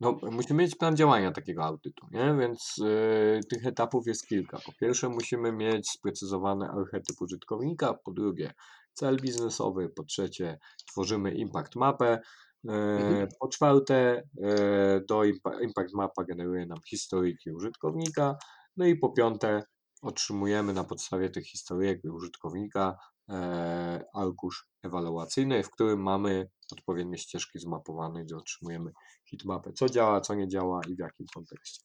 No, 0.00 0.18
musimy 0.22 0.62
mieć 0.62 0.76
plan 0.76 0.96
działania 0.96 1.32
takiego 1.32 1.64
audytu, 1.64 2.06
nie? 2.10 2.36
Więc 2.40 2.78
y, 2.78 3.40
tych 3.50 3.66
etapów 3.66 4.06
jest 4.06 4.26
kilka. 4.28 4.58
Po 4.66 4.72
pierwsze, 4.80 5.08
musimy 5.08 5.52
mieć 5.52 5.90
sprecyzowany 5.90 6.68
archetyp 6.68 7.20
użytkownika, 7.20 7.94
po 7.94 8.12
drugie, 8.12 8.52
cel 8.92 9.16
biznesowy, 9.16 9.88
po 9.88 10.04
trzecie, 10.04 10.58
tworzymy 10.90 11.34
impact 11.34 11.76
mapę, 11.76 12.18
y, 12.64 12.70
Mhm. 12.72 13.28
po 13.40 13.48
czwarte, 13.48 14.22
y, 14.38 15.04
do 15.08 15.20
impa- 15.20 15.62
impact 15.62 15.94
mapa 15.94 16.24
generuje 16.24 16.66
nam 16.66 16.78
historyjki 16.88 17.50
użytkownika, 17.52 18.36
no 18.76 18.86
i 18.86 18.96
po 18.96 19.12
piąte, 19.12 19.62
otrzymujemy 20.02 20.72
na 20.72 20.84
podstawie 20.84 21.30
tych 21.30 21.46
historyjek 21.46 22.00
użytkownika 22.04 22.98
e, 23.28 24.04
arkusz 24.14 24.68
ewaluacyjny, 24.82 25.62
w 25.62 25.70
którym 25.70 26.02
mamy 26.02 26.48
odpowiednie 26.72 27.18
ścieżki 27.18 27.58
zmapowane, 27.58 28.24
gdzie 28.24 28.36
otrzymujemy 28.36 28.92
hitmapę, 29.24 29.72
co 29.72 29.88
działa, 29.88 30.20
co 30.20 30.34
nie 30.34 30.48
działa 30.48 30.80
i 30.88 30.96
w 30.96 30.98
jakim 30.98 31.26
kontekście. 31.34 31.80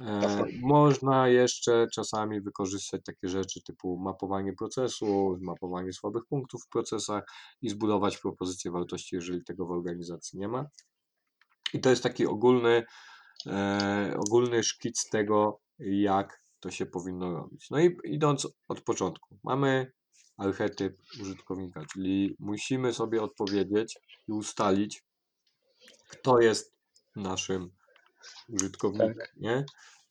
E, 0.00 0.44
można 0.62 1.28
jeszcze 1.28 1.86
czasami 1.94 2.40
wykorzystać 2.40 3.00
takie 3.04 3.28
rzeczy 3.28 3.62
typu 3.62 3.98
mapowanie 3.98 4.52
procesu, 4.52 5.38
mapowanie 5.40 5.92
słabych 5.92 6.22
punktów 6.28 6.64
w 6.64 6.68
procesach 6.68 7.24
i 7.62 7.70
zbudować 7.70 8.18
propozycję 8.18 8.70
wartości, 8.70 9.16
jeżeli 9.16 9.44
tego 9.44 9.66
w 9.66 9.70
organizacji 9.70 10.38
nie 10.38 10.48
ma. 10.48 10.66
I 11.74 11.80
to 11.80 11.90
jest 11.90 12.02
taki 12.02 12.26
ogólny, 12.26 12.84
e, 13.46 14.14
ogólny 14.26 14.62
szkic 14.62 15.08
tego, 15.10 15.60
jak 15.78 16.40
to 16.60 16.70
się 16.70 16.86
powinno 16.86 17.32
robić. 17.32 17.70
No 17.70 17.80
i 17.80 17.96
idąc 18.04 18.48
od 18.68 18.80
początku, 18.80 19.38
mamy 19.44 19.92
archetyp 20.36 20.98
użytkownika, 21.20 21.84
czyli 21.92 22.36
musimy 22.38 22.92
sobie 22.92 23.22
odpowiedzieć 23.22 23.98
i 24.28 24.32
ustalić, 24.32 25.02
kto 26.08 26.40
jest 26.40 26.74
naszym 27.16 27.70
użytkownikiem, 28.48 29.14
Tak. 29.14 29.32
nie? 29.36 29.64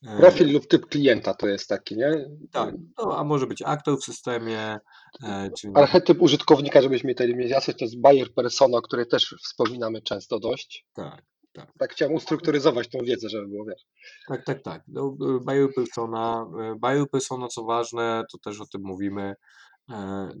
E, 0.06 0.16
Profil 0.18 0.52
lub 0.52 0.66
typ 0.66 0.86
klienta 0.86 1.34
to 1.34 1.46
jest 1.48 1.68
taki, 1.68 1.96
nie? 1.96 2.30
tak, 2.52 2.74
no, 2.98 3.18
a 3.18 3.24
może 3.24 3.46
być 3.46 3.62
aktor 3.62 3.98
w 3.98 4.04
systemie, 4.04 4.78
e, 5.22 5.50
czyli 5.58 5.72
Archetyp 5.76 6.22
użytkownika, 6.22 6.82
żebyśmy 6.82 7.14
mieli 7.18 7.48
jasność, 7.48 7.78
to 7.78 7.84
jest 7.84 8.00
buyer 8.00 8.34
persona, 8.34 8.78
o 8.78 8.82
której 8.82 9.06
też 9.06 9.34
wspominamy 9.44 10.02
często 10.02 10.38
dość. 10.38 10.86
tak, 10.94 11.22
Tak 11.52 11.92
chciałem 11.92 12.14
ustrukturyzować 12.14 12.88
tą 12.88 12.98
wiedzę, 12.98 13.28
żeby 13.28 13.48
było 13.48 13.64
wiesz. 13.64 13.86
Tak, 14.28 14.44
tak, 14.44 14.62
tak. 14.62 14.82
No, 14.88 15.16
y, 15.36 15.44
Buyer 15.44 15.74
persona, 15.74 16.46
y, 16.74 16.78
buyer 16.78 17.10
persona, 17.10 17.48
co 17.48 17.64
ważne, 17.64 18.24
to 18.32 18.38
też 18.38 18.60
o 18.60 18.66
tym 18.66 18.82
mówimy, 18.84 19.34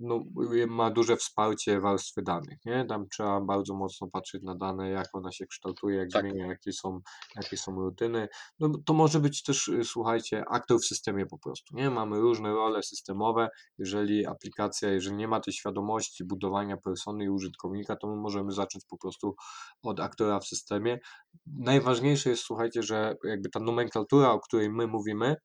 no, 0.00 0.24
y, 0.54 0.66
ma 0.66 0.90
duże 0.90 1.16
wsparcie 1.16 1.80
warstwy 1.80 2.22
danych, 2.22 2.58
nie? 2.64 2.84
Tam 2.88 3.08
trzeba 3.08 3.40
bardzo 3.40 3.74
mocno 3.74 4.08
patrzeć 4.12 4.42
na 4.42 4.54
dane, 4.54 4.90
jak 4.90 5.06
ona 5.12 5.32
się 5.32 5.46
kształtuje, 5.46 5.96
jak 5.96 6.10
Tak. 6.10 6.22
zmienia, 6.22 6.46
jakie 6.46 6.72
są, 6.72 7.00
jakie 7.36 7.56
są 7.56 7.72
rutyny. 7.72 8.28
No, 8.60 8.70
to 8.86 8.92
może 8.92 9.20
być 9.20 9.42
też, 9.42 9.68
y, 9.68 9.84
słuchajcie, 9.84 10.44
aktor 10.50 10.80
w 10.80 10.84
systemie 10.84 11.26
po 11.26 11.38
prostu, 11.38 11.76
nie? 11.76 11.90
Mamy 11.90 12.20
różne 12.20 12.52
role 12.52 12.82
systemowe. 12.82 13.48
Jeżeli 13.78 14.26
aplikacja, 14.26 14.90
jeżeli 14.90 15.16
nie 15.16 15.28
ma 15.28 15.40
tej 15.40 15.54
świadomości 15.54 16.24
budowania 16.24 16.76
persony 16.76 17.24
i 17.24 17.28
użytkownika, 17.28 17.96
to 17.96 18.06
my 18.08 18.16
możemy 18.16 18.52
zacząć 18.52 18.84
po 18.90 18.98
prostu 18.98 19.34
od 19.82 20.00
aktora 20.00 20.40
w 20.40 20.46
systemie. 20.46 20.98
Najważniejsze 21.46 22.30
jest, 22.30 22.42
słuchajcie, 22.42 22.82
że 22.82 23.14
jakby 23.24 23.50
ta 23.50 23.60
nomenklatura, 23.60 24.30
o 24.30 24.40
której 24.40 24.70
my 24.70 24.86
mówimy, 24.86 25.36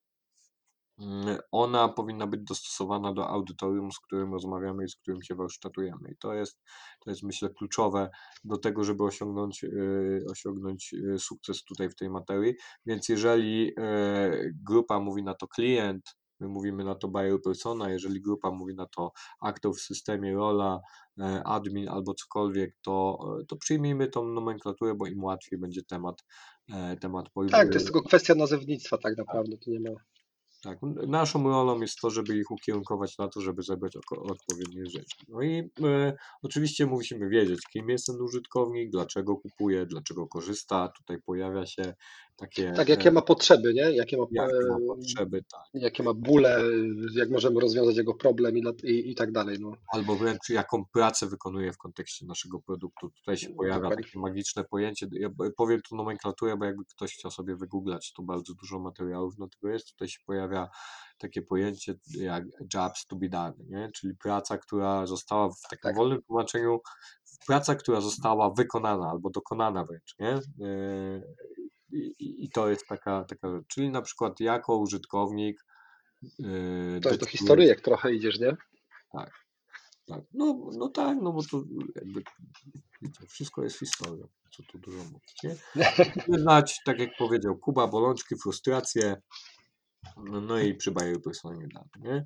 ona 1.51 1.89
powinna 1.89 2.27
być 2.27 2.41
dostosowana 2.43 3.13
do 3.13 3.29
audytorium, 3.29 3.91
z 3.91 3.99
którym 3.99 4.33
rozmawiamy 4.33 4.83
i 4.85 4.89
z 4.89 4.95
którym 4.95 5.23
się 5.23 5.35
warsztatujemy. 5.35 6.11
I 6.11 6.17
to 6.17 6.33
jest, 6.33 6.59
to 6.99 7.09
jest 7.09 7.23
myślę 7.23 7.49
kluczowe 7.49 8.09
do 8.43 8.57
tego, 8.57 8.83
żeby 8.83 9.03
osiągnąć, 9.03 9.63
yy, 9.63 10.25
osiągnąć 10.31 10.93
yy, 10.93 11.19
sukces 11.19 11.63
tutaj 11.63 11.89
w 11.89 11.95
tej 11.95 12.09
materii. 12.09 12.53
Więc 12.85 13.09
jeżeli 13.09 13.65
yy, 13.65 14.53
grupa 14.63 14.99
mówi 14.99 15.23
na 15.23 15.33
to 15.33 15.47
klient, 15.47 16.15
my 16.39 16.47
mówimy 16.47 16.83
na 16.83 16.95
to 16.95 17.07
buyer 17.07 17.41
persona, 17.41 17.89
jeżeli 17.89 18.21
grupa 18.21 18.51
mówi 18.51 18.75
na 18.75 18.85
to 18.85 19.11
aktor 19.41 19.75
w 19.75 19.79
systemie, 19.79 20.33
rola, 20.33 20.79
e, 21.19 21.43
admin 21.45 21.89
albo 21.89 22.13
cokolwiek, 22.13 22.75
to, 22.81 23.19
e, 23.41 23.45
to 23.45 23.55
przyjmijmy 23.57 24.07
tą 24.07 24.25
nomenklaturę, 24.25 24.95
bo 24.95 25.07
im 25.07 25.23
łatwiej 25.23 25.59
będzie 25.59 25.83
temat, 25.83 26.23
e, 26.73 26.97
temat 26.97 27.29
pojmu. 27.29 27.51
Tak, 27.51 27.67
to 27.67 27.73
jest 27.73 27.85
tylko 27.85 28.01
kwestia 28.01 28.35
nazewnictwa 28.35 28.97
tak 28.97 29.17
naprawdę, 29.17 29.57
to 29.57 29.71
nie 29.71 29.79
ma... 29.79 29.89
Tak, 30.65 30.79
naszą 31.07 31.43
rolą 31.43 31.81
jest 31.81 31.99
to, 32.01 32.09
żeby 32.09 32.37
ich 32.37 32.51
ukierunkować 32.51 33.17
na 33.17 33.27
to, 33.27 33.41
żeby 33.41 33.63
zebrać 33.63 33.97
odpowiednie 34.09 34.85
rzeczy. 34.85 35.17
No 35.27 35.41
i 35.41 35.69
e, 35.83 36.17
oczywiście 36.43 36.85
musimy 36.85 37.29
wiedzieć, 37.29 37.59
kim 37.73 37.89
jest 37.89 38.05
ten 38.05 38.21
użytkownik, 38.21 38.89
dlaczego 38.91 39.35
kupuje, 39.35 39.85
dlaczego 39.85 40.27
korzysta. 40.27 40.89
Tutaj 40.97 41.21
pojawia 41.21 41.65
się 41.65 41.93
takie. 42.35 42.71
Tak, 42.71 42.89
jakie 42.89 43.09
e, 43.09 43.11
ma 43.11 43.21
potrzeby, 43.21 43.73
nie? 43.73 43.91
Jakie 43.91 44.17
ma, 44.17 44.25
jakie 44.31 44.55
ma 44.69 44.77
e, 44.77 44.87
potrzeby, 44.87 45.43
tak. 45.51 45.61
jakie 45.73 46.03
ma 46.03 46.13
bóle, 46.13 46.61
jak 47.15 47.29
możemy 47.29 47.59
rozwiązać 47.59 47.97
jego 47.97 48.13
problem 48.13 48.57
i, 48.57 48.63
i, 48.83 49.11
i 49.11 49.15
tak 49.15 49.31
dalej. 49.31 49.57
No. 49.59 49.71
Albo 49.91 50.15
wręcz 50.15 50.49
jaką 50.49 50.85
pracę 50.93 51.27
wykonuje 51.27 51.73
w 51.73 51.77
kontekście 51.77 52.25
naszego 52.25 52.59
produktu. 52.59 53.09
Tutaj 53.09 53.37
się 53.37 53.49
pojawia 53.49 53.81
Dokładnie. 53.81 54.03
takie 54.05 54.19
magiczne 54.19 54.63
pojęcie. 54.63 55.07
Ja 55.11 55.29
powiem 55.57 55.81
tu 55.89 55.95
nomenklaturę, 55.95 56.57
bo 56.57 56.65
jakby 56.65 56.85
ktoś 56.85 57.13
chciał 57.13 57.31
sobie 57.31 57.55
wygooglać, 57.55 58.13
to 58.13 58.23
bardzo 58.23 58.53
dużo 58.53 58.79
materiałów 58.79 59.37
na 59.37 59.47
tego 59.47 59.73
jest. 59.73 59.91
Tutaj 59.91 60.07
się 60.07 60.19
pojawia 60.25 60.69
takie 61.17 61.41
pojęcie 61.41 61.95
jak 62.17 62.43
jobs 62.73 63.07
to 63.07 63.15
be 63.15 63.29
done, 63.29 63.53
nie? 63.69 63.89
czyli 63.95 64.13
praca, 64.15 64.57
która 64.57 65.05
została 65.05 65.49
w 65.49 65.61
takim 65.61 65.81
Tak. 65.83 65.95
wolnym 65.95 66.21
tłumaczeniu, 66.21 66.79
praca, 67.47 67.75
która 67.75 68.01
została 68.01 68.49
wykonana 68.49 69.09
albo 69.09 69.29
dokonana 69.29 69.83
wręcz. 69.83 70.15
Nie? 70.19 70.39
I, 71.95 72.45
I 72.45 72.49
to 72.49 72.69
jest 72.69 72.87
taka, 72.87 73.23
taka 73.23 73.51
rzecz. 73.51 73.65
Czyli 73.67 73.89
na 73.89 74.01
przykład 74.01 74.39
jako 74.39 74.77
użytkownik. 74.77 75.65
Yy, 76.39 76.99
To 77.03 77.09
jest 77.09 77.21
do 77.21 77.27
historyjek 77.27 77.81
trochę 77.81 78.13
idziesz, 78.13 78.39
nie? 78.39 78.57
tak. 79.11 79.31
No, 80.33 80.69
no 80.77 80.89
tak, 80.89 81.17
no 81.21 81.33
bo 81.33 81.43
to 81.43 81.63
jakby 81.95 82.23
wszystko 83.27 83.63
jest 83.63 83.79
historią, 83.79 84.27
co 84.57 84.63
tu 84.63 84.79
dużo 84.79 84.97
mówić, 84.97 85.43
nie? 85.43 85.55
Znać, 86.39 86.79
tak 86.85 86.99
jak 86.99 87.09
powiedział 87.17 87.57
Kuba, 87.57 87.87
bolączki, 87.87 88.35
frustracje, 88.35 89.15
no, 90.17 90.41
no 90.41 90.59
i 90.59 90.75
przy 90.75 90.91
Bayer 90.91 91.21
personalnie 91.21 91.67
dane, 91.67 91.89
nie? 92.13 92.25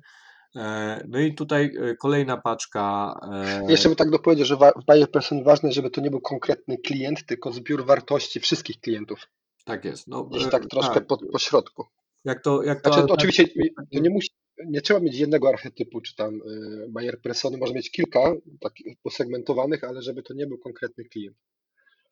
E, 0.56 1.04
no 1.08 1.18
i 1.18 1.34
tutaj 1.34 1.72
e, 1.80 1.96
kolejna 1.96 2.36
paczka, 2.36 3.14
e, 3.32 3.70
Jeszcze 3.70 3.88
bym 3.88 3.96
tak 3.96 4.10
dopowiedział, 4.10 4.46
że 4.46 4.56
buyer 4.86 5.10
person 5.10 5.44
ważne, 5.44 5.72
żeby 5.72 5.90
to 5.90 6.00
nie 6.00 6.10
był 6.10 6.20
konkretny 6.20 6.78
klient, 6.78 7.26
tylko 7.26 7.52
zbiór 7.52 7.86
wartości 7.86 8.40
wszystkich 8.40 8.80
klientów. 8.80 9.26
Tak 9.64 9.84
jest, 9.84 10.06
no, 10.08 10.24
Gdzieś 10.24 10.46
e, 10.46 10.50
tak 10.50 10.66
troszkę 10.66 10.94
tak, 10.94 11.06
po, 11.06 11.18
po 11.32 11.38
środku. 11.38 11.84
jak 12.24 12.42
to, 12.42 12.62
jak 12.62 12.80
to, 12.80 12.88
Znaczy, 12.90 13.02
ale- 13.04 13.12
oczywiście 13.12 13.48
to 13.92 14.00
nie 14.00 14.10
musi, 14.10 14.28
nie 14.66 14.80
trzeba 14.80 15.00
mieć 15.00 15.16
jednego 15.16 15.48
archetypu, 15.48 16.00
czy 16.00 16.16
tam 16.16 16.34
y, 16.34 16.86
buyer 16.88 17.20
persony, 17.20 17.58
może 17.58 17.74
mieć 17.74 17.90
kilka 17.90 18.32
takich 18.60 18.96
posegmentowanych, 19.02 19.84
ale 19.84 20.02
żeby 20.02 20.22
to 20.22 20.34
nie 20.34 20.46
był 20.46 20.58
konkretny 20.58 21.04
klient. 21.04 21.36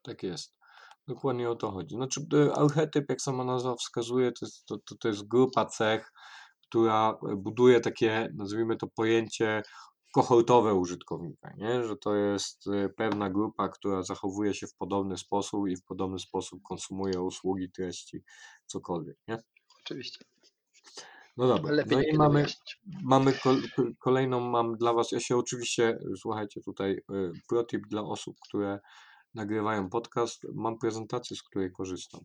Tak 0.03 0.23
jest. 0.23 0.55
Dokładnie 1.09 1.51
o 1.51 1.55
to 1.55 1.71
chodzi. 1.71 1.95
Znaczy, 1.95 2.21
e, 2.35 2.53
archetyp, 2.53 3.05
jak 3.09 3.21
sama 3.21 3.45
nazwa 3.45 3.75
wskazuje, 3.75 4.33
to 4.33 4.47
jest, 4.47 4.67
to, 4.67 4.79
to, 4.79 4.95
to 5.01 5.09
jest 5.09 5.29
grupa 5.29 5.67
cech, 5.67 6.13
która 6.63 7.19
buduje 7.37 7.81
takie, 7.81 8.29
nazwijmy 8.35 8.77
to 8.77 8.87
pojęcie 8.87 9.63
kohortowe 10.13 10.75
użytkownika, 10.75 11.53
nie? 11.57 11.85
że 11.85 11.97
to 11.97 12.15
jest 12.15 12.67
e, 12.67 12.89
pewna 12.89 13.31
grupa, 13.31 13.69
która 13.69 14.03
zachowuje 14.03 14.55
się 14.55 14.67
w 14.67 14.75
podobny 14.75 15.19
sposób 15.19 15.69
i 15.69 15.77
w 15.77 15.85
podobny 15.85 16.19
sposób 16.19 16.63
konsumuje 16.63 17.21
usługi, 17.21 17.71
treści, 17.71 18.23
cokolwiek. 18.67 19.17
Nie? 19.29 19.39
Oczywiście. 19.85 20.25
No 21.37 21.49
dobra, 21.49 21.73
Lepiej 21.73 21.99
no 21.99 22.03
i 22.03 22.17
mamy, 22.17 22.47
mamy 23.03 23.33
kol- 23.33 23.63
kol- 23.77 23.95
kolejną, 23.99 24.41
mam 24.41 24.77
dla 24.77 24.93
Was, 24.93 25.13
ja 25.13 25.21
się 25.21 25.37
oczywiście, 25.37 25.99
słuchajcie 26.17 26.61
tutaj, 26.61 26.93
y, 26.93 27.33
protip 27.49 27.87
dla 27.87 28.03
osób, 28.03 28.37
które 28.49 28.81
nagrywają 29.35 29.91
podcast, 29.91 30.47
mam 30.55 30.79
prezentację, 30.79 31.37
z 31.37 31.43
której 31.43 31.73
korzystam. 31.73 32.21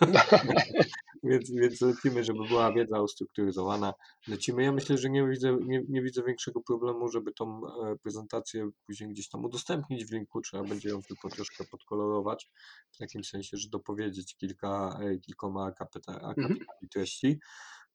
Więc, 1.24 1.50
więc 1.50 1.80
lecimy, 1.80 2.24
żeby 2.24 2.48
była 2.48 2.72
wiedza 2.72 3.00
ustrukturyzowana. 3.00 3.94
Lecimy. 4.28 4.62
Ja 4.62 4.72
myślę, 4.72 4.98
że 4.98 5.10
nie 5.10 5.28
widzę, 5.28 5.56
nie, 5.66 5.82
nie 5.88 6.02
widzę 6.02 6.22
większego 6.22 6.60
problemu, 6.60 7.08
żeby 7.08 7.32
tą 7.32 7.60
e, 7.66 7.96
prezentację 8.02 8.70
później 8.86 9.10
gdzieś 9.10 9.28
tam 9.28 9.44
udostępnić 9.44 10.04
w 10.04 10.12
linku. 10.12 10.40
Trzeba 10.40 10.64
będzie 10.64 10.88
ją 10.88 11.02
tylko 11.02 11.28
troszkę 11.28 11.64
podkolorować, 11.64 12.50
w 12.90 12.96
takim 12.96 13.24
sensie, 13.24 13.56
że 13.56 13.68
dopowiedzieć 13.68 14.36
kilka, 14.36 14.98
e, 15.02 15.18
kilkoma 15.18 15.64
akapita, 15.64 16.20
akapitami 16.20 16.88
treści. 16.90 17.38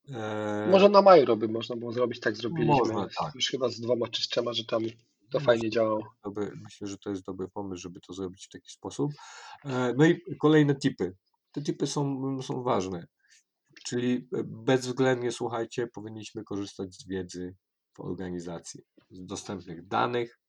E, 0.10 0.68
Może 0.72 0.90
na 0.90 1.02
Majro 1.02 1.36
by 1.36 1.48
można 1.48 1.76
było 1.76 1.92
zrobić, 1.92 2.20
tak 2.20 2.36
zrobiliśmy 2.36 2.76
Można, 2.76 3.08
tak. 3.20 3.36
już 3.36 3.48
chyba 3.48 3.70
z 3.70 3.80
dwoma 3.80 4.08
czy 4.08 4.24
z 4.24 4.28
trzema 4.28 4.54
rzeczami. 4.54 4.94
To 5.32 5.40
fajnie 5.40 5.70
działało. 5.70 6.04
dobry, 6.24 6.52
myślę, 6.64 6.88
że 6.88 6.98
to 6.98 7.10
jest 7.10 7.26
dobry 7.26 7.48
pomysł, 7.48 7.82
żeby 7.82 8.00
to 8.00 8.14
zrobić 8.14 8.46
w 8.46 8.50
taki 8.50 8.72
sposób. 8.72 9.12
E, 9.66 9.94
No 9.98 10.06
i 10.06 10.22
kolejne 10.42 10.76
tipy. 10.76 11.16
Te 11.52 11.62
tipy 11.62 11.88
są, 11.88 12.42
są 12.42 12.64
ważne. 12.64 13.08
Czyli 13.86 14.14
e, 14.16 14.44
bezwzględnie, 14.44 15.32
słuchajcie, 15.32 15.88
powinniśmy 15.88 16.44
korzystać 16.44 16.94
z 16.96 17.08
wiedzy 17.08 17.56
w 17.98 18.00
organizacji, 18.00 18.82
z 19.10 19.26
dostępnych 19.26 19.88
danych 19.88 20.40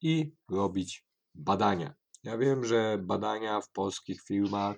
i 0.00 0.34
robić 0.50 1.04
badania. 1.34 1.94
Ja 2.22 2.38
wiem, 2.38 2.64
że 2.64 2.98
badania 3.02 3.60
w 3.60 3.70
polskich 3.70 4.22
firmach 4.22 4.76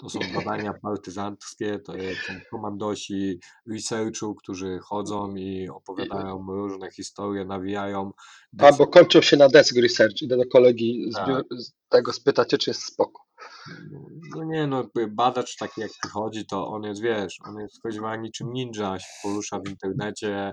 to 0.00 0.08
są 0.10 0.18
badania 0.34 0.74
partyzanckie, 0.82 1.78
to 1.78 1.96
jest- 1.96 2.20
są 2.20 2.32
komandosi 2.50 3.40
researchu, 3.72 4.34
którzy 4.34 4.78
chodzą 4.82 5.34
i 5.36 5.68
opowiadają 5.68 6.46
różne 6.48 6.90
historie, 6.90 7.44
nawijają. 7.44 8.10
Albo 8.58 8.86
kończą 8.86 9.20
się 9.22 9.36
na 9.36 9.48
desk 9.48 9.76
research. 9.76 10.22
Idę 10.22 10.36
do 10.36 10.46
kolegi 10.52 11.06
z, 11.10 11.14
Tak. 11.14 11.44
z 11.58 11.72
tego 11.88 12.12
spytacie, 12.12 12.58
czy 12.58 12.70
jest 12.70 12.82
spoko. 12.82 13.22
No 14.36 14.44
nie 14.44 14.66
no, 14.66 14.84
badacz 15.08 15.56
taki 15.56 15.80
jak 15.80 15.90
przychodzi, 16.02 16.46
to 16.46 16.68
on 16.68 16.82
jest, 16.82 17.02
wiesz, 17.02 17.38
on 17.44 17.60
jest 17.60 17.82
choćby 17.82 18.18
niczym 18.18 18.52
ninja, 18.52 18.98
się 18.98 19.06
porusza 19.22 19.58
w 19.58 19.68
internecie, 19.68 20.52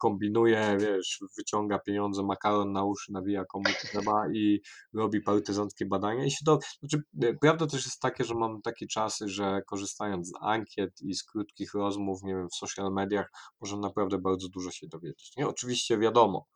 kombinuje, 0.00 0.76
wiesz, 0.80 1.20
wyciąga 1.38 1.78
pieniądze, 1.78 2.22
makaron 2.22 2.72
na 2.72 2.84
uszy, 2.84 3.12
nawija 3.12 3.44
komu 3.44 3.64
trzeba 3.82 4.28
i 4.32 4.60
robi 4.94 5.20
partyzanckie 5.20 5.86
badania. 5.86 6.24
I 6.24 6.30
się 6.30 6.44
to, 6.44 6.58
znaczy, 6.80 7.02
e, 7.22 7.34
prawda 7.34 7.66
też 7.66 7.84
jest 7.84 8.00
takie, 8.00 8.24
że 8.24 8.34
mam 8.34 8.62
takie 8.62 8.86
czasy, 8.86 9.28
że 9.28 9.62
korzystając 9.66 10.28
z 10.28 10.32
ankiet 10.40 11.02
i 11.02 11.14
z 11.14 11.24
krótkich 11.24 11.74
rozmów, 11.74 12.22
nie 12.22 12.34
wiem, 12.34 12.48
w 12.48 12.54
social 12.54 12.92
mediach, 12.92 13.30
możemy 13.60 13.82
naprawdę 13.82 14.18
bardzo 14.18 14.48
dużo 14.48 14.70
się 14.70 14.86
dowiedzieć. 14.88 15.36
Nie, 15.36 15.48
oczywiście 15.48 15.98
wiadomo, 15.98 16.46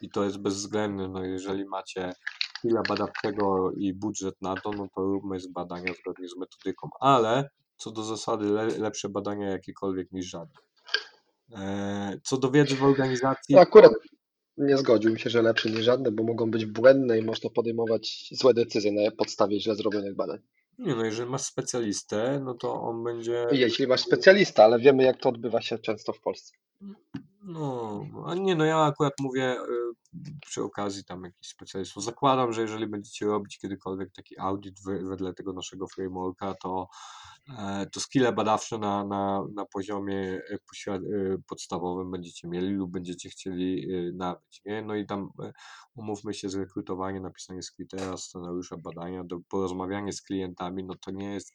i 0.00 0.10
to 0.10 0.24
jest 0.24 0.38
bezwzględne, 0.38 1.08
no 1.08 1.24
jeżeli 1.24 1.64
macie 1.64 2.12
chwilę 2.60 2.82
badawczego 2.88 3.72
i 3.72 3.94
budżet 3.94 4.42
na 4.42 4.54
to, 4.56 4.70
no 4.70 4.88
to 4.94 5.02
róbmy 5.02 5.40
z 5.40 5.46
badania 5.46 5.92
zgodnie 6.00 6.28
z 6.28 6.36
metodyką, 6.36 6.88
ale 7.00 7.50
co 7.76 7.90
do 7.90 8.02
zasady 8.02 8.44
le, 8.44 8.66
lepsze 8.66 9.08
badania 9.08 9.48
jakiekolwiek 9.50 10.12
niż 10.12 10.26
żadne. 10.26 10.60
E, 11.56 12.20
Co 12.24 12.36
do 12.36 12.50
wiedzy 12.50 12.76
w 12.76 12.84
organizacji, 12.84 13.54
No 13.54 13.60
akurat 13.60 13.92
nie 14.56 14.76
zgodził 14.76 15.12
mi 15.12 15.20
się, 15.20 15.30
że 15.30 15.42
lepsze 15.42 15.70
niż 15.70 15.80
żadne, 15.80 16.10
bo 16.12 16.22
mogą 16.24 16.50
być 16.50 16.66
błędne 16.66 17.18
i 17.18 17.22
można 17.22 17.50
podejmować 17.50 18.28
złe 18.32 18.54
decyzje 18.54 18.92
na 18.92 19.10
podstawie 19.10 19.60
źle 19.60 19.74
zrobionych 19.74 20.16
badań. 20.16 20.38
nie 20.78 20.94
no, 20.94 21.04
jeżeli 21.04 21.30
masz 21.30 21.42
specjalistę, 21.42 22.40
no 22.44 22.54
to 22.54 22.82
on 22.82 23.04
będzie, 23.04 23.46
Jeśli 23.52 23.86
masz 23.86 24.00
specjalista, 24.00 24.64
ale 24.64 24.78
wiemy, 24.78 25.02
jak 25.02 25.20
to 25.20 25.28
odbywa 25.28 25.60
się 25.60 25.78
często 25.78 26.12
w 26.12 26.20
Polsce. 26.20 26.52
No, 27.42 28.04
a 28.26 28.34
nie 28.34 28.54
no, 28.54 28.64
ja 28.64 28.78
akurat 28.78 29.12
mówię 29.20 29.56
y, 29.60 29.90
przy 30.46 30.62
okazji 30.62 31.04
tam 31.04 31.24
jakichś 31.24 31.48
specjalistów. 31.48 32.04
Zakładam, 32.04 32.52
że 32.52 32.62
jeżeli 32.62 32.86
będziecie 32.86 33.26
robić 33.26 33.58
kiedykolwiek 33.58 34.12
taki 34.12 34.38
audyt 34.38 34.74
we- 34.84 35.08
wedle 35.08 35.34
tego 35.34 35.52
naszego 35.52 35.86
frameworka, 35.86 36.54
to 36.54 36.88
e, 37.58 37.86
to 37.92 38.00
skille 38.00 38.32
badawcze 38.32 38.78
na, 38.78 39.04
na, 39.04 39.44
na 39.54 39.64
poziomie 39.64 40.40
e, 40.86 40.92
e, 40.92 40.98
podstawowym 41.46 42.10
będziecie 42.10 42.48
mieli 42.48 42.70
lub 42.74 42.90
będziecie 42.90 43.30
chcieli 43.30 43.86
nabyć. 44.14 44.62
Nie? 44.64 44.82
No 44.82 44.94
i 44.94 45.06
tam 45.06 45.30
umówmy 45.94 46.34
się, 46.34 46.48
zrekrutowanie, 46.48 47.20
napisanie 47.20 47.62
scriptera, 47.62 48.16
scenariusza 48.16 48.76
badania, 48.76 49.24
do, 49.24 49.38
porozmawianie 49.48 50.12
z 50.12 50.22
klientami, 50.22 50.84
no 50.84 50.94
to 50.94 51.10
nie 51.10 51.32
jest, 51.32 51.54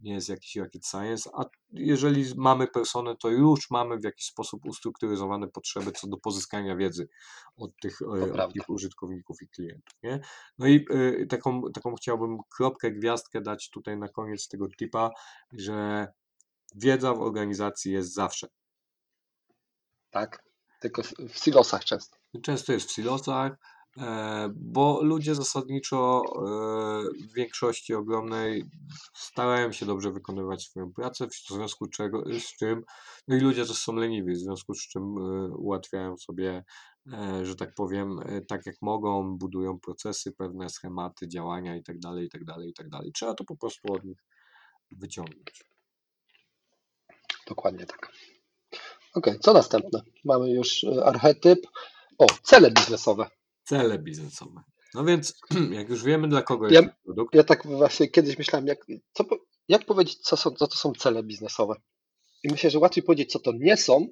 nie 0.00 0.14
jest 0.14 0.28
jakiś 0.28 0.56
rocket 0.56 0.86
science, 0.86 1.30
a 1.34 1.44
jeżeli 1.72 2.24
mamy 2.36 2.66
personę, 2.66 3.16
to 3.16 3.28
już 3.28 3.70
mamy 3.70 3.98
w 3.98 4.04
jakiś 4.04 4.26
sposób 4.26 4.64
ustrukturyzowane 4.64 5.48
potrzeby 5.48 5.92
co 5.92 6.06
do 6.06 6.16
pozyskania 6.16 6.76
wiedzy 6.76 7.08
od 7.56 7.70
tych, 7.82 8.02
e, 8.02 8.42
od 8.42 8.52
tych 8.52 8.68
użytkowników 8.68 9.42
i 9.42 9.48
klientów. 9.48 9.94
Nie? 10.02 10.20
No 10.58 10.66
i 10.66 10.86
y, 10.94 11.26
taką, 11.26 11.62
taką 11.74 11.94
chciałbym 11.94 12.38
kropkę, 12.56 12.90
gwiazdkę 12.90 13.40
dać 13.40 13.70
tutaj 13.70 13.98
na 13.98 14.08
koniec 14.08 14.48
tego 14.48 14.68
tipa, 14.68 15.10
że 15.52 16.08
wiedza 16.74 17.14
w 17.14 17.20
organizacji 17.20 17.92
jest 17.92 18.14
zawsze. 18.14 18.48
Tak? 20.10 20.44
Tylko 20.80 21.02
w 21.02 21.38
silosach 21.38 21.84
często. 21.84 22.18
Często 22.42 22.72
jest 22.72 22.88
w 22.88 22.92
silosach, 22.92 23.52
bo 24.56 25.02
ludzie 25.02 25.34
zasadniczo 25.34 26.22
e, 26.24 27.24
w 27.28 27.34
większości 27.34 27.94
ogromnej 27.94 28.64
starają 29.14 29.72
się 29.72 29.86
dobrze 29.86 30.12
wykonywać 30.12 30.62
swoją 30.62 30.92
pracę, 30.92 31.28
w 31.28 31.34
związku 31.34 31.86
czego, 31.86 32.24
z 32.40 32.56
czym, 32.58 32.84
no 33.28 33.36
i 33.36 33.40
ludzie 33.40 33.66
też 33.66 33.76
są 33.76 33.94
leniwi, 33.94 34.32
w 34.32 34.38
związku 34.38 34.74
z 34.74 34.88
czym 34.88 35.02
e, 35.02 35.48
ułatwiają 35.48 36.16
sobie, 36.16 36.64
e, 37.12 37.46
że 37.46 37.56
tak 37.56 37.74
powiem, 37.74 38.20
e, 38.26 38.40
tak 38.40 38.66
jak 38.66 38.76
mogą, 38.82 39.38
budują 39.38 39.80
procesy, 39.80 40.32
pewne 40.32 40.68
schematy, 40.68 41.28
działania 41.28 41.76
itd., 41.76 42.22
itd., 42.22 42.54
itd. 42.66 42.98
Trzeba 43.14 43.34
to 43.34 43.44
po 43.44 43.56
prostu 43.56 43.92
od 43.92 44.04
nich 44.04 44.18
wyciągnąć. 44.90 45.64
Dokładnie 47.48 47.86
tak. 47.86 48.12
Ok, 49.14 49.26
co 49.40 49.52
następne? 49.52 50.02
Mamy 50.24 50.50
już 50.50 50.84
e, 50.84 51.04
archetyp. 51.04 51.66
O, 52.18 52.26
cele 52.42 52.70
biznesowe. 52.70 53.30
Cele 53.70 53.98
biznesowe. 53.98 54.62
No 54.94 55.04
więc, 55.04 55.40
jak 55.78 55.88
już 55.88 56.04
wiemy, 56.04 56.28
dla 56.28 56.42
kogo 56.42 56.66
Ja- 56.68 56.72
jest 56.72 56.84
ten 56.84 56.96
produkt, 57.04 57.34
Ja 57.34 57.44
tak 57.44 57.66
właśnie 57.66 58.08
kiedyś 58.08 58.38
myślałem, 58.38 58.66
jak, 58.66 58.86
co, 59.12 59.24
jak 59.68 59.84
powiedzieć, 59.86 60.18
co, 60.18 60.36
są, 60.36 60.50
co 60.50 60.66
to 60.66 60.76
są 60.76 60.92
cele 60.92 61.22
biznesowe. 61.22 61.74
I 62.44 62.48
myślę, 62.48 62.70
że 62.70 62.78
łatwiej 62.78 63.02
powiedzieć, 63.04 63.32
co 63.32 63.38
to 63.38 63.52
nie 63.58 63.76
są 63.76 64.06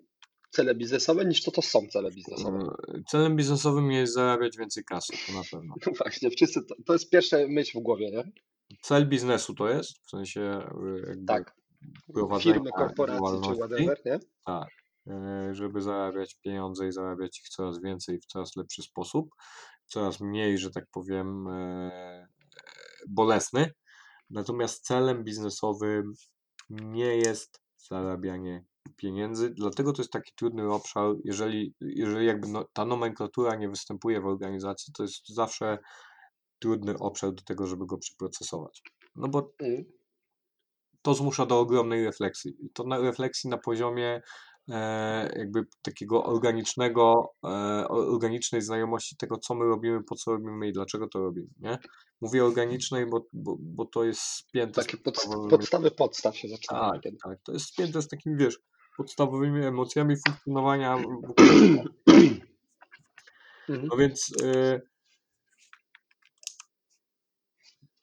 cele 0.51 0.75
biznesowe, 0.75 1.25
niż 1.25 1.41
co 1.41 1.51
to 1.51 1.63
są 1.63 1.87
cele 1.89 2.11
biznesowe. 2.11 2.59
e, 2.59 3.03
celem 3.11 3.37
biznesowym 3.37 3.91
jest 3.91 4.15
zarabiać 4.15 4.57
więcej 4.57 4.85
kasy, 4.85 5.13
to 5.27 5.33
na 5.33 5.43
pewno. 5.51 5.75
No 5.87 5.93
Właśnie, 5.99 6.31
wszyscy, 6.31 6.61
to, 6.65 6.75
to 6.87 6.93
jest 6.93 7.11
pierwsza 7.11 7.37
myśl 7.49 7.79
w 7.79 7.83
głowie, 7.83 8.11
nie? 8.11 8.33
Cel 8.83 9.09
biznesu 9.09 9.55
to 9.55 9.69
jest, 9.69 9.99
w 10.07 10.11
sensie 10.11 10.41
e, 10.41 11.09
jakby 11.09 11.27
Tak. 11.27 11.55
prowadzenia 12.15 12.55
Firmy, 12.55 12.71
korporacje 12.73 13.41
czy 13.49 13.55
whatever, 13.57 14.01
nie? 14.07 14.19
tak, 14.45 14.69
żeby 15.53 15.83
zarabiać 15.83 16.35
pieniądze 16.35 16.89
i 16.89 16.93
zarabiać 16.93 17.41
ich 17.41 17.49
coraz 17.49 17.81
więcej 17.81 18.21
w 18.21 18.27
coraz 18.27 18.57
lepszy 18.57 18.83
sposób, 18.83 19.31
coraz 19.87 20.21
mniej, 20.21 20.59
że 20.59 20.71
tak 20.71 20.85
powiem, 20.93 21.49
e, 21.49 22.29
bolesny. 23.09 23.73
Natomiast 24.31 24.85
celem 24.85 25.25
biznesowym 25.25 26.13
nie 26.71 27.17
jest 27.17 27.61
zarabianie 27.77 28.65
pieniędzy, 28.97 29.51
dlatego 29.51 29.93
to 29.93 30.03
jest 30.03 30.13
taki 30.13 30.33
trudny 30.37 30.73
obszar, 30.73 31.15
jeżeli, 31.25 31.75
jeżeli 31.81 32.27
jakby 32.27 32.49
no, 32.49 32.65
ta 32.73 32.85
nomenklatura 32.85 33.57
nie 33.57 33.69
występuje 33.69 34.21
w 34.21 34.27
organizacji, 34.27 34.93
to 34.93 35.03
jest 35.03 35.29
zawsze 35.29 35.79
trudny 36.59 36.99
obszar 36.99 37.33
do 37.33 37.43
tego, 37.43 37.67
żeby 37.67 37.87
go 37.87 37.99
przeprocesować. 37.99 38.83
No 39.17 39.29
bo 39.29 39.53
Mm. 39.61 39.85
to 41.03 41.15
zmusza 41.15 41.47
do 41.47 41.61
ogromnej 41.61 42.05
refleksji. 42.05 42.57
I 42.61 42.71
to 42.71 42.85
na 42.85 42.99
refleksji 42.99 43.51
na 43.51 43.59
poziomie 43.59 44.09
e, 44.17 44.23
jakby 45.37 45.67
takiego 45.83 46.25
organicznego, 46.25 47.35
e, 47.45 47.49
organicznej 47.89 48.63
znajomości 48.63 49.17
tego, 49.17 49.37
co 49.37 49.55
my 49.55 49.65
robimy, 49.65 50.03
po 50.05 50.15
co 50.15 50.31
robimy 50.31 50.69
i 50.69 50.73
dlaczego 50.73 51.09
to 51.09 51.19
robimy, 51.19 51.49
nie? 51.61 51.79
Mówię 52.21 52.45
organicznej, 52.45 53.07
bo, 53.07 53.27
bo, 53.33 53.57
bo 53.61 53.85
to 53.85 54.05
jest 54.05 54.21
spięte 54.21 54.83
z 54.83 54.87
Takie 54.87 54.97
pod, 54.97 55.15
podstawowymi- 55.15 55.51
podstawy 55.51 55.91
podstaw 55.91 56.37
się 56.37 56.49
zaczynają 56.49 56.93
tak, 56.93 57.13
tak, 57.25 57.39
to 57.43 57.53
jest 57.53 57.67
spięte 57.67 58.03
z 58.03 58.09
takimi, 58.09 58.37
wiesz, 58.37 58.59
podstawowymi 58.97 59.65
emocjami 59.65 60.17
funkcjonowania 60.27 60.97
Mhm. 63.69 63.89
No 63.91 63.97
więc 63.97 64.33
y, 64.43 64.81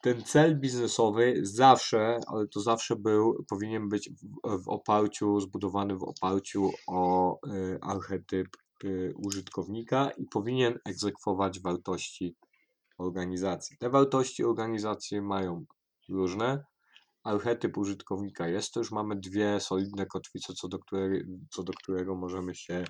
ten 0.05 0.23
cel 0.23 0.59
biznesowy 0.59 1.39
zawsze, 1.41 2.19
ale 2.27 2.47
to 2.47 2.59
zawsze 2.59 2.95
był, 2.95 3.45
powinien 3.49 3.89
być 3.89 4.09
w, 4.43 4.69
oparciu, 4.69 5.39
zbudowany 5.39 5.97
w 5.97 6.03
oparciu 6.03 6.71
o 6.87 7.33
y, 7.47 7.79
archetyp 7.81 8.47
y, 8.83 9.13
użytkownika 9.15 10.11
i 10.17 10.25
powinien 10.25 10.79
egzekwować 10.85 11.59
wartości 11.59 12.35
organizacji. 12.97 13.77
Te 13.77 13.89
wartości 13.89 14.43
organizacji 14.43 15.21
mają 15.21 15.65
różne. 16.09 16.65
Archetyp 17.23 17.77
użytkownika 17.77 18.47
jest, 18.47 18.73
to 18.73 18.79
już 18.79 18.91
mamy 18.91 19.15
dwie 19.15 19.59
solidne 19.59 20.05
kotwice, 20.05 20.53
co 20.53 20.67
do, 20.67 20.79
której, 20.79 21.25
co 21.49 21.63
do 21.63 21.73
którego 21.73 22.15
możemy 22.15 22.55
się, 22.55 22.85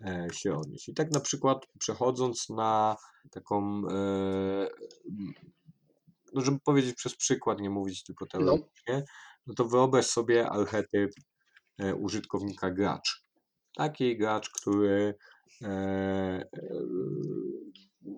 e, 0.00 0.28
się 0.32 0.54
odnieść. 0.54 0.88
I 0.88 0.94
tak 0.94 1.10
na 1.10 1.20
przykład 1.20 1.66
przechodząc 1.78 2.48
na 2.48 2.96
taką, 3.30 3.82
e, 3.90 4.68
no 6.34 6.40
żeby 6.40 6.58
powiedzieć 6.64 6.96
przez 6.96 7.16
przykład, 7.16 7.60
nie 7.60 7.70
mówić 7.70 8.04
tylko 8.04 8.26
teoretycznie, 8.26 9.04
no 9.46 9.54
to 9.54 9.64
wyobraź 9.64 10.06
sobie 10.06 10.48
archetyp 10.48 11.10
e, 11.78 11.94
użytkownika 11.94 12.70
gracz. 12.70 13.24
Taki 13.76 14.16
gracz, 14.16 14.50
który 14.50 15.14
e, 15.62 15.68
e, 15.68 16.46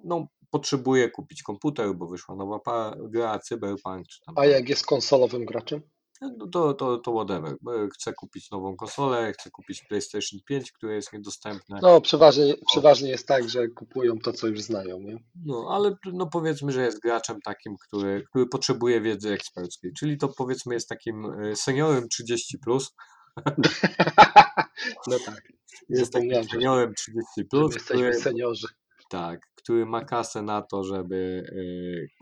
no, 0.04 0.26
potrzebuje 0.50 1.10
kupić 1.10 1.42
komputer, 1.42 1.94
bo 1.94 2.06
wyszła 2.06 2.36
nowa 2.36 2.60
gra, 2.98 3.38
cyberpunk, 3.38 4.06
czy 4.06 4.20
tam 4.26 4.34
A 4.38 4.46
jak 4.46 4.68
jest 4.68 4.86
konsolowym 4.86 5.44
graczem? 5.44 5.82
No 6.20 6.46
to, 6.46 6.74
to, 6.74 6.98
to 6.98 7.12
whatever. 7.12 7.56
Chcę 7.94 8.12
kupić 8.12 8.50
nową 8.50 8.76
konsolę, 8.76 9.32
chcę 9.32 9.50
kupić 9.50 9.82
PlayStation 9.88 10.40
5, 10.46 10.72
które 10.72 10.94
jest 10.94 11.12
niedostępne. 11.12 11.78
No, 11.82 12.00
przeważnie, 12.00 12.54
przeważnie 12.66 13.10
jest 13.10 13.28
tak, 13.28 13.48
że 13.48 13.68
kupują 13.68 14.18
to, 14.18 14.32
co 14.32 14.46
już 14.46 14.60
znają, 14.60 15.00
nie? 15.00 15.16
No, 15.46 15.68
ale 15.70 15.96
no 16.12 16.26
powiedzmy, 16.26 16.72
że 16.72 16.82
jest 16.82 17.00
graczem 17.00 17.40
takim, 17.40 17.76
który, 17.86 18.24
który 18.30 18.46
potrzebuje 18.46 19.00
wiedzy 19.00 19.32
eksperckiej. 19.32 19.92
Czyli 19.98 20.18
to 20.18 20.28
powiedzmy 20.28 20.74
jest 20.74 20.88
takim 20.88 21.42
e, 21.42 21.56
seniorem 21.56 22.08
30, 22.08 22.58
plus, 22.58 22.92
No 25.06 25.18
tak, 25.26 25.52
jest 25.88 26.12
takim 26.12 26.44
seniorem 26.44 26.94
30, 26.94 27.24
że 27.38 27.44
plus, 27.44 27.76
który, 27.76 28.14
seniorzy. 28.14 28.66
tak, 29.10 29.40
który 29.62 29.86
ma 29.86 30.04
kasę 30.04 30.42
na 30.42 30.62
to, 30.62 30.84
żeby 30.84 31.44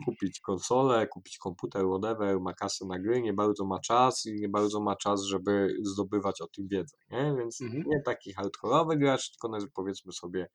e, 0.01 0.05
kupić 0.05 0.39
konsolę, 0.39 1.07
kupić 1.07 1.37
komputer, 1.37 1.85
whatever, 1.85 2.39
ma 2.39 2.53
kasę 2.53 2.85
na 2.85 2.99
gry, 2.99 3.21
nie 3.21 3.33
bardzo 3.33 3.65
ma 3.65 3.79
czas 3.79 4.25
i 4.25 4.33
nie 4.33 4.49
bardzo 4.49 4.81
ma 4.81 4.95
czas, 4.95 5.23
żeby 5.23 5.75
zdobywać 5.83 6.41
o 6.41 6.47
tym 6.47 6.67
wiedzę, 6.67 6.97
nie? 7.11 7.35
Więc 7.37 7.61
Mhm. 7.61 7.83
nie 7.87 8.01
taki 8.05 8.33
hardkorowy 8.33 8.97
gracz, 8.97 9.31
tylko 9.31 9.57
powiedzmy 9.73 10.11
sobie 10.13 10.47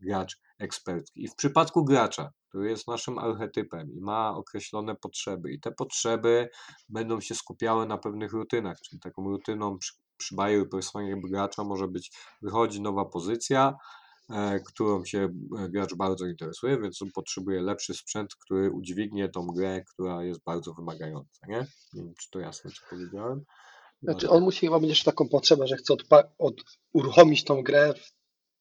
gracz 0.00 0.38
ekspercki. 0.58 1.24
I 1.24 1.28
w 1.28 1.34
przypadku 1.34 1.84
gracza, 1.84 2.30
który 2.48 2.70
jest 2.70 2.88
naszym 2.88 3.18
archetypem 3.18 3.92
i 3.92 4.00
ma 4.00 4.36
określone 4.36 4.94
potrzeby, 4.94 5.52
i 5.52 5.60
te 5.60 5.72
potrzeby 5.72 6.48
będą 6.88 7.20
się 7.20 7.34
skupiały 7.34 7.86
na 7.86 7.98
pewnych 7.98 8.32
rutynach, 8.32 8.80
czyli 8.80 9.00
taką 9.00 9.24
rutyną 9.24 9.78
przy, 9.78 9.92
przy 10.16 10.34
buyer 10.34 10.68
personie 10.68 11.20
gracza 11.24 11.64
może 11.64 11.88
być, 11.88 12.12
wychodzi 12.42 12.80
nowa 12.80 13.04
pozycja, 13.04 13.74
którą 14.66 15.04
się 15.04 15.28
e, 15.58 15.68
gracz 15.68 15.94
bardzo 15.94 16.26
interesuje, 16.26 16.80
więc 16.80 17.02
on 17.02 17.10
potrzebuje 17.14 17.60
lepszy 17.60 17.94
sprzęt, 17.94 18.34
który 18.34 18.70
udźwignie 18.70 19.28
tą 19.28 19.46
grę, 19.46 19.84
która 19.94 20.24
jest 20.24 20.40
bardzo 20.44 20.74
wymagająca, 20.74 21.46
nie? 21.48 21.66
Nie 21.92 22.02
wiem, 22.02 22.14
czy 22.20 22.30
to 22.30 22.38
jasne, 22.40 22.70
co 22.70 22.82
powiedziałem. 22.90 23.44
Znaczy, 24.02 24.30
on 24.30 24.42
musi 24.42 24.66
chyba 24.66 24.80
mieć 24.80 25.04
taką 25.04 25.28
potrzebę, 25.28 25.66
że 25.66 25.76
chce 25.76 25.94
od, 26.38 26.54
uruchomić 26.92 27.44
tą 27.44 27.62
grę 27.62 27.94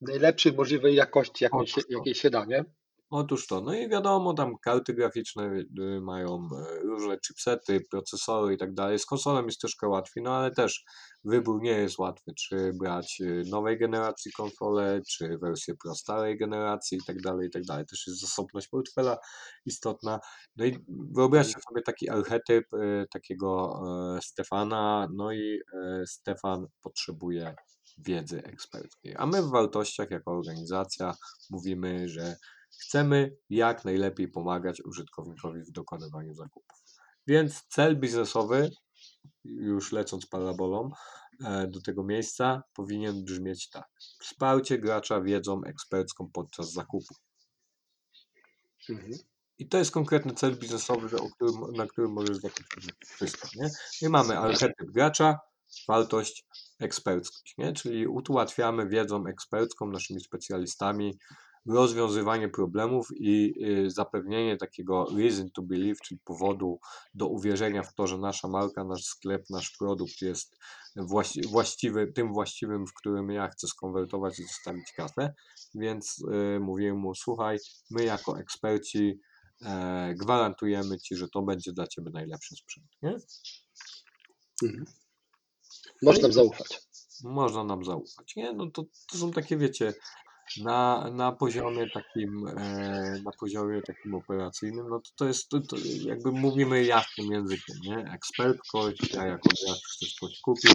w 0.02 0.08
najlepszej 0.08 0.54
możliwej 0.54 0.96
jakości, 0.96 1.44
jaką 1.44 1.66
się, 1.66 1.82
jakiej 1.90 2.16
się 2.16 2.30
da, 2.30 2.46
nie? 2.46 2.66
Otóż 3.12 3.48
to, 3.48 3.62
no 3.62 3.74
i 3.74 3.90
wiadomo, 3.90 4.34
tam 4.34 4.58
karty 4.58 4.94
graficzne 4.94 5.44
y, 5.80 6.02
mają 6.02 6.36
e, 6.36 6.80
różne 6.80 7.18
chipsety, 7.28 7.82
procesory 7.92 8.54
i 8.54 8.58
tak 8.58 8.74
dalej. 8.74 9.00
Z 9.00 9.06
konsolą 9.06 9.46
jest 9.46 9.60
troszkę 9.60 9.88
łatwiej, 9.88 10.24
no 10.24 10.36
ale 10.36 10.52
też 10.52 10.84
wybór 11.24 11.62
nie 11.62 11.72
jest 11.72 11.98
łatwy, 11.98 12.32
czy 12.38 12.74
brać 12.80 13.22
y, 13.22 13.44
nowej 13.50 13.80
generacji 13.80 14.32
konsole, 14.32 15.02
czy 15.10 15.38
wersję 15.38 15.74
pro 15.84 15.96
starej 15.96 16.38
generacji 16.38 16.98
i 16.98 17.06
tak 17.08 17.22
dalej, 17.22 17.48
i 17.48 17.52
tak 17.52 17.64
dalej. 17.64 17.86
Też 17.86 18.08
jest 18.08 18.22
zasobność 18.22 18.68
portfela 18.68 19.18
istotna. 19.66 20.20
No 20.56 20.66
i 20.66 20.78
wyobraźcie 21.16 21.62
sobie 21.70 21.82
taki 21.82 22.10
archetyp 22.10 22.66
e, 22.74 23.06
takiego 23.14 23.82
e, 24.18 24.22
Stefana, 24.22 25.08
no 25.14 25.32
i 25.32 25.60
e, 25.74 26.06
Stefan 26.08 26.68
potrzebuje 26.84 27.56
wiedzy 27.98 28.44
eksperckiej. 28.44 29.16
A 29.18 29.26
my 29.26 29.42
w 29.42 29.50
wartościach 29.50 30.12
jako 30.12 30.32
organizacja 30.32 31.16
mówimy, 31.50 32.10
że 32.10 32.36
chcemy 32.78 33.38
jak 33.50 33.86
najlepiej 33.86 34.28
pomagać 34.28 34.82
użytkownikowi 34.82 35.62
w 35.62 35.72
dokonywaniu 35.72 36.34
zakupów. 36.34 36.80
Więc 37.28 37.64
cel 37.68 38.00
biznesowy, 38.00 38.72
już 39.44 39.92
lecąc 39.92 40.26
parabolą 40.26 40.92
e, 41.46 41.68
do 41.68 41.82
tego 41.82 42.04
miejsca, 42.04 42.64
powinien 42.74 43.24
brzmieć 43.24 43.70
tak. 43.70 43.88
Wsparcie 44.22 44.78
gracza 44.78 45.22
wiedzą 45.22 45.62
ekspercką 45.64 46.30
podczas 46.34 46.74
zakupu. 46.74 47.16
Mhm. 48.90 49.12
I 49.60 49.68
to 49.68 49.78
jest 49.78 49.92
konkretny 49.92 50.34
cel 50.34 50.56
biznesowy, 50.56 51.08
którym, 51.36 51.56
na 51.76 51.88
którym 51.88 52.12
możesz 52.12 52.38
zakupić 52.38 52.94
wszystko. 53.06 53.48
Nie? 53.56 53.70
I 54.02 54.10
mamy 54.10 54.38
archetyp 54.38 54.92
gracza, 54.92 55.40
wartość 55.88 56.46
eksperckość, 56.80 57.54
nie? 57.58 57.74
czyli 57.74 58.08
ułatwiamy 58.08 58.90
wiedzą 58.90 59.28
ekspercką, 59.28 59.88
naszymi 59.88 60.22
specjalistami 60.22 61.20
rozwiązywanie 61.68 62.50
problemów 62.50 63.08
i 63.16 63.54
y, 63.66 63.92
zapewnienie 63.92 64.58
takiego 64.58 65.08
reason 65.18 65.52
to 65.52 65.62
believe, 65.62 66.00
czyli 66.04 66.20
powodu 66.26 66.80
do 67.14 67.28
uwierzenia 67.28 67.84
w 67.84 67.94
to, 67.94 68.08
że 68.08 68.18
nasza 68.18 68.48
marka, 68.48 68.84
nasz 68.84 69.04
sklep, 69.04 69.44
nasz 69.50 69.72
produkt 69.80 70.22
jest 70.22 70.58
właści- 70.96 71.48
właściwy, 71.48 72.08
tym 72.08 72.34
właściwym, 72.34 72.88
w 72.88 72.94
którym 72.94 73.30
ja 73.32 73.48
chcę 73.48 73.68
skonwertować 73.68 74.40
i 74.40 74.44
zostawić 74.44 74.92
kasę. 74.96 75.34
Więc 75.76 76.24
y, 76.56 76.60
mówiłem 76.60 76.98
mu, 76.98 77.16
słuchaj, 77.16 77.58
my 77.92 78.04
jako 78.04 78.40
eksperci 78.40 79.20
e, 79.62 80.14
gwarantujemy 80.16 80.98
Ci, 80.98 81.16
że 81.16 81.30
to 81.30 81.42
będzie 81.42 81.72
dla 81.74 81.88
Ciebie 81.88 82.12
najlepszy 82.14 82.56
sprzęt. 82.56 82.88
Nie? 83.02 83.16
Mhm. 84.64 84.86
Można 86.02 86.22
nam 86.22 86.34
zaufać. 86.34 86.82
Można 87.24 87.64
nam 87.64 87.86
zaufać. 87.86 88.36
Nie? 88.36 88.54
No 88.54 88.72
to, 88.72 88.86
to 89.12 89.18
są 89.18 89.32
takie, 89.32 89.58
wiecie, 89.58 89.94
na, 90.58 91.10
na 91.12 91.32
poziomie 91.32 91.90
takim, 91.90 92.48
e, 92.48 93.22
na 93.26 93.32
poziomie 93.40 93.82
takim 93.82 94.16
operacyjnym, 94.16 94.90
no 94.90 95.00
to, 95.00 95.10
to 95.16 95.26
jest, 95.26 95.50
to, 95.50 95.62
to 95.62 95.76
jakby 96.06 96.32
mówimy 96.32 96.84
jasnym 96.84 97.32
językiem, 97.32 97.76
nie? 97.84 97.98
Ekspertkość, 97.98 99.14
ja 99.14 99.26
jako 99.26 99.50
gracz 99.66 99.84
chcę 99.96 100.06
coś 100.20 100.40
kupić, 100.42 100.74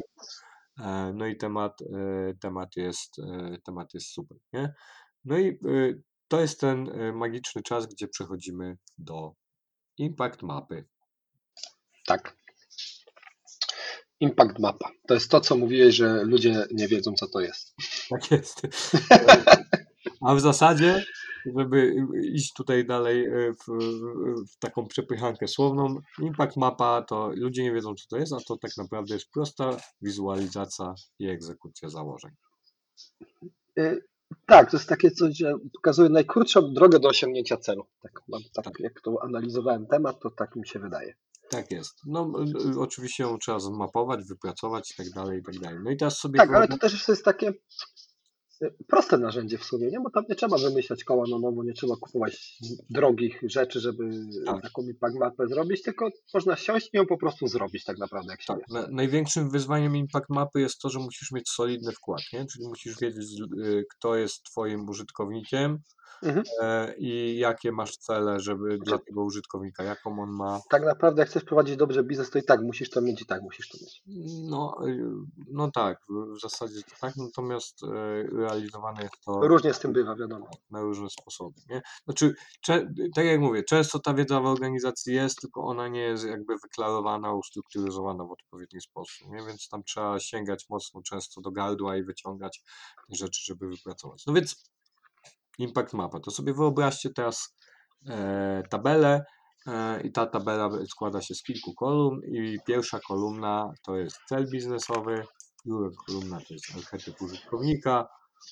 e, 0.79 1.12
no 1.14 1.27
i 1.27 1.37
temat, 1.37 1.83
e, 1.83 2.35
temat 2.41 2.77
jest, 2.77 3.16
temat 3.64 3.95
jest 3.95 4.07
super, 4.07 4.39
nie? 4.53 4.75
No 5.25 5.39
i 5.39 5.59
to 6.29 6.41
jest 6.41 6.61
ten 6.61 6.91
magiczny 7.14 7.62
czas, 7.62 7.87
gdzie 7.87 8.09
przechodzimy 8.09 8.77
do 8.99 9.35
impact 9.99 10.43
mapy. 10.43 10.85
Tak. 12.07 12.37
Impact 14.20 14.59
mapa. 14.59 14.91
To 15.09 15.14
jest 15.14 15.31
to, 15.31 15.41
co 15.41 15.57
mówiłeś, 15.57 15.95
że 15.95 16.25
ludzie 16.25 16.66
nie 16.72 16.89
wiedzą, 16.89 17.14
co 17.14 17.29
to 17.29 17.41
jest. 17.41 17.75
Tak 18.11 18.31
jest. 18.31 18.62
A 20.25 20.35
w 20.35 20.41
zasadzie, 20.41 21.05
żeby 21.57 21.95
iść 22.22 22.53
tutaj 22.53 22.87
dalej 22.87 23.27
e, 23.27 23.53
w, 23.53 23.66
w 24.53 24.59
taką 24.59 24.87
przepychankę 24.87 25.49
słowną, 25.49 26.01
impact 26.18 26.57
mapa 26.57 27.03
to 27.03 27.31
ludzie 27.35 27.62
nie 27.62 27.72
wiedzą, 27.72 27.95
co 27.95 28.05
to 28.11 28.16
jest, 28.16 28.33
a 28.33 28.37
to 28.49 28.57
tak 28.57 28.70
naprawdę 28.77 29.14
jest 29.14 29.31
prosta 29.31 29.77
wizualizacja 30.03 30.95
i 31.18 31.29
egzekucja 31.29 31.89
założeń. 31.89 32.31
Y, 33.79 34.05
Tak, 34.47 34.70
to 34.70 34.77
jest 34.77 34.89
takie 34.89 35.11
coś, 35.11 35.37
że 35.37 35.55
pokazuje 35.72 36.09
najkrótszą 36.09 36.72
drogę 36.75 37.01
do 37.01 37.09
osiągnięcia 37.09 37.57
celu. 37.57 37.87
Tak, 38.03 38.12
mam, 38.29 38.43
tak 38.55 38.64
Tak. 38.64 38.81
jak 38.81 39.01
to 39.01 39.22
analizowałem 39.22 39.87
temat, 39.87 40.20
to 40.20 40.31
tak 40.31 40.57
mi 40.57 40.68
się 40.68 40.79
wydaje. 40.79 41.14
Tak 41.51 41.70
jest. 41.70 42.01
No 42.07 42.33
oczywiście 42.79 43.22
ją 43.22 43.39
trzeba 43.39 43.61
zmapować, 43.61 44.25
wypracować 44.25 44.91
i 44.91 44.95
tak 44.95 45.11
dalej, 45.11 45.41
i 45.41 45.43
tak 45.43 45.59
dalej. 45.59 45.79
No 45.85 45.91
i 45.91 45.97
teraz 45.97 46.18
sobie 46.18 46.39
Tak, 46.39 46.55
ale 46.55 46.68
to 46.68 46.79
też 46.79 47.09
jest 47.09 47.25
takie 47.25 47.53
proste 48.87 49.19
narzędzie 49.19 49.59
w 49.59 49.65
sumie, 49.65 49.91
nie? 49.91 50.01
Bo 50.01 50.11
tam 50.11 50.25
nie 50.29 50.35
trzeba 50.35 50.59
wymyślać 50.59 51.05
koła 51.05 51.25
na 51.31 51.39
nowo, 51.39 51.65
nie 51.65 51.73
trzeba 51.73 51.95
kupować 52.01 52.59
drogich 52.91 53.41
rzeczy, 53.43 53.81
żeby 53.81 54.11
Tak. 54.47 54.62
taką 54.62 54.83
impact 54.83 55.17
mapę 55.17 55.47
zrobić, 55.49 55.83
tylko 55.83 56.09
można 56.35 56.57
siąść 56.57 56.91
i 56.93 56.97
ją 56.97 57.07
po 57.07 57.19
prostu 57.19 57.47
zrobić 57.47 57.85
tak 57.85 57.99
naprawdę, 57.99 58.33
jak 58.33 58.43
się 58.43 58.47
Tak, 58.55 58.69
na, 58.71 58.89
największym 58.91 59.51
wyzwaniem 59.51 59.97
impact 59.97 60.31
mapy 60.31 60.61
jest 60.61 60.79
to, 60.79 60.89
że 60.89 60.99
musisz 60.99 61.33
mieć 61.33 61.49
solidny 61.49 61.93
wkład, 61.93 62.23
nie? 62.33 62.47
Czyli 62.47 62.69
musisz 62.69 62.99
wiedzieć, 63.01 63.41
y, 63.59 63.85
kto 63.97 64.17
jest 64.17 64.43
twoim 64.43 64.89
użytkownikiem 64.89 65.79
Mhm. 66.23 66.45
e, 66.61 66.95
i 66.99 67.39
jakie 67.39 67.73
masz 67.73 67.97
cele, 67.97 68.41
żeby 68.41 68.79
dla 68.79 68.99
tego 68.99 69.23
użytkownika, 69.25 69.83
jaką 69.83 70.23
on 70.23 70.31
ma. 70.31 70.61
Tak 70.71 70.85
naprawdę, 70.85 71.23
jak 71.23 71.29
chcesz 71.29 71.45
prowadzić 71.45 71.77
dobrze 71.77 72.05
biznes, 72.05 72.31
to 72.31 72.39
i 72.39 72.43
tak 72.43 72.62
musisz 72.62 72.91
to 72.91 73.01
mieć, 73.01 73.23
i 73.23 73.27
tak 73.27 73.43
musisz 73.43 73.69
to 73.69 73.79
mieć. 73.81 74.03
No, 74.51 74.77
y, 74.87 75.05
no 75.51 75.71
tak, 75.71 75.99
w 76.37 76.41
zasadzie 76.41 76.83
to 76.83 76.97
tak, 77.01 77.17
natomiast 77.17 77.83
e, 77.83 77.89
realizowane 78.23 79.03
jest 79.03 79.15
to 79.25 79.41
Różnie 79.49 79.75
z 79.75 79.79
tym 79.79 79.93
bywa, 79.93 80.17
wiadomo. 80.17 80.51
na 80.71 80.81
różne 80.81 81.11
sposoby, 81.11 81.61
nie? 81.71 81.83
Znaczy, 82.05 82.35
cze, 82.61 82.89
tak 83.15 83.25
jak 83.25 83.41
mówię, 83.41 83.62
często 83.65 83.99
ta 83.99 84.15
wiedza 84.15 84.41
w 84.41 84.47
organizacji 84.47 85.15
jest, 85.15 85.41
tylko 85.41 85.65
ona 85.65 85.89
nie 85.89 86.01
jest 86.01 86.25
jakby 86.25 86.55
wyklarowana, 86.62 87.33
ustrukturyzowana 87.35 88.25
w 88.25 88.31
odpowiedni 88.33 88.81
sposób, 88.81 89.29
nie? 89.29 89.47
Więc 89.47 89.69
tam 89.69 89.85
trzeba 89.85 90.21
sięgać 90.21 90.67
mocno 90.71 91.03
często 91.03 91.41
do 91.41 91.51
gardła 91.51 91.97
i 91.97 92.03
wyciągać 92.03 92.62
rzeczy, 93.12 93.41
żeby 93.45 93.69
wypracować. 93.69 94.27
No 94.27 94.33
więc 94.33 94.65
impact 95.59 95.93
mapa, 95.93 96.21
to 96.21 96.31
sobie 96.31 96.55
wyobraźcie 96.55 97.11
teraz 97.11 97.57
e, 98.07 98.63
tabelę 98.71 99.25
e, 99.67 100.01
i 100.01 100.13
ta 100.13 100.27
tabela 100.27 100.71
składa 100.87 101.21
się 101.21 101.35
z 101.35 101.43
kilku 101.43 101.75
kolumn 101.75 102.21
i 102.25 102.59
pierwsza 102.67 103.01
kolumna 103.01 103.73
to 103.83 103.97
jest 103.97 104.17
cel 104.29 104.51
biznesowy, 104.51 105.25
druga 105.65 105.97
kolumna 106.07 106.39
to 106.41 106.55
jest 106.55 106.77
archetyp 106.77 107.23
użytkownika, 107.23 108.09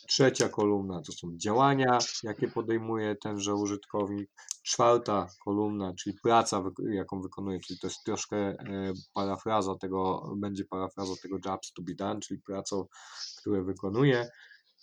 Trzecia 0.09 0.49
kolumna 0.49 1.03
to 1.03 1.13
są 1.13 1.37
działania, 1.37 1.99
jakie 2.23 2.49
podejmuje 2.49 3.17
tenże 3.17 3.55
użytkownik. 3.55 4.31
Czwarta 4.63 5.27
kolumna, 5.45 5.93
czyli 5.95 6.17
praca, 6.23 6.63
jaką 6.91 7.21
wykonuje, 7.21 7.61
czyli 7.61 7.79
to 7.79 7.87
jest 7.87 8.05
troszkę 8.05 8.37
e, 8.37 8.57
parafraza 9.15 9.75
tego, 9.75 10.33
będzie 10.37 10.65
parafraza 10.65 11.13
tego 11.23 11.39
jobs 11.45 11.73
to 11.73 11.83
be 11.83 11.95
done, 11.95 12.21
czyli 12.21 12.41
pracą, 12.41 12.87
które 13.39 13.63
wykonuje. 13.63 14.29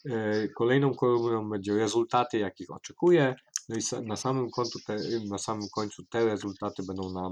E, 0.05 0.47
Kolejną 0.47 0.95
kolumną 0.95 1.49
będzie 1.49 1.75
rezultaty, 1.75 2.39
jakich 2.39 2.71
oczekuje. 2.71 3.35
No 3.69 3.75
i 3.75 4.05
na 4.05 4.15
samym, 4.15 4.49
końcu 4.49 4.79
te, 4.87 4.97
na 5.29 5.37
samym 5.37 5.67
końcu 5.75 6.03
te 6.03 6.25
rezultaty 6.25 6.83
będą 6.83 7.13
nam 7.13 7.29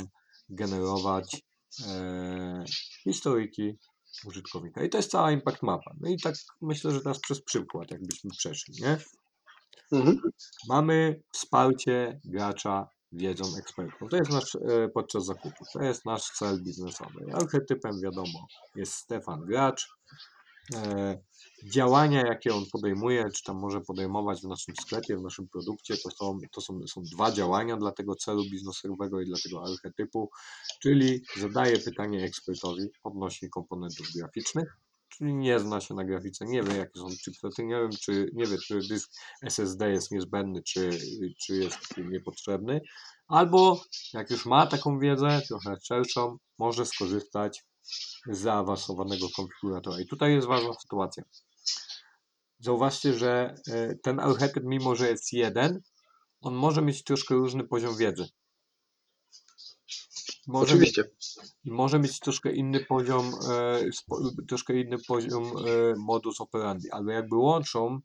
generować 0.49 1.41
e, 1.87 2.63
historyjki 3.03 3.77
użytkownika. 4.25 4.83
I 4.83 4.89
to 4.89 4.97
jest 4.97 5.11
cała 5.11 5.31
impact 5.31 5.63
mapa. 5.63 5.91
No 5.99 6.09
i 6.09 6.17
tak 6.19 6.35
myślę, 6.61 6.91
że 6.91 7.01
teraz 7.01 7.19
przez 7.19 7.41
przykład, 7.41 7.91
jakbyśmy 7.91 8.31
przeszli, 8.31 8.73
nie? 8.81 8.97
Mhm. 9.91 10.21
Mamy 10.69 11.21
wsparcie 11.33 12.19
gracza 12.25 12.89
wiedzą 13.11 13.57
ekspertów. 13.59 14.09
To 14.09 14.17
jest 14.17 14.31
nasz 14.31 14.55
e, 14.55 14.89
podczas 14.89 15.25
zakupu. 15.25 15.65
To 15.73 15.83
jest 15.83 16.05
nasz 16.05 16.23
cel 16.23 16.63
biznesowy. 16.63 17.25
Archetypem 17.33 18.01
wiadomo 18.01 18.47
jest 18.75 18.93
Stefan 18.93 19.45
Gracz. 19.45 19.87
E, 20.75 21.17
działania, 21.63 22.21
jakie 22.27 22.55
on 22.55 22.65
podejmuje, 22.71 23.29
czy 23.35 23.43
tam 23.43 23.59
może 23.59 23.81
podejmować 23.81 24.41
w 24.41 24.47
naszym 24.47 24.75
sklepie, 24.75 25.17
w 25.17 25.21
naszym 25.21 25.47
produkcie, 25.47 25.97
to 25.97 26.11
są, 26.11 26.39
to 26.51 26.61
są, 26.61 26.87
są 26.87 27.03
dwa 27.03 27.31
działania 27.31 27.77
dla 27.77 27.91
tego 27.91 28.15
celu 28.15 28.43
biznesowego 28.51 29.21
i 29.21 29.25
dla 29.25 29.37
tego 29.43 29.63
archetypu, 29.63 30.29
czyli 30.81 31.21
zadaje 31.37 31.79
pytanie 31.79 32.23
ekspertowi 32.23 32.83
odnośnie 33.03 33.49
komponentów 33.49 34.07
graficznych, 34.15 34.77
czyli 35.09 35.33
nie 35.33 35.59
zna 35.59 35.81
się 35.81 35.93
na 35.93 36.05
grafice, 36.05 36.45
nie 36.45 36.63
wie 36.63 36.77
jakie 36.77 36.99
są 36.99 37.07
chipsety, 37.25 37.65
nie 37.65 37.75
wiem 37.75 37.91
czy, 38.01 38.29
nie 38.33 38.45
wie 38.45 38.57
czy 38.57 38.79
dysk 38.89 39.11
SSD 39.41 39.91
jest 39.91 40.11
niezbędny, 40.11 40.63
czy, 40.63 40.89
czy 41.39 41.55
jest 41.55 41.77
niepotrzebny, 41.97 42.81
albo 43.27 43.81
jak 44.13 44.31
już 44.31 44.45
ma 44.45 44.67
taką 44.67 44.99
wiedzę, 44.99 45.41
trochę 45.47 45.75
szerszą, 45.83 46.37
może 46.57 46.85
skorzystać 46.85 47.63
zaawansowanego 48.29 49.27
konfiguratora. 49.35 49.99
I 49.99 50.05
tutaj 50.05 50.33
jest 50.33 50.47
ważna 50.47 50.73
sytuacja. 50.73 51.23
Zauważcie, 52.59 53.13
że 53.13 53.55
e, 53.67 53.95
ten 53.95 54.19
archetyp, 54.19 54.63
mimo 54.63 54.95
że 54.95 55.09
jest 55.09 55.33
jeden, 55.33 55.81
on 56.41 56.55
może 56.55 56.81
mieć 56.81 57.03
troszkę 57.03 57.35
różny 57.35 57.63
poziom 57.63 57.97
wiedzy. 57.97 58.29
Może 60.47 60.75
mieć, 60.75 60.99
Oczywiście. 60.99 61.03
i 61.63 61.71
może 61.71 61.99
mieć 61.99 62.19
troszkę 62.19 62.51
inny 62.51 62.85
poziom, 62.85 63.33
e, 63.49 63.81
troszkę 64.47 64.81
inny 64.81 64.97
poziom 65.07 65.43
e, 65.43 65.51
modus 65.97 66.41
operandi, 66.41 66.91
ale 66.91 67.13
jakby 67.13 67.35
łączą 67.35 67.99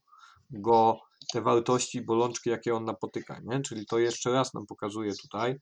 go 0.51 1.01
te 1.33 1.41
wartości 1.41 2.03
bolączki, 2.03 2.51
jakie 2.51 2.74
on 2.74 2.85
napotyka, 2.85 3.41
nie? 3.45 3.61
Czyli 3.61 3.87
to 3.87 3.99
jeszcze 3.99 4.33
raz 4.33 4.55
nam 4.55 4.66
pokazuje 4.66 5.12
tutaj, 5.14 5.57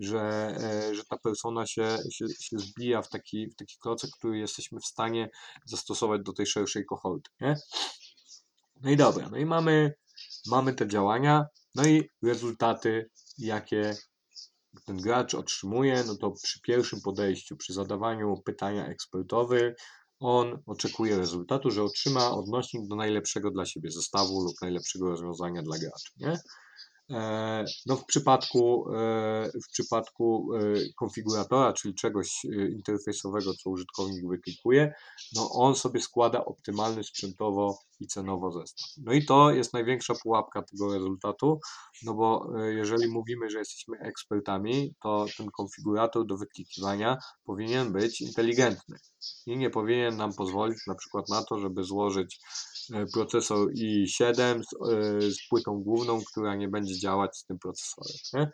że, 0.00 0.20
e, 0.60 0.94
że 0.94 1.04
ta 1.04 1.18
persona 1.18 1.66
się, 1.66 1.98
się, 2.12 2.26
się 2.40 2.58
zbija 2.58 3.02
w 3.02 3.08
taki, 3.08 3.46
w 3.50 3.56
taki 3.56 3.78
klocek, 3.78 4.10
który 4.18 4.38
jesteśmy 4.38 4.80
w 4.80 4.86
stanie 4.86 5.30
zastosować 5.64 6.22
do 6.22 6.32
tej 6.32 6.46
szerszej 6.46 6.84
kohorty, 6.84 7.30
nie? 7.40 7.56
No 8.80 8.90
i 8.90 8.96
dobra, 8.96 9.28
no 9.30 9.36
i 9.36 9.46
mamy, 9.46 9.94
mamy 10.46 10.74
te 10.74 10.88
działania, 10.88 11.46
no 11.74 11.84
i 11.86 12.08
rezultaty, 12.22 13.10
jakie 13.38 13.96
ten 14.84 14.96
gracz 14.96 15.34
otrzymuje, 15.34 16.04
no 16.06 16.16
to 16.16 16.30
przy 16.30 16.60
pierwszym 16.60 17.00
podejściu, 17.00 17.56
przy 17.56 17.72
zadawaniu 17.72 18.42
pytania 18.44 18.86
ekspertowy, 18.86 19.74
on 20.22 20.62
oczekuje 20.66 21.18
rezultatu, 21.18 21.70
że 21.70 21.82
otrzyma 21.82 22.30
odnośnik 22.30 22.88
do 22.88 22.96
najlepszego 22.96 23.50
dla 23.50 23.66
siebie 23.66 23.90
zestawu 23.90 24.40
lub 24.44 24.54
najlepszego 24.62 25.08
rozwiązania 25.08 25.62
dla 25.62 25.78
graczy. 25.78 26.12
Nie? 26.16 26.38
E, 27.10 27.64
No 27.86 27.96
w 27.96 28.04
przypadku, 28.04 28.94
e, 28.94 29.50
w 29.68 29.72
przypadku 29.72 30.48
e, 30.54 30.60
konfiguratora, 30.96 31.72
czyli 31.72 31.94
czegoś 31.94 32.44
interfejsowego, 32.70 33.54
co 33.54 33.70
użytkownik 33.70 34.28
wyklikuje, 34.28 34.94
no 35.36 35.50
on 35.50 35.74
sobie 35.74 36.00
składa 36.00 36.44
optymalny 36.44 37.04
sprzętowo 37.04 37.78
i 38.02 38.06
cenowo 38.06 38.52
zestaw. 38.52 38.86
No 39.04 39.12
i 39.12 39.24
to 39.24 39.50
jest 39.50 39.72
największa 39.72 40.14
pułapka 40.22 40.62
tego 40.62 40.94
rezultatu, 40.94 41.60
no 42.02 42.14
bo 42.14 42.52
e, 42.58 42.74
jeżeli 42.74 43.08
mówimy, 43.08 43.50
że 43.50 43.58
jesteśmy 43.58 43.98
ekspertami, 43.98 44.94
to 45.02 45.26
ten 45.36 45.50
konfigurator 45.50 46.26
do 46.26 46.36
wyklikiwania 46.36 47.18
powinien 47.44 47.92
być 47.92 48.20
inteligentny 48.20 48.96
i 49.46 49.56
nie 49.56 49.70
powinien 49.70 50.16
nam 50.16 50.32
pozwolić 50.32 50.78
na 50.86 50.94
przykład 50.94 51.28
na 51.28 51.44
to, 51.44 51.58
żeby 51.58 51.84
złożyć 51.84 52.40
e, 52.94 53.06
procesor 53.06 53.72
i7 53.72 54.62
z, 54.62 54.90
e, 54.92 55.20
z 55.30 55.48
płytą 55.48 55.82
główną, 55.82 56.20
która 56.30 56.56
nie 56.56 56.68
będzie 56.68 56.98
działać 56.98 57.36
z 57.36 57.44
tym 57.44 57.58
procesorem. 57.58 58.16
Nie? 58.32 58.52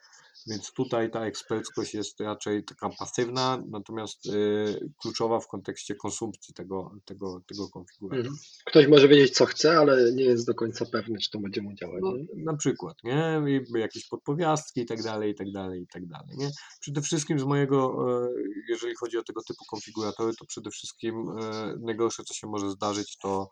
Więc 0.50 0.72
tutaj 0.72 1.10
ta 1.10 1.24
eksperckość 1.24 1.94
jest 1.94 2.20
raczej 2.20 2.64
taka 2.64 2.88
pasywna, 2.98 3.62
natomiast 3.70 4.26
y, 4.26 4.90
kluczowa 5.02 5.40
w 5.40 5.48
kontekście 5.48 5.94
konsumpcji 5.94 6.54
tego, 6.54 6.90
tego, 7.04 7.40
tego 7.46 7.68
konfiguratora. 7.68 8.28
Mhm. 8.28 8.36
Ktoś 8.66 8.88
może 8.88 9.08
wiedzieć, 9.08 9.34
co 9.34 9.46
chce, 9.46 9.78
ale 9.78 10.12
nie 10.12 10.24
jest 10.24 10.46
do 10.46 10.54
końca 10.54 10.86
pewny, 10.86 11.18
czy 11.18 11.30
to 11.30 11.38
będzie 11.40 11.62
mu 11.62 11.74
działać. 11.74 12.00
No, 12.02 12.12
na 12.36 12.56
przykład, 12.56 12.96
nie? 13.04 13.42
I 13.48 13.78
jakieś 13.78 14.08
podpowiastki 14.08 14.80
i 14.80 14.86
tak 14.86 15.02
dalej, 15.02 15.32
i 15.32 15.34
tak 15.34 15.52
dalej, 15.52 15.82
i 15.82 15.86
tak 15.86 16.06
dalej, 16.06 16.36
nie? 16.36 16.50
Przede 16.80 17.02
wszystkim 17.02 17.38
z 17.38 17.44
mojego, 17.44 18.06
e, 18.24 18.28
jeżeli 18.68 18.94
chodzi 18.96 19.18
o 19.18 19.22
tego 19.22 19.42
typu 19.42 19.64
konfiguratory, 19.70 20.32
to 20.38 20.44
przede 20.46 20.70
wszystkim 20.70 21.14
e, 21.28 21.74
najgorsze, 21.80 22.24
co 22.24 22.34
się 22.34 22.46
może 22.46 22.70
zdarzyć, 22.70 23.18
to 23.22 23.48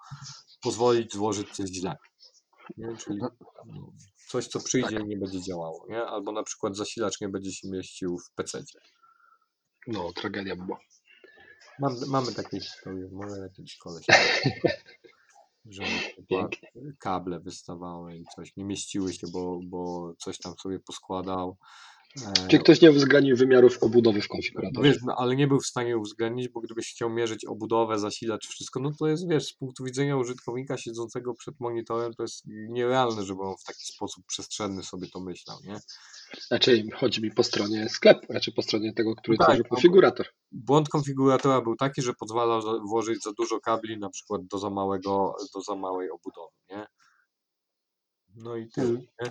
pozwolić 0.63 1.13
złożyć 1.13 1.51
coś 1.51 1.71
źle. 1.71 1.97
Nie? 2.77 2.97
Czyli 2.97 3.19
no, 3.19 3.31
coś, 4.27 4.47
co 4.47 4.61
przyjdzie 4.61 4.97
i 4.97 5.07
nie 5.07 5.17
będzie 5.17 5.43
działało, 5.43 5.87
nie? 5.89 6.03
Albo 6.03 6.33
na 6.33 6.43
przykład 6.43 6.77
zasilacz 6.77 7.21
nie 7.21 7.29
będzie 7.29 7.53
się 7.53 7.69
mieścił 7.69 8.19
w 8.19 8.35
PC. 8.35 8.65
No, 9.87 10.13
tragedia 10.13 10.57
by 10.57 10.65
była. 10.65 10.79
Mam, 11.79 11.97
mamy 12.09 12.33
takie 12.33 12.61
historie, 12.61 13.09
może 13.13 13.37
na 13.59 13.67
szkole 13.67 14.03
się 14.03 14.13
że 15.71 15.83
kable 16.99 17.41
wystawały 17.41 18.17
i 18.17 18.25
coś, 18.37 18.57
nie 18.57 18.65
mieściły 18.65 19.13
się, 19.13 19.27
bo, 19.33 19.61
bo 19.65 20.13
coś 20.19 20.39
tam 20.39 20.55
sobie 20.59 20.79
poskładał. 20.79 21.57
E, 22.25 22.49
Czy 22.49 22.59
ktoś 22.59 22.81
nie 22.81 22.91
uwzględnił 22.91 23.37
wymiarów 23.37 23.83
obudowy 23.83 24.21
w 24.21 24.29
konfiguratorze? 24.29 24.89
wiesz, 24.89 25.03
no, 25.07 25.15
ale 25.19 25.37
nie 25.37 25.47
był 25.47 25.61
w 25.61 25.67
stanie 25.67 25.99
uwzględnić, 25.99 26.49
bo 26.49 26.61
gdybyś 26.61 26.91
chciał 26.91 27.11
mierzyć 27.11 27.45
obudowę, 27.45 27.99
zasilacz, 27.99 28.47
wszystko, 28.49 28.81
no 28.81 28.93
to 28.99 29.07
jest, 29.07 29.29
wiesz, 29.29 29.47
z 29.47 29.53
punktu 29.53 29.85
widzenia 29.85 30.17
użytkownika 30.17 30.77
siedzącego 30.77 31.35
przed 31.35 31.61
monitorem, 31.61 32.15
to 32.15 32.23
jest 32.23 32.43
nierealne, 32.47 33.25
żeby 33.25 33.43
on 33.43 33.57
w 33.57 33.65
taki 33.65 33.85
sposób 33.85 34.25
przestrzenny 34.27 34.83
sobie 34.83 35.09
to 35.09 35.21
myślał, 35.21 35.59
nie? 35.65 35.81
Znaczy, 36.47 36.85
chodzi 36.95 37.23
mi 37.23 37.31
po 37.31 37.43
stronie 37.43 37.89
sklepu, 37.89 38.33
raczej 38.33 38.55
po 38.55 38.63
stronie 38.63 38.93
tego, 38.93 39.15
który 39.15 39.39
tak, 39.39 39.47
tworzy 39.47 39.63
no. 39.63 39.69
konfigurator. 39.69 40.27
Błąd 40.53 40.89
konfiguratora 40.89 41.61
był 41.61 41.77
taki, 41.77 42.03
że 42.03 42.15
pozwalał 42.15 42.63
włożyć 42.89 43.23
za 43.23 43.33
dużo 43.33 43.61
kabli, 43.61 43.99
na 43.99 44.11
przykład 44.11 44.47
do 44.47 44.59
za 44.59 44.71
małego, 44.71 45.35
do 45.55 45.61
za 45.61 45.75
małej 45.75 46.11
obudowy, 46.11 46.57
nie? 46.71 46.87
No 48.35 48.57
i 48.57 48.69
tyle, 48.69 48.89
Mhm. 48.89 49.07
nie? 49.23 49.31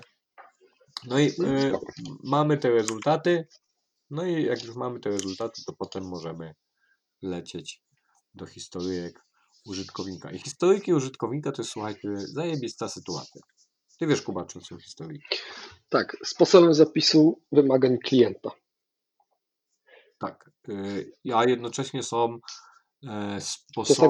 No 1.03 1.19
i 1.19 1.29
spoko. 1.31 1.85
mamy 2.23 2.57
te 2.57 2.69
rezultaty, 2.69 3.47
no 4.09 4.25
i 4.25 4.43
jak 4.43 4.63
już 4.63 4.75
mamy 4.75 4.99
te 4.99 5.09
rezultaty, 5.09 5.61
to 5.65 5.73
potem 5.73 6.07
możemy 6.07 6.55
lecieć 7.21 7.81
do 8.33 8.45
historyjek 8.45 9.25
użytkownika. 9.65 10.31
I 10.31 10.39
historyjki 10.39 10.93
użytkownika 10.93 11.51
to 11.51 11.61
jest, 11.61 11.71
słuchajcie, 11.71 12.09
zajebista 12.17 12.89
sytuacja. 12.89 13.41
Ty 13.99 14.07
wiesz, 14.07 14.21
Kuba, 14.21 14.45
czym 14.45 14.61
są 14.61 14.77
historyjki. 14.77 15.37
Tak, 15.89 16.17
sposobem 16.25 16.73
zapisu 16.73 17.41
wymagań 17.51 17.97
klienta. 17.97 18.51
Tak. 20.17 20.49
y, 20.69 21.13
A 21.35 21.45
jednocześnie 21.45 22.03
są 22.03 22.39
e, 23.03 23.39
To 23.75 23.81
jest 23.81 24.01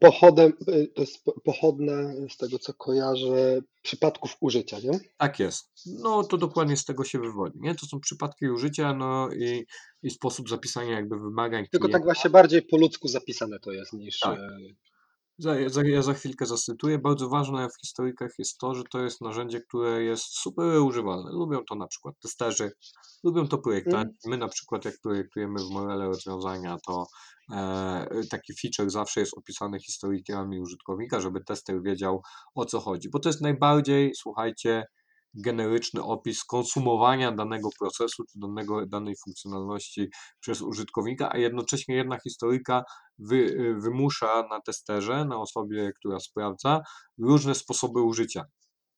pochodem, 0.00 0.52
y, 0.68 0.86
to 0.94 1.00
jest 1.00 1.24
po- 1.24 1.40
pochodne 1.40 2.14
z 2.30 2.36
tego, 2.36 2.58
co 2.58 2.74
kojarzę, 2.74 3.60
przypadków 3.82 4.36
użycia, 4.40 4.78
nie? 4.80 5.00
Tak 5.16 5.38
jest. 5.38 5.70
No 5.86 6.24
to 6.24 6.38
dokładnie 6.38 6.76
z 6.76 6.84
tego 6.84 7.04
się 7.04 7.18
wywodzi. 7.18 7.58
Nie? 7.60 7.74
To 7.74 7.86
są 7.86 8.00
przypadki 8.00 8.48
użycia, 8.50 8.94
no 8.94 9.28
i, 9.32 9.66
i 10.02 10.10
sposób 10.10 10.48
zapisania 10.48 10.90
jakby 10.92 11.18
wymagań 11.18 11.62
Tylko 11.70 11.88
tak 11.88 11.90
klienta. 11.90 12.04
właśnie 12.04 12.30
bardziej 12.30 12.62
po 12.62 12.76
ludzku 12.76 13.08
zapisane 13.08 13.60
to 13.60 13.72
jest 13.72 13.92
niż. 13.92 14.18
Tak. 14.18 14.38
Za, 15.40 15.54
za, 15.66 15.82
ja 15.84 16.02
za 16.02 16.14
chwilkę 16.14 16.46
zacytuję. 16.46 16.98
Bardzo 16.98 17.28
ważne 17.28 17.68
w 17.68 17.80
historykach 17.80 18.30
jest 18.38 18.58
to, 18.58 18.74
że 18.74 18.82
to 18.84 19.00
jest 19.00 19.20
narzędzie, 19.20 19.60
które 19.60 20.02
jest 20.02 20.24
super 20.24 20.78
używalne. 20.78 21.30
Lubią 21.32 21.64
to 21.68 21.74
na 21.74 21.86
przykład 21.86 22.14
testerzy, 22.22 22.72
lubią 23.24 23.48
to 23.48 23.58
projektanci. 23.58 24.14
My 24.26 24.36
na 24.36 24.48
przykład 24.48 24.84
jak 24.84 24.94
projektujemy 25.02 25.60
w 25.60 25.70
Morele 25.70 26.04
rozwiązania, 26.04 26.76
to 26.86 27.06
e, 27.52 28.20
taki 28.30 28.52
feature 28.62 28.90
zawsze 28.90 29.20
jest 29.20 29.38
opisany 29.38 29.80
historykami 29.80 30.60
użytkownika, 30.60 31.20
żeby 31.20 31.44
tester 31.44 31.82
wiedział 31.82 32.22
o 32.54 32.64
co 32.64 32.80
chodzi. 32.80 33.10
Bo 33.10 33.18
to 33.18 33.28
jest 33.28 33.40
najbardziej, 33.40 34.12
słuchajcie, 34.14 34.84
generyczny 35.34 36.02
opis 36.02 36.44
konsumowania 36.44 37.32
danego 37.32 37.68
procesu 37.78 38.24
czy 38.32 38.38
danego, 38.38 38.86
danej 38.86 39.14
funkcjonalności 39.24 40.08
przez 40.40 40.62
użytkownika, 40.62 41.32
a 41.32 41.38
jednocześnie 41.38 41.94
jedna 41.94 42.18
historyka 42.18 42.84
wy, 43.18 43.74
wymusza 43.80 44.46
na 44.50 44.60
testerze, 44.60 45.24
na 45.24 45.40
osobie, 45.40 45.92
która 45.98 46.20
sprawdza, 46.20 46.80
różne 47.18 47.54
sposoby 47.54 48.02
użycia 48.02 48.44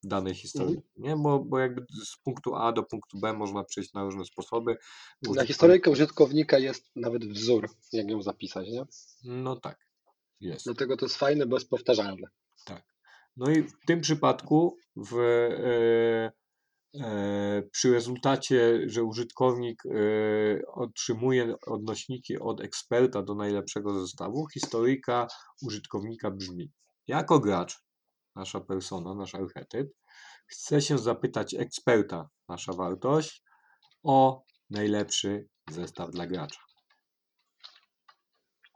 danej 0.02 0.34
historii. 0.34 0.82
Nie? 0.96 1.16
Bo, 1.16 1.38
bo 1.38 1.58
jakby 1.58 1.86
z 2.04 2.16
punktu 2.24 2.54
A 2.54 2.72
do 2.72 2.82
punktu 2.82 3.18
B 3.20 3.32
można 3.32 3.64
przejść 3.64 3.92
na 3.92 4.04
różne 4.04 4.24
sposoby. 4.24 4.76
Na 5.22 5.44
historyjkę 5.44 5.90
użytkownika 5.90 6.58
jest 6.58 6.90
nawet 6.96 7.24
wzór, 7.24 7.70
jak 7.92 8.10
ją 8.10 8.22
zapisać, 8.22 8.68
nie? 8.68 8.84
No 9.24 9.56
tak, 9.56 9.78
jest. 10.40 10.64
Dlatego 10.64 10.96
to 10.96 11.06
jest 11.06 11.16
fajne, 11.16 11.46
bo 11.46 11.56
jest 11.56 11.70
powtarzalne. 11.70 12.28
No 13.36 13.50
i 13.50 13.62
w 13.62 13.72
tym 13.86 14.00
przypadku 14.00 14.76
w, 14.96 15.18
e, 15.18 16.32
e, 17.00 17.62
przy 17.62 17.92
rezultacie, 17.92 18.80
że 18.86 19.02
użytkownik 19.02 19.82
e, 19.86 19.90
otrzymuje 20.66 21.54
odnośniki 21.66 22.38
od 22.38 22.60
eksperta 22.60 23.22
do 23.22 23.34
najlepszego 23.34 24.00
zestawu, 24.00 24.46
historyjka 24.46 25.26
użytkownika 25.62 26.30
brzmi: 26.30 26.72
Jako 27.06 27.40
gracz, 27.40 27.82
nasza 28.36 28.60
persona, 28.60 29.14
nasz 29.14 29.34
archetyp, 29.34 29.88
chce 30.46 30.82
się 30.82 30.98
zapytać 30.98 31.54
eksperta, 31.54 32.28
nasza 32.48 32.72
wartość, 32.72 33.42
o 34.02 34.42
najlepszy 34.70 35.48
zestaw 35.70 36.10
dla 36.10 36.26
gracza. 36.26 36.60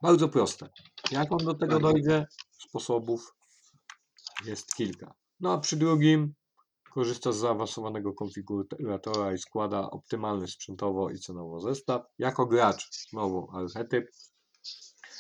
Bardzo 0.03 0.29
proste. 0.29 0.69
Jak 1.11 1.33
on 1.33 1.39
do 1.39 1.55
tego 1.55 1.81
dojdzie? 1.81 2.27
Sposobów 2.51 3.36
jest 4.45 4.75
kilka. 4.75 5.15
No 5.41 5.53
a 5.53 5.59
przy 5.59 5.77
drugim 5.77 6.35
korzysta 6.91 7.33
z 7.33 7.37
zaawansowanego 7.37 8.13
konfiguratora 8.13 9.35
i 9.35 9.39
składa 9.39 9.91
optymalny 9.91 10.49
sprzętowo 10.49 11.11
i 11.11 11.19
cenowo 11.19 11.61
zestaw. 11.61 12.03
Jako 12.19 12.47
gracz, 12.47 12.91
znowu 13.11 13.49
archetyp, 13.53 14.11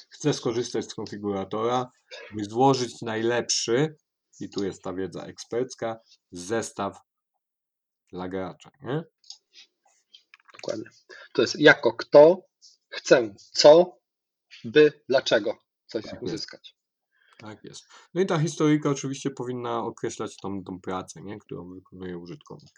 chce 0.09 0.33
skorzystać 0.33 0.91
z 0.91 0.95
konfiguratora, 0.95 1.91
by 2.35 2.45
złożyć 2.45 3.03
najlepszy, 3.03 3.97
i 4.41 4.49
tu 4.49 4.65
jest 4.65 4.83
ta 4.83 4.93
wiedza 4.93 5.23
ekspercka, 5.23 6.01
zestaw 6.31 7.01
dla 8.13 8.29
gracza. 8.29 8.71
Nie? 8.83 9.05
Dokładnie. 10.53 10.91
To 11.33 11.43
jest 11.43 11.61
jako 11.61 11.93
kto, 11.93 12.47
chcę 12.89 13.35
co, 13.37 13.99
by, 14.65 15.03
dlaczego 15.09 15.59
coś 15.87 16.05
Tak 16.05 16.23
uzyskać. 16.23 16.76
Tak 17.39 17.65
jest. 17.65 17.85
No 18.15 18.21
i 18.21 18.27
ta 18.27 18.39
historyjka 18.39 18.91
oczywiście 18.91 19.31
powinna 19.31 19.79
określać 19.79 20.37
tą, 20.37 20.65
tą 20.65 20.81
pracę, 20.81 21.23
nie? 21.23 21.39
którą 21.39 21.75
wykonuje 21.75 22.19
użytkownik. 22.19 22.73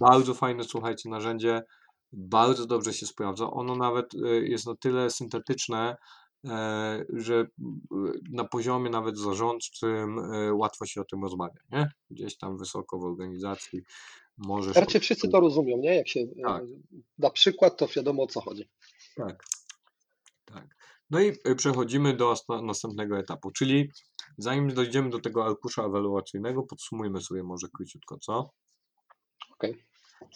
Bardzo 0.00 0.34
fajne, 0.34 0.64
słuchajcie, 0.64 1.08
narzędzie, 1.08 1.62
bardzo 2.12 2.66
dobrze 2.66 2.92
się 2.92 3.06
sprawdza. 3.06 3.50
Ono 3.50 3.76
nawet 3.76 4.14
y, 4.14 4.48
jest 4.48 4.66
na 4.66 4.76
tyle 4.76 5.10
syntetyczne, 5.10 5.96
e, 6.46 7.04
że 7.08 7.34
y, 7.34 7.46
na 8.32 8.44
poziomie 8.44 8.90
nawet 8.90 9.18
zarządczym 9.18 10.16
łatwo 10.52 10.86
się 10.86 11.00
o 11.00 11.04
tym 11.04 11.22
rozmawia, 11.22 11.60
nie? 11.72 11.88
Gdzieś 12.10 12.38
tam 12.38 12.58
wysoko 12.58 12.98
w 12.98 13.04
organizacji 13.04 13.82
możesz... 14.38 14.76
Raczej 14.76 15.00
wszyscy 15.00 15.28
to 15.28 15.40
rozumią, 15.40 15.76
nie? 15.76 15.94
Jak 15.96 16.08
się 16.08 16.20
Tak. 16.44 16.62
e, 16.62 16.66
da 17.18 17.30
przykład, 17.30 17.76
to 17.76 17.86
wiadomo 17.96 18.22
o 18.22 18.26
co 18.26 18.40
chodzi. 18.40 18.68
Tak. 19.16 19.44
No 21.10 21.20
i 21.20 21.28
y, 21.48 21.54
przechodzimy 21.56 22.16
do 22.16 22.34
następnego 22.62 23.18
etapu, 23.18 23.50
czyli 23.50 23.90
zanim 24.38 24.74
dojdziemy 24.74 25.10
do 25.10 25.20
tego 25.20 25.46
arkusza 25.46 25.82
ewaluacyjnego, 25.84 26.62
podsumujmy 26.62 27.20
sobie 27.20 27.42
może 27.42 27.66
króciutko, 27.76 28.18
co? 28.18 28.50
Okej. 29.52 29.84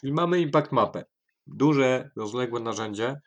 Czyli 0.01 0.13
mamy 0.13 0.41
impact 0.41 0.73
mapę. 0.73 1.05
Duże, 1.47 2.11
rozległe 2.17 2.61
narzędzie, 2.61 3.21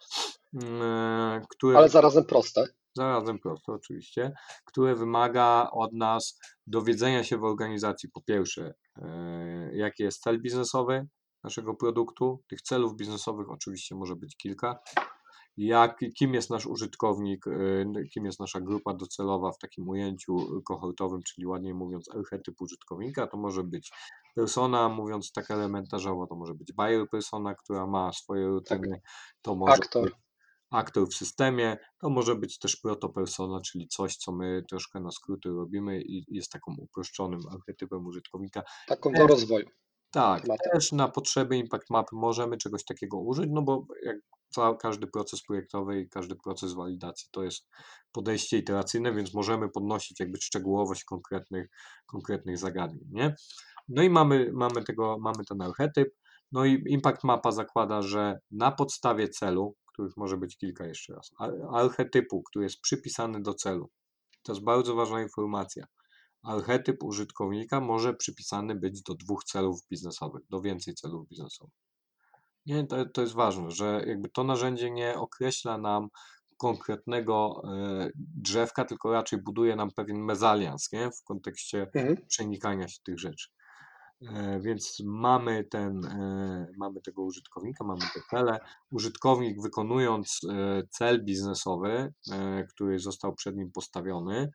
mm, 0.53 1.41
które 1.49 1.77
Ale 1.77 1.89
zarazem 1.89 2.25
proste. 2.25 2.67
zarazem 2.95 3.39
proste 3.39 3.71
oczywiście, 3.73 4.33
które 4.65 4.95
wymaga 4.95 5.69
od 5.71 5.93
nas 5.93 6.39
dowiedzenia 6.67 7.23
się 7.23 7.37
w 7.37 7.43
organizacji 7.43 8.09
po 8.09 8.21
pierwsze, 8.21 8.73
e, 9.01 9.69
jaki 9.73 10.03
jest 10.03 10.21
cel 10.21 10.41
biznesowy 10.41 11.07
naszego 11.43 11.73
produktu. 11.73 12.43
Tych 12.47 12.61
celów 12.61 12.95
biznesowych 12.95 13.49
oczywiście 13.49 13.95
może 13.95 14.15
być 14.15 14.37
kilka. 14.37 14.79
Jak, 15.57 15.99
kim 16.17 16.33
jest 16.33 16.49
nasz 16.49 16.65
użytkownik, 16.65 17.47
y, 17.47 18.09
kim 18.13 18.25
jest 18.25 18.39
nasza 18.39 18.61
grupa 18.61 18.93
docelowa 18.93 19.51
w 19.51 19.57
takim 19.57 19.89
ujęciu 19.89 20.61
kohortowym, 20.65 21.21
czyli 21.23 21.47
ładniej 21.47 21.73
mówiąc 21.73 22.09
archetyp 22.15 22.61
użytkownika, 22.61 23.27
to 23.27 23.37
może 23.37 23.63
być 23.63 23.91
persona, 24.35 24.89
mówiąc 24.89 25.31
tak 25.31 25.51
elementarzowo, 25.51 26.27
to 26.27 26.35
może 26.35 26.53
być 26.53 26.73
buyer 26.73 27.09
persona, 27.09 27.55
która 27.55 27.87
ma 27.87 28.13
swoje 28.13 28.47
rutyny, 28.47 29.01
to 29.41 29.55
może 29.55 29.73
Aktor. 29.73 30.11
aktor 30.71 31.07
w 31.07 31.13
systemie, 31.13 31.77
to 31.99 32.09
może 32.09 32.35
być 32.35 32.59
też 32.59 32.75
protopersona, 32.75 33.61
czyli 33.61 33.87
coś, 33.87 34.17
co 34.17 34.31
my 34.31 34.63
troszkę 34.69 34.99
na 34.99 35.11
skróty 35.11 35.49
robimy 35.49 36.01
i 36.01 36.25
jest 36.27 36.51
taką 36.51 36.75
uproszczonym 36.77 37.39
archetypem 37.51 38.05
użytkownika. 38.05 38.63
Taką 38.87 39.11
do 39.11 39.27
rozwoju. 39.27 39.65
Tak, 40.17 40.47
Mapy. 40.47 40.69
też 40.73 40.91
na 40.91 41.07
potrzeby 41.07 41.57
impact 41.57 41.89
mapy 41.89 42.15
możemy 42.15 42.57
czegoś 42.57 42.85
takiego 42.85 43.17
użyć, 43.17 43.49
no 43.51 43.61
bo 43.61 43.85
jak 44.03 44.17
każdy 44.81 45.07
proces 45.07 45.43
projektowy 45.43 46.01
i 46.01 46.09
każdy 46.09 46.35
proces 46.35 46.73
walidacji 46.73 47.27
to 47.31 47.43
jest 47.43 47.67
podejście 48.11 48.57
iteracyjne, 48.57 49.13
więc 49.13 49.33
możemy 49.33 49.69
podnosić 49.69 50.19
jakby 50.19 50.37
szczegółowość 50.41 51.03
konkretnych, 51.03 51.67
konkretnych 52.05 52.57
zagadnień, 52.57 53.07
nie? 53.11 53.35
No 53.89 54.03
i 54.03 54.09
mamy, 54.09 54.51
mamy, 54.53 54.83
tego, 54.83 55.17
mamy 55.19 55.45
ten 55.45 55.61
archetyp, 55.61 56.15
no 56.51 56.65
i 56.65 56.83
impact 56.87 57.23
mapa 57.23 57.51
zakłada, 57.51 58.01
że 58.01 58.39
na 58.51 58.71
podstawie 58.71 59.29
celu, 59.29 59.75
których 59.93 60.17
może 60.17 60.37
być 60.37 60.57
kilka 60.57 60.85
jeszcze 60.85 61.13
raz, 61.13 61.31
ar- 61.39 61.61
archetypu, 61.71 62.43
który 62.43 62.65
jest 62.65 62.81
przypisany 62.81 63.41
do 63.41 63.53
celu, 63.53 63.89
to 64.43 64.51
jest 64.51 64.63
bardzo 64.63 64.95
ważna 64.95 65.21
informacja. 65.21 65.85
Archetyp 66.47 67.03
użytkownika 67.03 67.79
może 67.79 68.13
przypisany 68.13 68.75
być 68.75 69.01
do 69.01 69.15
dwóch 69.15 69.43
celów 69.43 69.79
biznesowych, 69.91 70.41
do 70.49 70.61
więcej 70.61 70.93
celów 70.93 71.27
biznesowych. 71.27 71.75
Nie, 72.65 72.87
to, 72.87 73.05
to 73.05 73.21
jest 73.21 73.33
ważne, 73.33 73.71
że 73.71 74.03
jakby 74.07 74.29
to 74.29 74.43
narzędzie 74.43 74.91
nie 74.91 75.15
określa 75.17 75.77
nam 75.77 76.07
konkretnego 76.57 77.61
e, 77.65 78.09
drzewka, 78.15 78.85
tylko 78.85 79.11
raczej 79.11 79.41
buduje 79.41 79.75
nam 79.75 79.91
pewien 79.91 80.17
mezalians 80.17 80.91
nie? 80.91 81.11
w 81.11 81.23
kontekście 81.23 81.87
Mhm. 81.95 82.17
przenikania 82.27 82.87
się 82.87 82.99
tych 83.03 83.19
rzeczy. 83.19 83.49
E, 84.21 84.59
Więc 84.59 84.97
mamy, 85.05 85.63
ten, 85.63 86.05
e, 86.05 86.67
mamy 86.77 87.01
tego 87.01 87.23
użytkownika, 87.23 87.83
mamy 87.83 88.01
te 88.01 88.21
cele. 88.29 88.59
Użytkownik 88.91 89.61
wykonując 89.61 90.41
cel 90.89 91.25
biznesowy, 91.25 92.13
który 92.69 92.99
został 92.99 93.35
przed 93.35 93.55
nim 93.55 93.71
postawiony, 93.71 94.51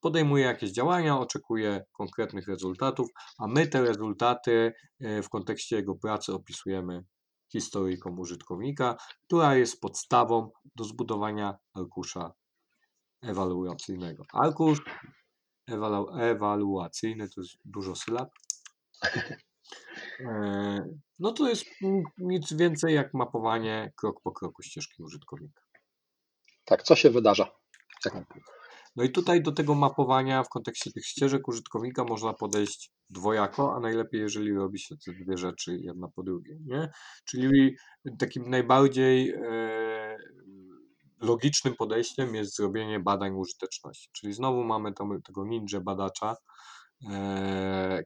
podejmuje 0.00 0.44
jakieś 0.44 0.70
działania, 0.72 1.18
oczekuje 1.18 1.84
konkretnych 1.92 2.48
rezultatów, 2.48 3.08
a 3.38 3.46
my 3.46 3.66
te 3.66 3.82
rezultaty 3.82 4.72
e, 5.00 5.22
w 5.22 5.28
kontekście 5.28 5.76
jego 5.76 5.94
pracy 5.94 6.34
opisujemy 6.34 7.04
historyjką 7.52 8.16
użytkownika, 8.18 8.96
która 9.26 9.54
jest 9.56 9.80
podstawą 9.80 10.50
do 10.74 10.84
zbudowania 10.84 11.56
arkusza 11.74 12.32
ewaluacyjnego. 13.22 14.24
Arkusz 14.32 14.78
ewalu- 15.70 16.20
ewaluacyjny 16.20 17.28
to 17.28 17.40
jest 17.40 17.54
dużo 17.64 17.94
sylab. 17.96 18.28
E, 20.20 20.84
No 21.18 21.32
to 21.32 21.48
jest 21.48 21.64
nic 22.18 22.52
więcej 22.52 22.94
jak 22.94 23.14
mapowanie 23.14 23.92
krok 23.96 24.20
po 24.22 24.32
kroku 24.32 24.62
ścieżki 24.62 25.02
użytkownika. 25.02 25.62
Tak, 26.64 26.82
co 26.82 26.96
się 26.96 27.10
wydarza? 27.10 27.50
Tak. 28.02 28.24
No 28.96 29.04
i 29.04 29.10
tutaj 29.10 29.42
do 29.42 29.52
tego 29.52 29.74
mapowania 29.74 30.42
w 30.42 30.48
kontekście 30.48 30.92
tych 30.92 31.06
ścieżek 31.06 31.48
użytkownika 31.48 32.04
można 32.04 32.32
podejść 32.32 32.90
dwojako, 33.10 33.74
a 33.76 33.80
najlepiej 33.80 34.20
jeżeli 34.20 34.54
robi 34.54 34.78
się 34.78 34.96
te 34.96 35.12
dwie 35.12 35.36
rzeczy 35.36 35.78
jedna 35.78 36.08
po 36.08 36.22
drugiej, 36.22 36.60
nie? 36.64 36.90
Czyli 37.24 37.76
takim 38.18 38.50
najbardziej 38.50 39.30
e, 39.30 40.16
logicznym 41.20 41.74
podejściem 41.74 42.34
jest 42.34 42.56
zrobienie 42.56 43.00
badań 43.00 43.34
użyteczności. 43.34 44.08
Czyli 44.12 44.32
znowu 44.32 44.64
mamy 44.64 44.92
tam, 44.92 45.22
tego 45.22 45.44
ninja 45.44 45.80
badacza, 45.80 46.36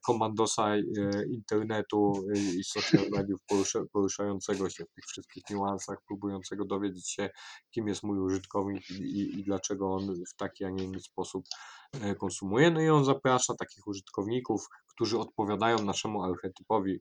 komandosa 0.06 0.76
e, 0.76 0.82
internetu 1.30 2.12
e, 2.34 2.38
i 2.38 2.64
social 2.64 3.04
mediów 3.10 3.40
porusza, 3.48 3.80
poruszającego 3.92 4.70
się 4.70 4.84
w 4.84 4.92
tych 4.94 5.04
wszystkich 5.04 5.42
niuansach, 5.50 5.98
próbującego 6.06 6.64
dowiedzieć 6.64 7.10
się, 7.10 7.30
kim 7.70 7.88
jest 7.88 8.02
mój 8.02 8.18
użytkownik 8.18 8.90
i, 8.90 8.94
i, 8.94 9.40
i 9.40 9.44
dlaczego 9.44 9.94
on 9.94 10.14
w 10.32 10.36
taki, 10.36 10.64
a 10.64 10.70
nie 10.70 10.84
inny 10.84 11.00
sposób 11.00 11.44
e, 11.92 12.14
konsumuje. 12.14 12.70
No 12.70 12.80
i 12.80 12.88
on 12.88 13.04
zaprasza 13.04 13.54
takich 13.54 13.86
użytkowników, 13.86 14.66
którzy 14.86 15.18
odpowiadają 15.18 15.84
naszemu 15.84 16.24
archetypowi 16.24 17.00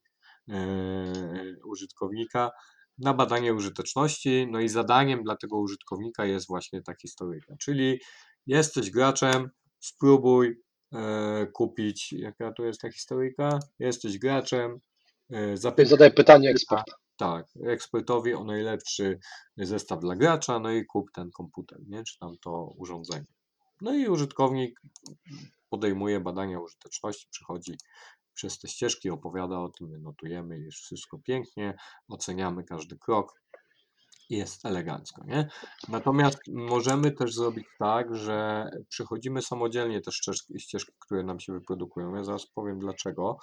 e, 0.49 0.63
użytkownika 1.65 2.51
na 2.97 3.13
badanie 3.13 3.53
użyteczności. 3.53 4.47
No 4.51 4.59
i 4.59 4.69
zadaniem 4.69 5.23
dla 5.23 5.35
tego 5.35 5.59
użytkownika 5.59 6.25
jest 6.25 6.47
właśnie 6.47 6.81
ta 6.81 6.93
historyjka, 7.01 7.55
czyli 7.59 7.99
jesteś 8.47 8.91
graczem, 8.91 9.49
spróbuj 9.79 10.47
e, 10.47 10.68
kupić, 11.53 12.13
jaka 12.13 12.53
to 12.53 12.65
jest 12.65 12.81
ta 12.81 12.91
historyjka? 12.91 13.59
Jesteś 13.79 14.17
graczem, 14.17 14.79
e, 15.31 15.57
zapytaj 15.57 15.85
Zadaję 15.85 16.11
pytanie 16.11 16.49
eksperta. 16.49 16.93
tak, 17.17 17.45
ekspertowi 17.65 18.33
o 18.33 18.43
najlepszy 18.43 19.19
zestaw 19.57 19.99
dla 19.99 20.15
gracza, 20.15 20.59
no 20.59 20.71
i 20.71 20.85
kup 20.85 21.11
ten 21.11 21.31
komputer, 21.31 21.79
nie? 21.87 22.03
czy 22.03 22.19
tam 22.19 22.37
to 22.37 22.73
urządzenie. 22.77 23.25
No 23.81 23.93
i 23.93 24.07
użytkownik 24.07 24.81
podejmuje 25.69 26.19
badania 26.19 26.59
użyteczności, 26.59 27.27
przychodzi 27.31 27.77
przez 28.33 28.59
te 28.59 28.67
ścieżki, 28.67 29.09
opowiada 29.09 29.59
o 29.59 29.69
tym, 29.69 29.89
my 29.89 29.99
notujemy, 29.99 30.59
jest 30.59 30.77
wszystko 30.77 31.19
pięknie, 31.19 31.73
oceniamy 32.07 32.63
każdy 32.63 32.97
krok, 32.97 33.41
jest 34.30 34.65
elegancko, 34.65 35.23
nie? 35.25 35.49
Natomiast 35.88 36.39
możemy 36.47 37.11
też 37.11 37.36
zrobić 37.36 37.67
tak, 37.80 38.15
że 38.15 38.69
przechodzimy 38.89 39.41
samodzielnie 39.41 40.01
te 40.01 40.11
ścieżki, 40.57 40.93
które 40.99 41.23
nam 41.23 41.39
się 41.39 41.53
wyprodukują. 41.53 42.15
Ja 42.15 42.23
zaraz 42.23 42.45
powiem 42.45 42.80
dlaczego. 42.80 43.38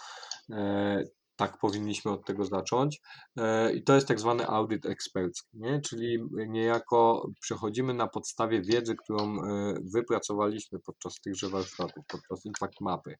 E, 0.53 1.05
tak 1.37 1.59
powinniśmy 1.59 2.11
od 2.11 2.26
tego 2.26 2.45
zacząć. 2.45 3.01
E, 3.37 3.72
I 3.72 3.84
to 3.84 3.95
jest 3.95 4.09
tak 4.09 4.20
zwany 4.20 4.47
audyt 4.47 4.87
ekspercki, 4.87 5.49
nie? 5.55 5.80
czyli 5.80 6.18
niejako 6.49 7.28
przechodzimy 7.41 7.95
na 7.95 8.07
podstawie 8.07 8.62
wiedzy, 8.62 8.97
którą 8.97 9.45
e, 9.45 9.74
wypracowaliśmy 9.95 10.78
podczas 10.80 11.14
tychże 11.24 11.49
warsztatów, 11.49 12.05
podczas 12.09 12.45
impact 12.45 12.80
mapy. 12.80 13.16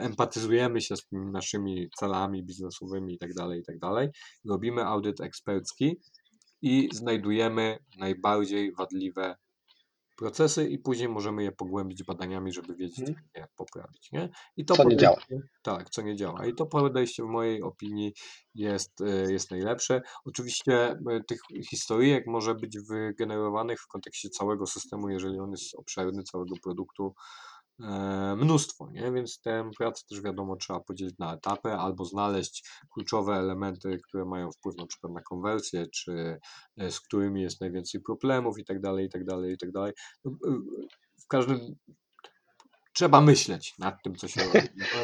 Empatyzujemy 0.00 0.80
się 0.80 0.96
z 0.96 1.06
tymi 1.06 1.32
naszymi 1.32 1.88
celami 1.98 2.44
biznesowymi 2.44 3.12
itd., 3.12 3.56
itd. 3.56 4.10
Robimy 4.48 4.86
audyt 4.86 5.20
ekspercki 5.20 6.00
i 6.62 6.88
znajdujemy 6.92 7.78
najbardziej 7.98 8.72
wadliwe 8.72 9.36
procesy 10.18 10.68
i 10.68 10.78
później 10.78 11.08
możemy 11.08 11.42
je 11.42 11.52
pogłębić 11.52 12.04
badaniami, 12.04 12.52
żeby 12.52 12.74
wiedzieć, 12.74 12.98
Mhm. 13.08 13.28
jak 13.34 13.50
poprawić. 13.56 14.12
Nie? 14.12 14.28
I 14.56 14.64
to 14.64 14.74
Co 14.76 14.84
nie 14.84 14.96
działa. 14.96 15.16
Tak, 15.62 15.90
co 15.90 16.02
nie 16.02 16.16
działa. 16.16 16.46
I 16.46 16.54
to 16.54 16.66
podejście 16.66 17.22
w 17.22 17.26
mojej 17.26 17.62
opinii 17.62 18.12
jest, 18.54 19.00
e, 19.00 19.32
jest 19.32 19.50
najlepsze. 19.50 20.02
Oczywiście 20.24 20.90
e, 20.90 21.20
tych 21.28 21.40
historyjek 21.70 22.24
może 22.26 22.54
być 22.54 22.78
wygenerowanych 22.78 23.80
w 23.80 23.86
kontekście 23.88 24.28
całego 24.30 24.66
systemu, 24.66 25.08
jeżeli 25.08 25.38
on 25.38 25.50
jest 25.50 25.74
obszerny, 25.74 26.22
całego 26.22 26.54
produktu, 26.62 27.14
mnóstwo, 28.36 28.90
nie? 28.90 29.12
Więc 29.12 29.40
tę 29.40 29.70
pracę 29.78 30.02
też 30.08 30.20
wiadomo 30.20 30.56
trzeba 30.56 30.80
podzielić 30.80 31.18
na 31.18 31.34
etapy 31.34 31.68
albo 31.68 32.04
znaleźć 32.04 32.68
kluczowe 32.92 33.34
elementy, 33.34 34.00
które 34.08 34.24
mają 34.24 34.52
wpływ 34.52 34.76
na 34.76 34.86
przykład 34.86 35.12
na 35.12 35.22
konwersję, 35.22 35.86
czy 35.86 36.38
e, 36.76 36.90
z 36.90 37.00
którymi 37.00 37.42
jest 37.42 37.60
najwięcej 37.60 38.00
problemów 38.00 38.58
i 38.58 38.64
tak 38.64 38.80
dalej, 38.80 39.06
i 39.06 39.08
tak 39.08 39.24
dalej, 39.24 39.54
i 39.54 39.58
tak 39.58 39.72
dalej. 39.72 39.92
No, 40.24 40.30
e, 40.30 40.60
W 41.24 41.26
każdym 41.28 41.76
trzeba 42.94 43.20
myśleć 43.20 43.74
nad 43.78 44.02
tym, 44.02 44.14
co 44.14 44.28
się 44.28 44.40
robi. 44.44 44.58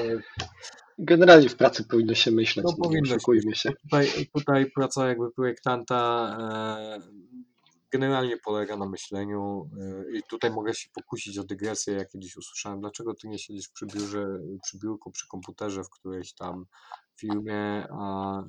Jest 0.04 0.26
Generalnie 0.98 1.48
w 1.48 1.56
pracy 1.56 1.84
powinno 1.84 2.14
się 2.14 2.30
myśleć, 2.30 2.64
No, 2.66 2.72
no, 2.78 2.84
powinno 2.84 3.18
się 3.18 3.52
się. 3.54 3.72
Tutaj, 3.82 4.08
tutaj 4.34 4.70
praca 4.70 5.08
jakby 5.08 5.30
projektanta 5.30 6.28
e, 6.40 6.98
generalnie 7.94 8.36
polega 8.36 8.76
na 8.76 8.88
myśleniu 8.88 9.70
e, 9.80 10.18
i 10.18 10.22
tutaj 10.22 10.50
mogę 10.50 10.74
się 10.74 10.88
pokusić 10.94 11.38
o 11.38 11.44
dygresję, 11.44 11.94
jak 11.94 12.08
kiedyś 12.10 12.36
usłyszałem, 12.36 12.80
dlaczego 12.80 13.14
ty 13.14 13.28
nie 13.28 13.38
siedzisz 13.38 13.68
przy 13.68 13.86
biurze, 13.86 14.26
przy 14.62 14.78
biurku, 14.78 15.10
przy 15.10 15.28
komputerze 15.28 15.84
w 15.84 15.90
którejś 15.90 16.34
tam 16.34 16.66
firmie, 17.20 17.86
a 17.90 18.38
e, 18.40 18.44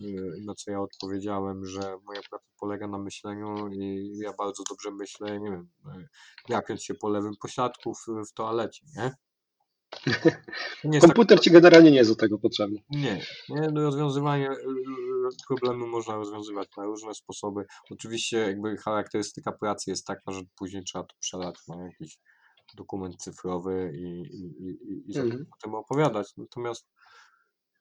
na 0.45 0.53
co 0.55 0.71
ja 0.71 0.81
odpowiedziałem, 0.81 1.65
że 1.65 1.97
moja 2.03 2.21
praca 2.29 2.45
polega 2.59 2.87
na 2.87 2.97
myśleniu 2.97 3.67
i 3.67 4.13
ja 4.17 4.33
bardzo 4.37 4.63
dobrze 4.69 4.91
myślę, 4.91 5.39
nie 5.39 5.51
wiem, 5.51 5.69
e, 5.85 6.53
łapiąc 6.53 6.83
się 6.83 6.93
po 6.93 7.09
lewym 7.09 7.33
pośladku 7.41 7.93
w, 7.93 8.05
w 8.29 8.33
toalecie, 8.33 8.85
nie? 8.97 9.11
Jest 10.05 10.21
tak 10.83 11.01
Komputer 11.01 11.39
ci 11.41 11.51
generalnie 11.51 11.91
nie 11.91 11.97
jest 11.97 12.11
do 12.11 12.15
tego 12.15 12.37
potrzebny. 12.37 12.79
nie, 12.89 13.21
nie, 13.49 13.67
no 13.73 13.81
rozwiązywanie 13.81 14.51
y, 14.51 14.53
y, 14.53 15.45
problemu 15.47 15.87
można 15.87 16.15
rozwiązywać 16.15 16.67
na 16.77 16.83
różne 16.85 17.13
sposoby. 17.13 17.65
Oczywiście 17.91 18.37
jakby 18.37 18.77
charakterystyka 18.77 19.51
pracy 19.51 19.89
jest 19.91 20.05
taka, 20.05 20.31
że 20.31 20.41
później 20.57 20.83
trzeba 20.83 21.03
to 21.03 21.15
przelać 21.19 21.55
na 21.67 21.83
jakiś 21.83 22.17
dokument 22.77 23.15
cyfrowy 23.17 23.91
i, 23.95 24.03
i, 24.21 24.45
i, 24.67 25.11
i- 25.11 25.19
Mhm. 25.19 25.45
o 25.53 25.55
tym 25.63 25.75
opowiadać. 25.75 26.33
Natomiast 26.37 26.87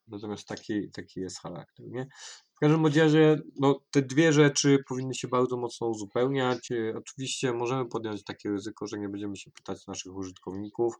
Natomiast 0.08 0.48
taki, 0.48 0.90
taki 0.90 1.20
jest 1.20 1.40
charakter, 1.40 1.86
nie? 1.88 2.06
W 2.54 2.58
każdym 2.60 2.86
razie, 2.86 3.38
no, 3.60 3.80
te 3.90 4.02
dwie 4.02 4.32
rzeczy 4.32 4.78
powinny 4.88 5.14
się 5.14 5.28
bardzo 5.28 5.56
mocno 5.56 5.86
uzupełniać. 5.86 6.70
E, 6.70 6.94
Oczywiście 6.96 7.52
możemy 7.52 7.88
podjąć 7.88 8.24
takie 8.24 8.50
ryzyko, 8.50 8.86
że 8.86 8.98
nie 8.98 9.08
będziemy 9.08 9.36
się 9.36 9.50
pytać 9.50 9.86
naszych 9.86 10.16
użytkowników. 10.16 10.94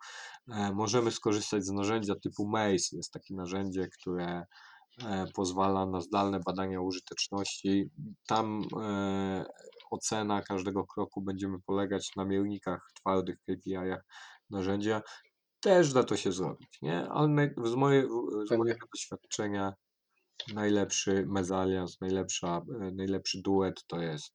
E, 0.49 0.73
Możemy 0.73 1.11
skorzystać 1.11 1.65
z 1.65 1.71
narzędzia 1.71 2.15
typu 2.15 2.47
Maze. 2.49 2.97
Jest 2.97 3.13
takie 3.13 3.35
narzędzie, 3.35 3.89
które 3.89 4.47
e, 5.05 5.27
pozwala 5.35 5.87
na 5.87 6.01
zdalne 6.01 6.41
badania 6.41 6.81
użyteczności. 6.81 7.91
Tam 8.27 8.63
ocena 9.91 10.43
każdego 10.43 10.87
kroku 10.87 11.23
będziemy 11.23 11.59
polegać 11.67 12.17
na 12.17 12.25
miernikach 12.25 12.91
twardych 12.95 13.37
KPI-ach 13.43 14.05
narzędzia. 14.51 15.03
Też 15.65 15.93
da 15.93 16.05
to 16.05 16.17
się 16.17 16.33
zrobić, 16.33 16.79
nie? 16.83 17.09
Ale 17.09 17.29
naj- 17.29 17.67
z, 17.67 17.75
moje, 17.75 18.03
z 18.03 18.49
Pewnie. 18.49 18.59
mojego 18.59 18.87
doświadczenia 18.95 19.73
najlepszy 20.55 21.25
mezalians, 21.27 22.01
najlepsza, 22.01 22.63
e, 22.81 22.91
najlepszy 22.91 23.43
duet 23.43 23.85
to 23.87 24.01
jest 24.01 24.35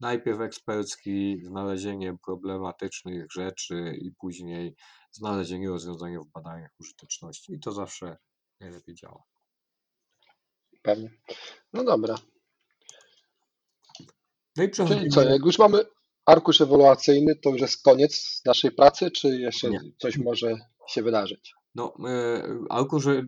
najpierw 0.00 0.40
ekspercki, 0.40 1.40
znalezienie 1.44 2.16
problematycznych 2.26 3.26
rzeczy 3.32 3.92
i 4.00 4.12
później 4.20 4.74
znalezienie 5.12 5.68
rozwiązania 5.68 6.20
w 6.20 6.26
badaniach 6.26 6.70
użyteczności. 6.80 7.52
I 7.52 7.60
to 7.60 7.72
zawsze 7.72 8.16
najlepiej 8.60 8.94
działa. 8.94 9.22
Pewnie. 10.82 11.10
No 11.72 11.84
dobra. 11.84 12.14
No 14.56 14.64
i 14.64 14.70
Czyli 14.70 14.70
co, 14.70 14.84
przechodzimy. 14.84 15.32
jak 15.32 15.44
już 15.44 15.58
mamy 15.58 15.78
arkusz 16.28 16.60
ewaluacyjny, 16.60 17.36
to 17.36 17.50
już 17.50 17.60
jest 17.60 17.82
koniec 17.82 18.42
naszej 18.44 18.70
pracy, 18.70 19.10
czy 19.10 19.28
jeszcze 19.28 19.70
Nie. 19.70 19.80
coś 19.98 20.18
może 20.18 20.56
się 20.88 21.02
wydarzyć? 21.02 21.54
No, 21.74 21.94
e, 22.08 22.42
arkusz 22.70 23.06
e, 23.06 23.22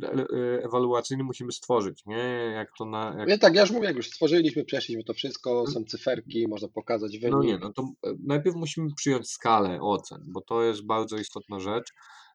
ewaluacyjny 0.63 1.25
musimy 1.25 1.53
stworzyć, 1.53 2.03
nie? 2.07 2.53
Jak 2.55 2.69
to 2.79 2.85
na. 2.85 3.15
Jak 3.19 3.29
Nie, 3.29 3.39
tak, 3.39 3.55
ja 3.55 3.61
już 3.61 3.71
mówię, 3.71 3.87
jak 3.87 3.97
już 3.97 4.07
stworzyliśmy, 4.07 4.65
przeszliśmy 4.65 5.05
to 5.05 5.15
wszystko, 5.15 5.67
są 5.67 5.85
cyferki, 5.85 6.49
można 6.49 6.69
pokazać 6.69 7.19
wynik. 7.19 7.33
No 7.33 7.43
nie, 7.43 7.59
no 7.59 7.73
to 7.73 7.83
e, 7.83 8.15
najpierw 8.27 8.57
musimy 8.57 8.95
przyjąć 8.97 9.31
skalę 9.31 9.81
ocen, 9.81 10.25
bo 10.27 10.41
to 10.41 10.63
jest 10.63 10.87
bardzo 10.87 11.17
istotna 11.17 11.61
rzecz. 11.61 11.93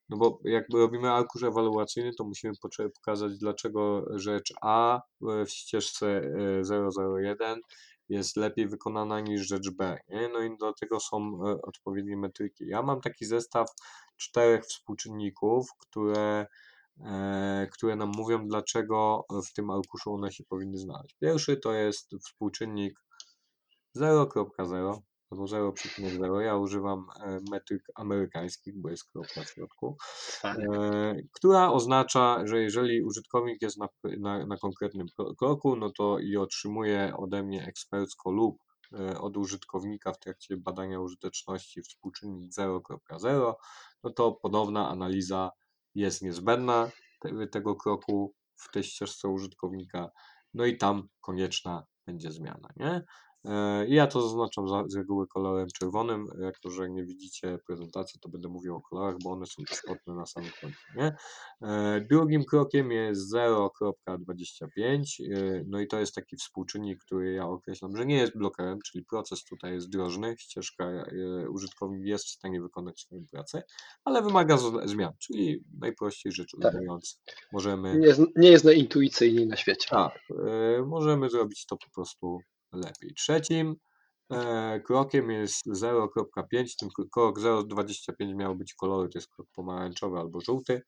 No 0.10 0.18
bo 0.18 0.40
jak 0.44 0.66
robimy 0.74 1.12
arkusz 1.12 1.44
ewaluacyjny, 1.44 2.14
to 2.14 2.24
musimy 2.24 2.54
pokazać, 2.94 3.38
dlaczego 3.38 4.06
rzecz 4.20 4.54
A 4.62 5.02
w 5.22 5.50
ścieżce 5.50 6.08
e, 6.08 6.62
001 7.22 7.62
jest 8.10 8.38
lepiej 8.38 8.68
wykonana 8.68 9.20
niż 9.20 9.48
rzecz 9.48 9.70
B. 9.70 9.98
Nie? 10.10 10.30
No 10.30 10.42
i 10.42 10.58
do 10.58 10.74
tego 10.74 11.00
są 11.00 11.18
e, 11.18 11.62
odpowiednie 11.62 12.18
metryki. 12.18 12.68
Ja 12.68 12.82
mam 12.82 13.02
taki 13.02 13.26
zestaw 13.26 13.68
czterech 14.18 14.66
współczynników, 14.66 15.68
które, 15.80 16.48
e, 17.06 17.68
które 17.72 17.96
nam 17.96 18.12
mówią, 18.18 18.48
dlaczego 18.48 19.26
w 19.50 19.54
tym 19.54 19.70
arkuszu 19.70 20.14
one 20.14 20.32
się 20.32 20.44
powinny 20.44 20.78
znaleźć. 20.78 21.16
Pierwszy 21.20 21.58
to 21.58 21.74
jest 21.74 22.12
współczynnik 22.26 23.00
0.0 23.96 25.02
albo 25.32 25.46
0.0. 25.46 26.40
Ja 26.40 26.58
używam 26.58 27.06
e, 27.20 27.40
metryk 27.52 27.82
amerykańskich, 27.96 28.82
bo 28.82 28.90
jest 28.90 29.12
kropka 29.12 29.44
w 29.44 29.50
środku, 29.50 29.98
e, 30.44 31.16
która 31.34 31.72
oznacza, 31.72 32.48
że 32.48 32.62
jeżeli 32.62 33.04
użytkownik 33.04 33.62
jest 33.62 33.78
na, 33.78 33.88
na, 34.20 34.46
na 34.46 34.58
konkretnym 34.58 35.08
kro- 35.20 35.36
kroku, 35.36 35.76
no 35.76 35.92
to 35.98 36.20
i 36.20 36.38
otrzymuje 36.38 37.14
ode 37.18 37.44
mnie 37.44 37.66
ekspercko 37.66 38.32
lub 38.32 38.58
e, 38.94 39.20
od 39.20 39.38
użytkownika 39.38 40.14
w 40.14 40.20
trakcie 40.20 40.58
badania 40.58 41.00
użyteczności 41.00 41.82
współczynnik 41.82 42.52
0.0, 42.60 43.54
no 44.04 44.10
to 44.10 44.32
ponowna 44.32 44.90
analiza 44.90 45.52
jest 45.96 46.22
niezbędna 46.22 46.92
te, 47.20 47.48
tego 47.48 47.76
kroku 47.76 48.34
w 48.56 48.72
tej 48.72 48.84
ścieżce 48.84 49.28
użytkownika, 49.28 50.10
no 50.54 50.66
i 50.66 50.78
tam 50.78 51.08
konieczna 51.22 51.86
będzie 52.06 52.32
zmiana, 52.32 52.70
nie? 52.78 53.04
E, 53.48 53.86
i 53.88 53.94
Ja 53.96 54.08
to 54.08 54.22
zaznaczam 54.22 54.70
za, 54.70 54.84
z 54.88 54.96
reguły 54.96 55.28
kolorem 55.28 55.68
czerwonym, 55.80 56.28
jako 56.40 56.70
że 56.70 56.90
nie 56.90 57.06
widzicie 57.06 57.60
prezentacji, 57.68 58.20
to 58.20 58.30
będę 58.30 58.50
mówił 58.50 58.76
o 58.76 58.82
kolorach, 58.82 59.16
bo 59.24 59.32
one 59.32 59.46
są 59.46 59.64
istotne 59.72 60.14
na 60.16 60.26
samym 60.26 60.50
końcu. 60.62 60.78
Nie? 60.96 61.16
E, 61.62 62.02
Drugim 62.10 62.46
krokiem 62.46 62.92
jest 62.92 63.34
0.25, 63.34 65.22
e, 65.34 65.64
no 65.68 65.80
i 65.80 65.88
to 65.88 66.00
jest 66.00 66.16
taki 66.16 66.36
współczynnik, 66.38 67.00
który 67.06 67.34
ja 67.34 67.46
określam, 67.48 67.98
że 67.98 68.06
nie 68.06 68.18
jest 68.18 68.38
blokerem, 68.38 68.80
czyli 68.86 69.06
proces 69.06 69.44
tutaj 69.44 69.74
jest 69.74 69.90
drożny, 69.90 70.36
ścieżka, 70.38 71.06
użytkownik 71.50 72.06
jest 72.06 72.26
w 72.26 72.30
stanie 72.30 72.62
wykonać 72.62 73.00
swoją 73.00 73.22
pracę, 73.32 73.64
ale 74.04 74.22
wymaga 74.22 74.58
zmian, 74.86 75.14
czyli 75.20 75.64
najprościej 75.80 76.32
rzecz 76.32 76.52
Tak. 76.62 76.74
ujmując, 76.74 77.22
możemy 77.54 77.98
Nie 78.00 78.08
jest, 78.08 78.22
nie 78.36 78.50
jest 78.50 78.66
najintuicyjniej 78.66 79.48
na 79.48 79.56
świecie. 79.56 79.88
tak, 79.90 80.20
możemy 80.88 81.30
zrobić 81.30 81.66
to 81.66 81.78
po 81.78 81.90
prostu 81.96 82.40
lepiej. 82.76 83.14
Trzecim 83.14 83.76
e, 84.32 84.80
krokiem 84.80 85.32
jest 85.32 85.66
0.5, 85.68 86.74
ten 86.80 86.90
krok 87.12 87.40
0.25 87.40 88.36
miał 88.36 88.56
być 88.56 88.74
kolory, 88.74 89.10
to 89.10 89.18
jest 89.18 89.30
krok 89.30 89.48
pomarańczowy 89.56 90.18
albo 90.18 90.42
żółty. 90.42 90.82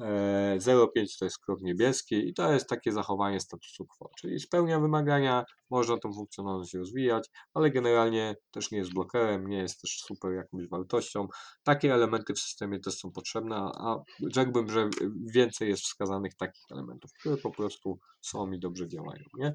E, 0.00 0.56
0.5 0.58 1.18
to 1.18 1.24
jest 1.24 1.38
krok 1.38 1.60
niebieski 1.62 2.28
i 2.28 2.34
to 2.34 2.52
jest 2.52 2.68
takie 2.68 2.92
zachowanie 2.92 3.40
statusu 3.40 3.86
quo, 3.86 4.10
czyli 4.18 4.40
spełnia 4.40 4.80
wymagania, 4.80 5.44
można 5.70 5.98
tą 5.98 6.12
funkcjonalność 6.12 6.74
rozwijać, 6.74 7.28
ale 7.54 7.70
generalnie 7.70 8.34
też 8.50 8.70
nie 8.70 8.78
jest 8.78 8.92
blokerem, 8.92 9.46
nie 9.46 9.58
jest 9.58 9.80
też 9.80 9.90
super 9.90 10.32
jakąś 10.32 10.68
wartością. 10.68 11.28
Takie 11.62 11.94
elementy 11.94 12.34
w 12.34 12.38
systemie 12.38 12.80
też 12.80 12.94
są 12.94 13.12
potrzebne, 13.12 13.56
a 13.56 13.96
rzekłbym, 14.34 14.70
że 14.70 14.88
więcej 15.34 15.68
jest 15.68 15.82
wskazanych 15.82 16.34
takich 16.34 16.64
elementów, 16.70 17.10
które 17.20 17.36
po 17.36 17.50
prostu 17.50 17.98
są 18.20 18.52
i 18.52 18.58
dobrze 18.58 18.88
działają. 18.88 19.22
Nie? 19.38 19.54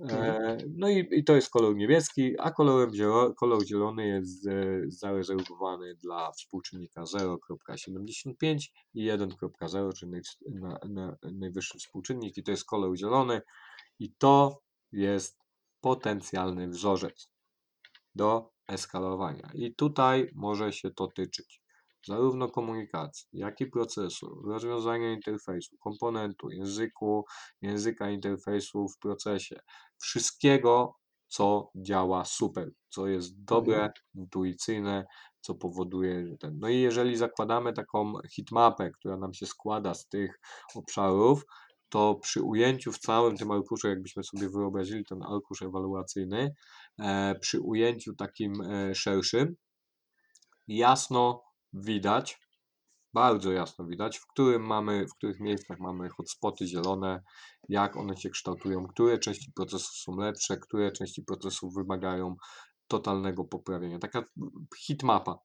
E, 0.00 0.58
no 0.76 0.88
i, 0.88 1.08
i 1.10 1.24
to 1.24 1.34
jest 1.34 1.50
kolor 1.50 1.76
niebieski, 1.76 2.34
a 2.38 2.50
kolorem 2.50 2.94
zielo, 2.94 3.34
kolor 3.34 3.66
zielony 3.66 4.06
jest 4.06 4.46
e, 4.46 4.52
zarezerwowany 4.88 5.94
dla 5.94 6.32
współczynnika 6.32 7.02
0.75 7.02 8.58
i 8.94 9.10
1.0, 9.10 9.92
czyli 9.92 10.12
naj, 10.12 10.20
na, 10.60 10.78
na, 10.88 11.16
najwyższy 11.32 11.78
współczynnik 11.78 12.36
i 12.36 12.42
to 12.42 12.50
jest 12.50 12.64
kolor 12.64 12.96
zielony 12.96 13.40
i 13.98 14.12
to 14.12 14.62
jest 14.92 15.38
potencjalny 15.80 16.68
wzorzec 16.68 17.30
do 18.14 18.50
eskalowania. 18.68 19.50
I 19.54 19.74
tutaj 19.74 20.30
może 20.34 20.72
się 20.72 20.90
to 20.90 21.06
tyczyć 21.06 21.62
zarówno 22.06 22.48
komunikacji, 22.48 23.28
jak 23.32 23.60
i 23.60 23.66
procesu, 23.66 24.42
rozwiązania 24.46 25.12
interfejsu, 25.12 25.76
komponentu, 25.76 26.50
języku, 26.50 27.24
języka 27.62 28.10
interfejsu 28.10 28.88
w 28.88 28.98
procesie, 28.98 29.60
wszystkiego, 29.98 30.94
co 31.28 31.70
działa 31.74 32.24
super, 32.24 32.70
co 32.88 33.06
jest 33.06 33.44
dobre, 33.44 33.92
intuicyjne, 34.14 35.06
co 35.40 35.54
powoduje, 35.54 36.26
że 36.26 36.36
ten. 36.36 36.58
No 36.58 36.68
i 36.68 36.80
jeżeli 36.80 37.16
zakładamy 37.16 37.72
taką 37.72 38.12
hitmapę, 38.34 38.90
która 38.90 39.16
nam 39.16 39.34
się 39.34 39.46
składa 39.46 39.94
z 39.94 40.08
tych 40.08 40.40
obszarów, 40.74 41.44
to 41.88 42.14
przy 42.14 42.42
ujęciu 42.42 42.92
w 42.92 42.98
całym 42.98 43.36
tym 43.36 43.50
arkuszu, 43.50 43.88
jakbyśmy 43.88 44.24
sobie 44.24 44.48
wyobrazili 44.48 45.04
ten 45.04 45.22
arkusz 45.22 45.62
ewaluacyjny, 45.62 46.54
e, 46.98 47.34
przy 47.40 47.60
ujęciu 47.60 48.14
takim 48.14 48.60
e, 48.60 48.94
szerszym, 48.94 49.56
jasno 50.68 51.42
widać, 51.72 52.40
bardzo 53.18 53.52
jasno 53.52 53.86
widać, 53.86 54.18
w, 54.18 54.26
którym 54.26 54.62
mamy, 54.66 55.06
w 55.06 55.14
których 55.14 55.40
miejscach 55.40 55.78
mamy 55.80 56.08
hotspoty 56.08 56.66
zielone, 56.66 57.22
jak 57.68 57.96
one 57.96 58.16
się 58.16 58.30
kształtują, 58.30 58.86
które 58.86 59.18
części 59.18 59.52
procesów 59.52 59.96
są 59.96 60.16
lepsze, 60.16 60.56
które 60.56 60.92
części 60.92 61.22
procesów 61.22 61.74
wymagają 61.74 62.36
totalnego 62.88 63.44
poprawienia. 63.44 63.98
Taka 63.98 64.24
hitmapa. 64.78 65.38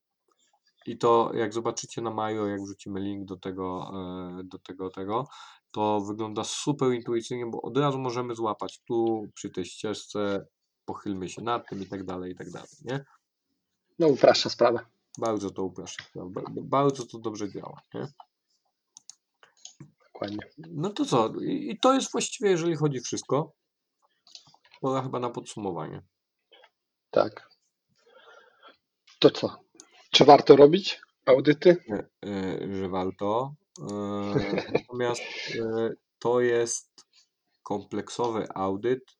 I 0.86 0.97
to 0.97 1.32
jak 1.34 1.53
zobaczycie 1.53 2.01
na 2.01 2.11
Majo, 2.11 2.47
jak 2.47 2.61
wrzucimy 2.61 2.99
link 2.99 3.26
do 3.26 3.38
tego, 3.38 3.91
e, 4.39 4.43
do 4.43 4.59
tego, 4.59 4.89
tego, 4.89 5.28
to 5.71 6.01
wygląda 6.01 6.43
super 6.43 6.91
intuicyjnie, 6.91 7.45
bo 7.45 7.61
od 7.61 7.78
razu 7.78 7.99
możemy 7.99 8.36
złapać 8.36 8.82
tu 8.88 9.28
przy 9.34 9.49
tej 9.49 9.65
ścieżce, 9.65 10.45
pochylmy 10.86 11.30
się 11.30 11.41
nad 11.41 11.69
tym 11.69 11.82
i 11.82 11.86
tak 11.86 12.03
dalej, 12.03 12.32
i 12.32 12.36
tak 12.36 12.49
dalej, 12.49 12.69
nie? 12.86 13.05
No 13.99 14.07
upraszcza 14.07 14.49
sprawę. 14.49 14.92
Bardzo 15.18 15.49
to 15.49 15.64
upraszcza. 15.64 16.03
Bardzo 16.61 17.06
to 17.06 17.19
dobrze 17.19 17.52
działa. 17.52 17.81
Nie? 17.94 18.07
Dokładnie. 20.14 20.38
No 20.57 20.90
to 20.90 21.06
co? 21.06 21.34
I 21.41 21.80
to 21.81 21.94
jest 21.94 22.11
właściwie, 22.11 22.49
jeżeli 22.49 22.76
chodzi 22.76 22.99
wszystko. 22.99 23.53
Pora 24.81 25.02
chyba 25.02 25.19
na 25.19 25.30
podsumowanie. 25.30 26.02
Tak. 27.11 27.49
To 29.19 29.31
co? 29.31 29.64
Czy 30.11 30.26
warto 30.26 30.56
robić 30.56 31.02
audyty? 31.26 31.77
E, 31.90 32.30
e, 32.30 32.73
że 32.76 32.90
warto. 32.90 33.53
E, 33.80 33.94
Natomiast 34.73 35.22
e, 35.22 35.90
to 36.19 36.41
jest 36.41 37.06
kompleksowy 37.64 38.48
audyt, 38.56 39.18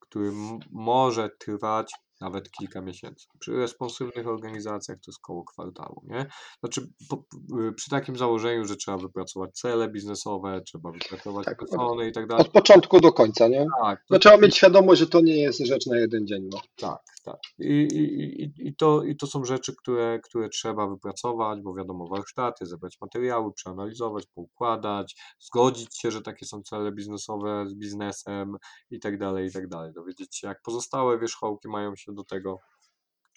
który 0.00 0.32
może 0.70 1.30
trwać 1.38 1.92
nawet 2.20 2.50
kilka 2.50 2.80
miesięcy. 2.80 3.26
Przy 3.38 3.56
responsywnych 3.56 4.26
organizacjach 4.26 4.98
to 4.98 5.10
jest 5.10 5.20
koło 5.20 5.44
kwartału, 5.44 6.02
nie? 6.04 6.26
Znaczy 6.60 6.88
po, 7.08 7.24
y, 7.68 7.72
przy 7.72 7.90
takim 7.90 8.16
założeniu, 8.16 8.64
że 8.64 8.76
trzeba 8.76 8.98
wypracować 8.98 9.58
cele 9.58 9.88
biznesowe, 9.88 10.60
trzeba 10.66 10.90
wypracować 10.90 11.44
Tak, 11.44 11.58
persony 11.58 12.08
i 12.08 12.12
tak 12.12 12.26
dalej. 12.26 12.46
Od 12.46 12.52
początku 12.52 13.00
do 13.00 13.12
końca, 13.12 13.48
nie? 13.48 13.66
Tak, 13.82 13.98
to 13.98 14.04
No 14.10 14.18
trzeba 14.18 14.36
mieć 14.36 14.56
świadomość, 14.56 15.00
że 15.00 15.06
to 15.06 15.20
nie 15.20 15.36
jest 15.36 15.66
rzecz 15.66 15.86
na 15.86 15.98
jeden 15.98 16.26
dzień. 16.26 16.48
No. 16.52 16.60
Tak, 16.76 17.02
tak. 17.24 17.36
I, 17.58 17.88
i, 17.92 18.42
i, 18.42 18.68
i, 18.68 18.76
to, 18.76 19.02
I 19.02 19.16
to 19.16 19.26
są 19.26 19.44
rzeczy, 19.44 19.74
które, 19.76 20.20
które 20.24 20.48
trzeba 20.48 20.86
wypracować, 20.86 21.60
bo 21.60 21.74
wiadomo, 21.74 22.08
warsztaty, 22.08 22.66
zebrać 22.66 22.96
materiały, 23.00 23.52
przeanalizować, 23.52 24.26
poukładać, 24.26 25.16
zgodzić 25.40 25.98
się, 25.98 26.10
że 26.10 26.22
takie 26.22 26.46
są 26.46 26.62
cele 26.62 26.92
biznesowe 26.92 27.64
z 27.68 27.74
biznesem 27.74 28.56
i 28.90 29.00
tak 29.00 29.18
dalej, 29.18 29.48
i 29.48 29.52
tak 29.52 29.68
dalej. 29.68 29.92
Dowiedzieć 29.92 30.36
się, 30.36 30.48
jak 30.48 30.62
pozostałe 30.62 31.18
wierzchołki 31.18 31.68
mają 31.68 31.96
się 31.96 32.05
do 32.12 32.24
tego 32.24 32.58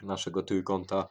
naszego 0.04 0.44
trójkąta 0.44 1.08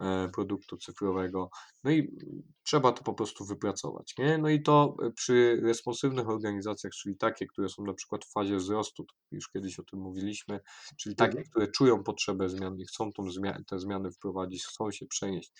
e, 0.00 0.28
produktu 0.28 0.76
cyfrowego. 0.76 1.50
No 1.84 1.90
i 1.90 2.16
trzeba 2.62 2.92
to 2.92 3.02
po 3.04 3.14
prostu 3.14 3.44
wypracować. 3.44 4.14
Nie? 4.18 4.38
No 4.38 4.48
i 4.48 4.62
to 4.62 4.96
przy 5.14 5.60
responsywnych 5.62 6.28
organizacjach, 6.28 6.92
czyli 6.92 7.16
takie, 7.16 7.46
które 7.46 7.68
są 7.68 7.84
na 7.84 7.94
przykład 7.94 8.24
w 8.24 8.32
fazie 8.32 8.56
wzrostu, 8.56 9.04
już 9.30 9.48
kiedyś 9.48 9.78
o 9.78 9.82
tym 9.82 10.00
mówiliśmy, 10.00 10.60
czyli 10.98 11.16
takie, 11.16 11.38
Mhm. 11.38 11.46
które 11.50 11.68
czują 11.68 12.02
potrzebę 12.02 12.48
zmian 12.48 12.78
i 12.78 12.84
chcą 12.84 13.12
tą 13.12 13.22
zmia- 13.22 13.64
te 13.66 13.78
zmiany 13.78 14.10
wprowadzić, 14.10 14.64
chcą 14.66 14.90
się 14.90 15.06
przenieść 15.06 15.52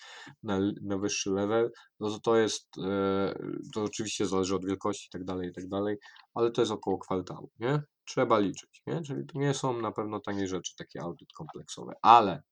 na, 0.43 0.59
na 0.81 0.97
wyższy 0.97 1.29
level, 1.31 1.71
no 1.99 2.09
to 2.09 2.19
to 2.19 2.35
jest, 2.35 2.67
e, 2.77 3.35
to 3.73 3.83
oczywiście 3.83 4.25
zależy 4.25 4.55
od 4.55 4.65
wielkości 4.65 5.07
i 5.07 5.11
tak 5.11 5.23
dalej, 5.23 5.49
i 5.49 5.53
tak 5.53 5.67
dalej, 5.67 5.97
ale 6.33 6.51
to 6.51 6.61
jest 6.61 6.71
około 6.71 6.97
kwartału, 6.97 7.49
nie? 7.59 7.81
Trzeba 8.05 8.39
liczyć, 8.39 8.81
nie? 8.87 9.01
Czyli 9.01 9.25
to 9.25 9.39
nie 9.39 9.53
są 9.53 9.81
na 9.81 9.91
pewno 9.91 10.19
tanie 10.19 10.47
rzeczy, 10.47 10.75
takie 10.77 11.01
audyt 11.01 11.33
kompleksowe, 11.33 11.93
ale 12.01 12.43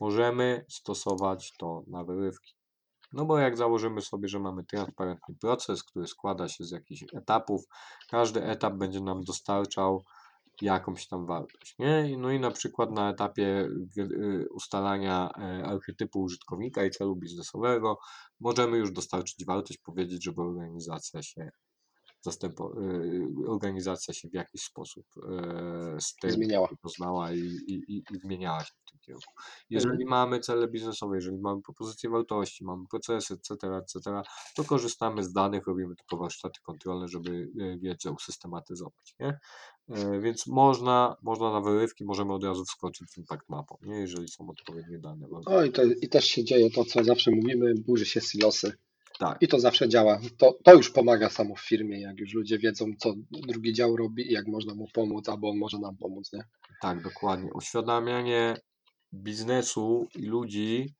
możemy 0.00 0.64
stosować 0.68 1.52
to 1.58 1.82
na 1.86 2.04
wyrywki. 2.04 2.54
No 3.12 3.24
bo 3.24 3.38
jak 3.38 3.56
założymy 3.56 4.02
sobie, 4.02 4.28
że 4.28 4.38
mamy 4.38 4.64
transparentny 4.64 5.34
proces, 5.40 5.84
który 5.84 6.06
składa 6.06 6.48
się 6.48 6.64
z 6.64 6.70
jakichś 6.70 7.04
etapów, 7.14 7.64
każdy 8.10 8.44
etap 8.44 8.74
będzie 8.74 9.00
nam 9.00 9.24
dostarczał 9.24 10.04
jakąś 10.62 11.08
tam 11.08 11.26
wartość, 11.26 11.74
nie? 11.78 12.16
No 12.18 12.30
i 12.30 12.40
na 12.40 12.50
przykład 12.50 12.90
na 12.90 13.10
etapie 13.10 13.68
wi- 13.96 14.02
y, 14.02 14.46
ustalania 14.50 15.30
e, 15.38 15.64
archetypu 15.64 16.20
użytkownika 16.20 16.84
i 16.84 16.90
celu 16.90 17.16
biznesowego 17.16 17.98
możemy 18.40 18.76
już 18.76 18.92
dostarczyć 18.92 19.44
wartość, 19.46 19.78
powiedzieć, 19.78 20.24
żeby 20.24 20.42
organizacja 20.42 21.22
się 21.22 21.50
zastępo, 22.30 22.72
y, 22.82 23.48
organizacja 23.48 24.14
się 24.14 24.28
w 24.28 24.34
jakiś 24.34 24.62
sposób 24.62 25.06
e, 25.16 26.00
z 26.00 26.14
tym 26.16 26.30
Zmieniała. 26.30 26.68
poznała 26.82 27.32
i, 27.32 27.38
i, 27.38 27.96
i, 27.96 28.02
zmieniała 28.22 28.60
się 28.64 28.72
w 28.86 28.90
tym 28.90 29.00
kierunku. 29.00 29.30
Mhm. 29.36 29.64
Jeżeli 29.70 30.04
mamy 30.04 30.40
cele 30.40 30.68
biznesowe, 30.68 31.16
jeżeli 31.16 31.38
mamy 31.38 31.62
propozycje 31.62 32.10
wartości, 32.10 32.64
mamy 32.64 32.84
procesy, 32.90 33.34
etc., 33.34 33.54
etc., 33.76 34.22
to 34.56 34.64
korzystamy 34.64 35.24
z 35.24 35.32
danych, 35.32 35.66
robimy 35.66 35.94
tylko 35.96 36.16
warsztaty 36.16 36.60
kontrolne, 36.62 37.08
żeby 37.08 37.48
e, 37.60 37.78
wiedzę 37.78 38.10
usystematyzować, 38.10 39.14
nie? 39.20 39.38
E, 39.88 40.20
Więc 40.20 40.46
można, 40.46 41.16
można 41.22 41.52
na 41.52 41.60
wyrywki, 41.60 42.04
możemy 42.04 42.34
od 42.34 42.44
razu 42.44 42.64
wskoczyć 42.64 43.08
w 43.10 43.18
impact 43.18 43.48
mapą, 43.48 43.76
nie? 43.82 43.96
jeżeli 44.00 44.28
są 44.28 44.48
odpowiednie 44.50 44.98
dane. 44.98 45.28
Bo- 45.28 45.40
O, 45.46 45.64
i, 45.64 45.72
to, 45.72 45.82
I 45.84 46.08
też 46.08 46.24
się 46.24 46.44
dzieje 46.44 46.70
to, 46.70 46.84
co 46.84 47.04
zawsze 47.04 47.30
mówimy, 47.30 47.74
burzy 47.86 48.06
się 48.06 48.20
silosy. 48.20 48.72
Tak, 49.18 49.38
I 49.40 49.48
to 49.48 49.60
zawsze 49.60 49.88
działa. 49.88 50.20
To, 50.38 50.58
to 50.64 50.74
już 50.74 50.90
pomaga 50.90 51.30
samo 51.30 51.54
w 51.54 51.60
firmie, 51.60 52.00
jak 52.00 52.18
już 52.18 52.34
ludzie 52.34 52.58
wiedzą, 52.58 52.86
co 52.98 53.14
drugi 53.30 53.72
dział 53.72 53.96
robi 53.96 54.28
i 54.28 54.32
jak 54.32 54.46
można 54.46 54.74
mu 54.74 54.88
pomóc, 54.92 55.28
albo 55.28 55.50
on 55.50 55.58
może 55.58 55.78
nam 55.78 55.96
pomóc, 55.96 56.32
nie? 56.32 56.44
tak, 56.82 57.02
dokładnie. 57.02 57.50
Uświadamianie 57.54 58.56
biznesu 59.14 60.08
i 60.14 60.26
ludzi 60.26 60.94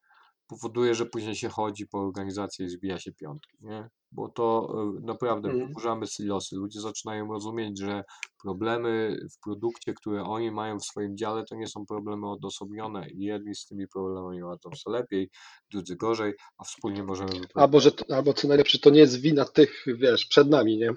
powoduje, 0.47 0.95
że 0.95 1.07
później 1.07 1.35
się 1.35 1.49
chodzi 1.49 1.87
po 1.87 1.99
organizacji 1.99 2.65
i 2.65 2.69
zbija 2.69 2.99
się 2.99 3.13
piątki, 3.13 3.57
nie? 3.61 3.89
Bo 4.13 4.29
to 4.29 4.75
e, 4.75 5.01
naprawdę 5.07 5.53
wyburzamy 5.53 6.07
silosy. 6.07 6.57
Ludzie 6.57 6.81
zaczynają 6.81 7.33
rozumieć, 7.33 7.81
że 7.81 8.05
problemy 8.43 9.19
w 9.33 9.41
produkcie, 9.45 9.95
które 9.95 10.23
oni 10.23 10.51
mają 10.51 10.79
w 10.79 10.85
swoim 10.85 11.17
dziale, 11.17 11.45
to 11.45 11.55
nie 11.55 11.67
są 11.67 11.87
problemy 11.87 12.31
odosobnione. 12.31 13.11
I 13.11 13.19
jedni 13.19 13.55
z 13.55 13.67
tymi 13.67 13.89
problemami 13.89 14.43
radzą 14.43 14.71
sobie 14.77 14.99
lepiej, 14.99 15.31
drudzy 15.71 15.97
gorzej, 15.97 16.35
a 16.59 16.65
wspólnie 16.65 17.03
możemy. 17.03 17.31
Albo, 17.55 17.81
że, 17.81 17.91
albo 18.11 18.33
co 18.33 18.49
najlepsze, 18.49 18.79
to 18.79 18.91
nie 18.91 19.01
jest 19.01 19.21
wina 19.21 19.45
tych, 19.45 19.85
wiesz, 19.87 20.27
przed 20.27 20.49
nami, 20.49 20.79
nie? 20.79 20.91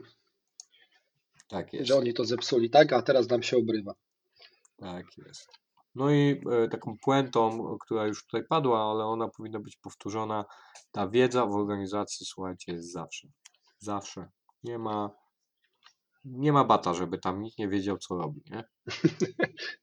Tak 1.48 1.74
jest. 1.74 1.88
Że 1.88 1.96
oni 1.96 2.14
to 2.14 2.26
zepsuli, 2.26 2.70
tak? 2.70 2.94
A 2.94 3.02
teraz 3.02 3.30
nam 3.30 3.44
się 3.44 3.58
obrywa. 3.58 3.94
Tak 4.78 5.06
jest. 5.18 5.60
No 5.96 6.12
i 6.12 6.42
e, 6.52 6.68
taką 6.68 6.98
puentą, 7.02 7.78
która 7.82 8.06
już 8.06 8.24
tutaj 8.26 8.44
padła, 8.50 8.92
ale 8.92 9.06
ona 9.06 9.28
powinna 9.28 9.60
być 9.60 9.78
powtórzona, 9.78 10.46
ta 10.92 11.08
wiedza 11.08 11.46
w 11.46 11.56
organizacji, 11.56 12.26
słuchajcie, 12.26 12.72
jest 12.72 12.92
zawsze. 12.92 13.28
Zawsze. 13.80 14.30
Nie 14.64 14.78
ma, 14.80 15.12
nie 16.26 16.54
ma 16.54 16.64
bata, 16.64 16.94
żeby 16.94 17.18
tam 17.18 17.42
nikt 17.42 17.58
nie 17.58 17.68
wiedział, 17.68 17.98
co 17.98 18.18
robi, 18.18 18.42
nie? 18.50 18.64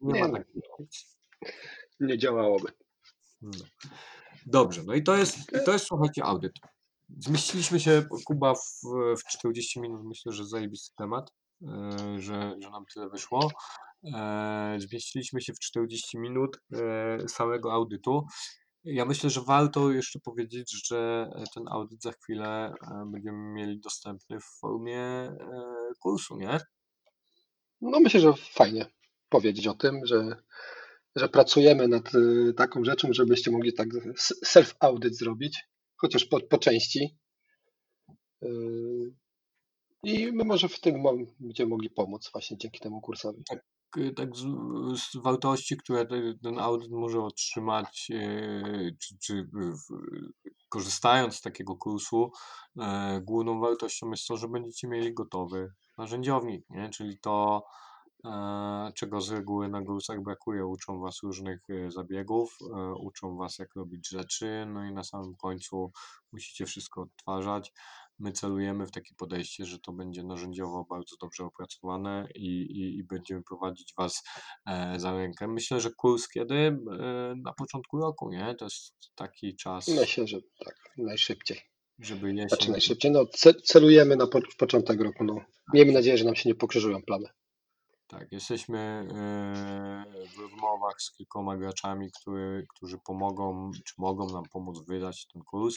Nie, 0.00 0.12
Nie 0.12 0.20
ma 0.20 0.28
no. 0.28 0.38
takiej 0.38 0.62
opcji. 0.78 1.06
Nie 2.00 2.18
działałoby. 2.18 2.72
No. 3.42 3.64
Dobrze, 4.46 4.82
no 4.86 4.94
i 4.94 5.02
to 5.02 5.16
jest, 5.16 5.38
i 5.38 5.64
to 5.64 5.72
jest, 5.72 5.86
słuchajcie, 5.86 6.24
audyt. 6.24 6.52
Zmieściliśmy 7.18 7.80
się, 7.80 8.02
Kuba, 8.24 8.54
w, 8.54 8.60
w 9.18 9.24
40 9.28 9.80
minut. 9.80 10.04
Myślę, 10.04 10.32
że 10.32 10.46
zajebisty 10.46 10.94
temat, 10.96 11.30
e, 11.62 12.18
że, 12.18 12.54
że 12.60 12.70
nam 12.70 12.84
tyle 12.94 13.08
wyszło. 13.08 13.50
E, 14.14 14.76
Zmieściliśmy 14.80 15.40
się 15.40 15.52
w 15.52 15.58
40 15.60 16.18
minut 16.18 16.60
e, 16.72 17.28
samego 17.28 17.72
audytu. 17.72 18.26
Ja 18.84 19.04
myślę, 19.04 19.30
że 19.30 19.40
warto 19.40 19.92
jeszcze 19.92 20.20
powiedzieć, 20.20 20.86
że 20.88 21.30
ten 21.54 21.68
audyt 21.68 22.02
za 22.02 22.12
chwilę 22.12 22.74
e, 22.82 23.04
będziemy 23.12 23.38
mieli 23.52 23.80
dostępny 23.80 24.40
w 24.40 24.58
formie 24.60 25.00
e, 25.00 25.36
kursu, 26.00 26.36
nie? 26.36 26.58
No 27.80 28.00
myślę, 28.00 28.20
że 28.20 28.32
fajnie 28.34 28.86
powiedzieć 29.28 29.66
o 29.66 29.74
tym, 29.74 30.00
że, 30.06 30.36
że 31.16 31.28
pracujemy 31.28 31.88
nad 31.88 32.10
taką 32.56 32.84
rzeczą, 32.84 33.08
żebyście 33.12 33.50
mogli 33.50 33.74
tak 33.74 33.88
s- 34.14 34.40
self-audit 34.44 35.10
zrobić, 35.12 35.64
chociaż 35.96 36.24
po, 36.24 36.40
po 36.40 36.58
części. 36.58 37.16
I 40.02 40.32
my 40.32 40.44
może 40.44 40.68
w 40.68 40.80
tym 40.80 41.02
będziemy 41.40 41.68
mogli 41.70 41.90
pomóc 41.90 42.30
właśnie 42.32 42.58
dzięki 42.58 42.80
temu 42.80 43.00
kursowi. 43.00 43.42
K- 43.90 44.00
tak 44.16 44.36
z, 44.36 44.42
z 45.00 45.16
wartości, 45.16 45.76
które 45.76 46.06
te- 46.06 46.34
ten 46.42 46.58
audyt 46.58 46.90
może 46.90 47.20
otrzymać, 47.20 48.08
e, 48.14 48.90
czy, 49.00 49.18
czy 49.18 49.48
korzystając 50.68 51.36
z 51.36 51.40
takiego 51.40 51.76
kursu, 51.76 52.30
e, 52.80 53.20
główną 53.24 53.60
wartością 53.60 54.10
jest 54.10 54.26
to, 54.26 54.36
że 54.36 54.48
będziecie 54.48 54.88
mieli 54.88 55.14
gotowy 55.14 55.68
narzędziownik, 55.98 56.64
nie? 56.70 56.88
czyli 56.90 57.18
to, 57.18 57.64
e, 58.24 58.92
czego 58.94 59.20
z 59.20 59.30
reguły 59.30 59.68
na 59.68 59.82
kursach 59.82 60.22
brakuje. 60.22 60.66
Uczą 60.66 61.00
Was 61.00 61.22
różnych 61.22 61.60
zabiegów, 61.88 62.58
uczą 63.00 63.36
Was 63.36 63.58
jak 63.58 63.74
robić 63.76 64.08
rzeczy, 64.08 64.66
no 64.68 64.84
i 64.84 64.92
na 64.92 65.04
samym 65.04 65.34
końcu 65.36 65.92
musicie 66.32 66.66
wszystko 66.66 67.02
odtwarzać. 67.02 67.72
My 68.18 68.32
celujemy 68.32 68.86
w 68.86 68.90
takie 68.90 69.14
podejście, 69.18 69.64
że 69.66 69.78
to 69.78 69.92
będzie 69.92 70.22
narzędziowo 70.22 70.86
bardzo 70.90 71.16
dobrze 71.20 71.44
opracowane 71.44 72.28
i, 72.34 72.46
i, 72.60 72.98
i 72.98 73.04
będziemy 73.04 73.42
prowadzić 73.42 73.92
Was 73.98 74.22
e, 74.66 75.00
za 75.00 75.12
rękę. 75.12 75.48
Myślę, 75.48 75.80
że 75.80 75.90
kurs 75.96 76.28
kiedy? 76.28 76.54
E, 76.54 76.76
na 77.44 77.52
początku 77.58 77.98
roku, 78.00 78.30
nie? 78.30 78.54
To 78.58 78.64
jest 78.64 78.94
taki 79.14 79.56
czas, 79.56 79.88
Myślę, 79.88 80.26
że 80.26 80.38
tak, 80.64 80.74
najszybciej. 80.98 81.60
żeby 81.98 82.32
Znaczy 82.32 82.54
jesień. 82.56 82.70
najszybciej, 82.72 83.10
no 83.10 83.22
ce- 83.24 83.60
celujemy 83.64 84.16
na 84.16 84.26
po, 84.26 84.40
w 84.52 84.56
początek 84.56 85.00
roku, 85.00 85.24
no. 85.24 85.34
Miejmy 85.74 85.92
nadzieję, 85.92 86.18
że 86.18 86.24
nam 86.24 86.36
się 86.36 86.48
nie 86.48 86.54
pokrzyżują 86.54 87.02
plany. 87.02 87.26
Tak, 88.08 88.32
jesteśmy 88.32 88.78
e, 88.78 90.04
w 90.36 90.38
rozmowach 90.38 90.94
z 91.02 91.12
kilkoma 91.12 91.56
graczami, 91.56 92.10
który, 92.20 92.66
którzy 92.76 92.98
pomogą, 92.98 93.70
czy 93.84 93.94
mogą 93.98 94.26
nam 94.32 94.44
pomóc 94.52 94.86
wydać 94.88 95.26
ten 95.26 95.42
kurs. 95.42 95.76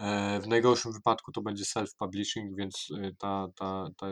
E, 0.00 0.40
W 0.40 0.46
najgorszym 0.48 0.92
wypadku 0.92 1.32
to 1.32 1.42
będzie 1.42 1.64
self-publishing, 1.64 2.56
więc 2.56 2.88
e, 3.02 3.10
ta, 3.18 3.48
ta, 3.56 3.88
ta, 3.96 4.06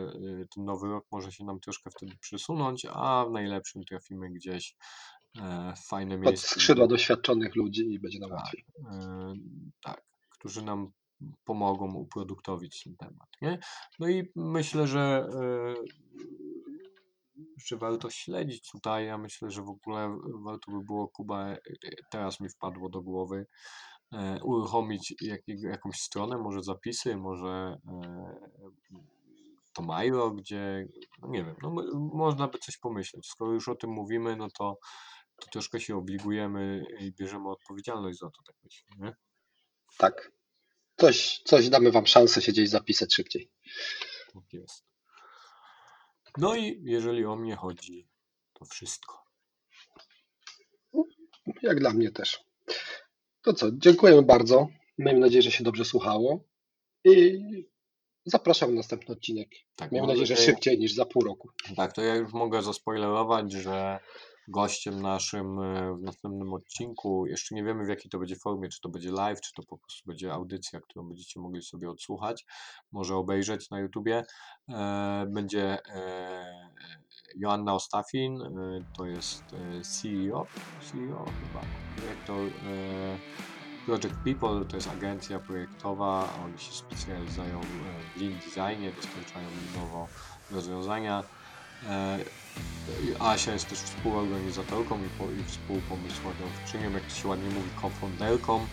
ten 0.55 0.65
nowy 0.65 0.87
rok 0.87 1.05
może 1.11 1.31
się 1.31 1.45
nam 1.45 1.59
troszkę 1.59 1.89
wtedy 1.91 2.17
przesunąć, 2.21 2.85
a 2.89 3.25
w 3.29 3.31
najlepszym 3.31 3.83
trafimy 3.83 4.29
gdzieś 4.29 4.75
w 5.75 5.87
fajne 5.87 6.15
Pod 6.17 6.25
miejsce. 6.25 6.47
skrzydła 6.47 6.87
doświadczonych 6.87 7.55
ludzi 7.55 7.93
i 7.93 7.99
będzie 7.99 8.19
nam 8.19 8.29
Tak. 8.29 8.39
łatwiej. 8.39 8.65
tak, 9.81 10.01
którzy 10.29 10.61
nam 10.61 10.91
pomogą 11.43 11.93
uproduktowić 11.93 12.83
ten 12.83 12.95
temat. 12.97 13.27
Nie? 13.41 13.59
No 13.99 14.09
i 14.09 14.31
myślę, 14.35 14.87
że, 14.87 15.27
e, 17.41 17.61
że 17.65 17.77
warto 17.77 18.09
śledzić 18.09 18.69
tutaj. 18.71 19.05
Ja 19.05 19.17
myślę, 19.17 19.51
że 19.51 19.61
w 19.61 19.69
ogóle 19.69 20.17
warto 20.45 20.71
by 20.71 20.83
było, 20.85 21.07
Kuba, 21.07 21.49
e, 21.51 21.59
teraz 22.11 22.39
mi 22.39 22.49
wpadło 22.49 22.89
do 22.89 23.01
głowy, 23.01 23.45
e, 24.13 24.39
uruchomić 24.43 25.15
jakiego, 25.21 25.67
jakąś 25.67 25.95
stronę, 25.95 26.37
może 26.37 26.63
zapisy, 26.63 27.17
może 27.17 27.77
e, 27.87 28.31
to 29.73 29.81
Milo, 29.83 30.31
gdzie, 30.31 30.87
no 31.21 31.27
nie 31.27 31.43
wiem, 31.43 31.55
no, 31.63 31.69
mo- 31.69 32.09
można 32.13 32.47
by 32.47 32.57
coś 32.57 32.77
pomyśleć. 32.77 33.27
Skoro 33.27 33.51
już 33.53 33.69
o 33.69 33.75
tym 33.75 33.89
mówimy, 33.89 34.35
no 34.35 34.47
to, 34.57 34.77
to 35.35 35.47
troszkę 35.51 35.79
się 35.79 35.97
obligujemy 35.97 36.83
i 36.99 37.11
bierzemy 37.11 37.49
odpowiedzialność 37.49 38.19
za 38.19 38.29
to, 38.29 38.43
tak 38.47 38.55
myślę, 38.63 38.89
nie? 38.97 39.13
Tak. 39.97 40.31
Coś, 40.97 41.41
coś 41.45 41.69
damy 41.69 41.91
wam 41.91 42.07
szansę 42.07 42.41
się 42.41 42.51
gdzieś 42.51 42.69
zapisać 42.69 43.13
szybciej. 43.13 43.51
Tak 44.33 44.53
jest. 44.53 44.90
No 46.37 46.55
i 46.55 46.81
jeżeli 46.83 47.25
o 47.25 47.35
mnie 47.35 47.55
chodzi, 47.55 48.07
to 48.53 48.65
wszystko. 48.65 49.23
Jak 51.61 51.79
dla 51.79 51.93
mnie 51.93 52.11
też. 52.11 52.43
To 53.41 53.53
co, 53.53 53.71
dziękujemy 53.71 54.21
bardzo. 54.21 54.67
Miejmy 54.97 55.19
nadzieję, 55.19 55.41
że 55.41 55.51
się 55.51 55.63
dobrze 55.63 55.85
słuchało. 55.85 56.43
I 57.05 57.39
zapraszam 58.25 58.69
na 58.69 58.75
następny 58.75 59.13
odcinek. 59.15 59.49
Tak, 59.75 59.91
Miejmy 59.91 60.07
mam 60.07 60.17
nadzieję, 60.17 60.37
że 60.37 60.43
szybciej 60.43 60.79
niż 60.79 60.93
za 60.93 61.05
pół 61.05 61.23
roku. 61.23 61.49
Tak, 61.75 61.93
to 61.93 62.01
ja 62.01 62.15
już 62.15 62.33
mogę 62.33 62.61
zaspoilerować, 62.61 63.51
że 63.51 63.99
gościem 64.51 65.01
naszym 65.01 65.59
e, 65.59 65.95
w 65.97 66.01
następnym 66.01 66.53
odcinku, 66.53 67.25
jeszcze 67.25 67.55
nie 67.55 67.63
wiemy 67.63 67.85
w 67.85 67.89
jakiej 67.89 68.11
to 68.11 68.19
będzie 68.19 68.35
formie, 68.35 68.69
czy 68.69 68.81
to 68.81 68.89
będzie 68.89 69.11
live, 69.11 69.41
czy 69.41 69.53
to 69.53 69.63
po 69.63 69.77
prostu 69.77 70.03
będzie 70.07 70.33
audycja, 70.33 70.81
którą 70.81 71.07
będziecie 71.07 71.39
mogli 71.39 71.61
sobie 71.61 71.89
odsłuchać, 71.89 72.45
może 72.91 73.15
obejrzeć 73.15 73.69
na 73.69 73.79
YouTubie, 73.79 74.23
e, 74.69 75.25
będzie 75.29 75.79
e, 75.95 76.71
Joanna 77.35 77.73
Ostafin, 77.73 78.39
to 78.97 79.05
jest 79.05 79.43
CEO, 79.83 80.47
CEO 80.91 81.25
chyba, 81.25 81.61
dyrektor 81.97 82.49
Project 83.85 84.15
People, 84.25 84.65
to 84.65 84.75
jest 84.75 84.89
agencja 84.89 85.39
projektowa, 85.39 86.33
oni 86.45 86.59
się 86.59 86.73
specjalizują 86.73 87.61
w 87.61 88.21
lean 88.21 88.33
designie, 88.33 88.91
dostarczają 88.91 89.47
linowo 89.49 90.07
rozwiązania. 90.51 91.23
E, 92.57 93.21
Asia 93.21 93.53
jest 93.53 93.69
też 93.69 93.79
współorganizatorką 93.79 94.99
i, 94.99 95.41
i 95.41 95.43
współpomysłodawczynią, 95.43 96.91
jak 96.91 97.03
to 97.03 97.15
się 97.15 97.27
ładnie 97.27 97.49
mówi, 97.49 97.69
co-founderką 97.81 98.65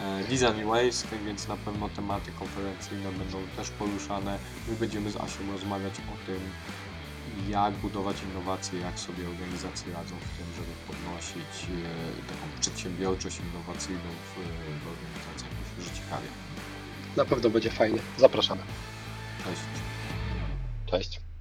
e, 0.00 0.24
Design 0.24 0.66
Ways, 0.66 1.06
więc 1.26 1.48
na 1.48 1.56
pewno 1.56 1.88
tematy 1.88 2.32
konferencyjne 2.32 3.12
będą 3.12 3.38
też 3.56 3.70
poruszane. 3.70 4.38
My 4.68 4.76
będziemy 4.76 5.10
z 5.10 5.16
Asią 5.16 5.52
rozmawiać 5.52 5.94
o 5.94 6.26
tym, 6.26 6.40
jak 7.48 7.74
budować 7.74 8.16
innowacje, 8.22 8.80
jak 8.80 8.98
sobie 8.98 9.28
organizacje 9.28 9.92
radzą 9.92 10.16
w 10.16 10.38
tym, 10.38 10.46
żeby 10.56 10.72
podnosić 10.86 11.64
e, 11.64 12.28
taką 12.28 12.60
przedsiębiorczość 12.60 13.40
innowacyjną 13.40 14.10
w, 14.28 14.34
w 14.84 14.86
organizacjach. 14.92 15.50
Myślę, 15.60 15.94
że 15.94 16.00
ciekawie. 16.00 16.28
Na 17.16 17.24
pewno 17.24 17.50
będzie 17.50 17.70
fajnie. 17.70 17.98
Zapraszamy. 18.18 18.62
Cześć. 19.44 19.62
Cześć. 20.86 21.31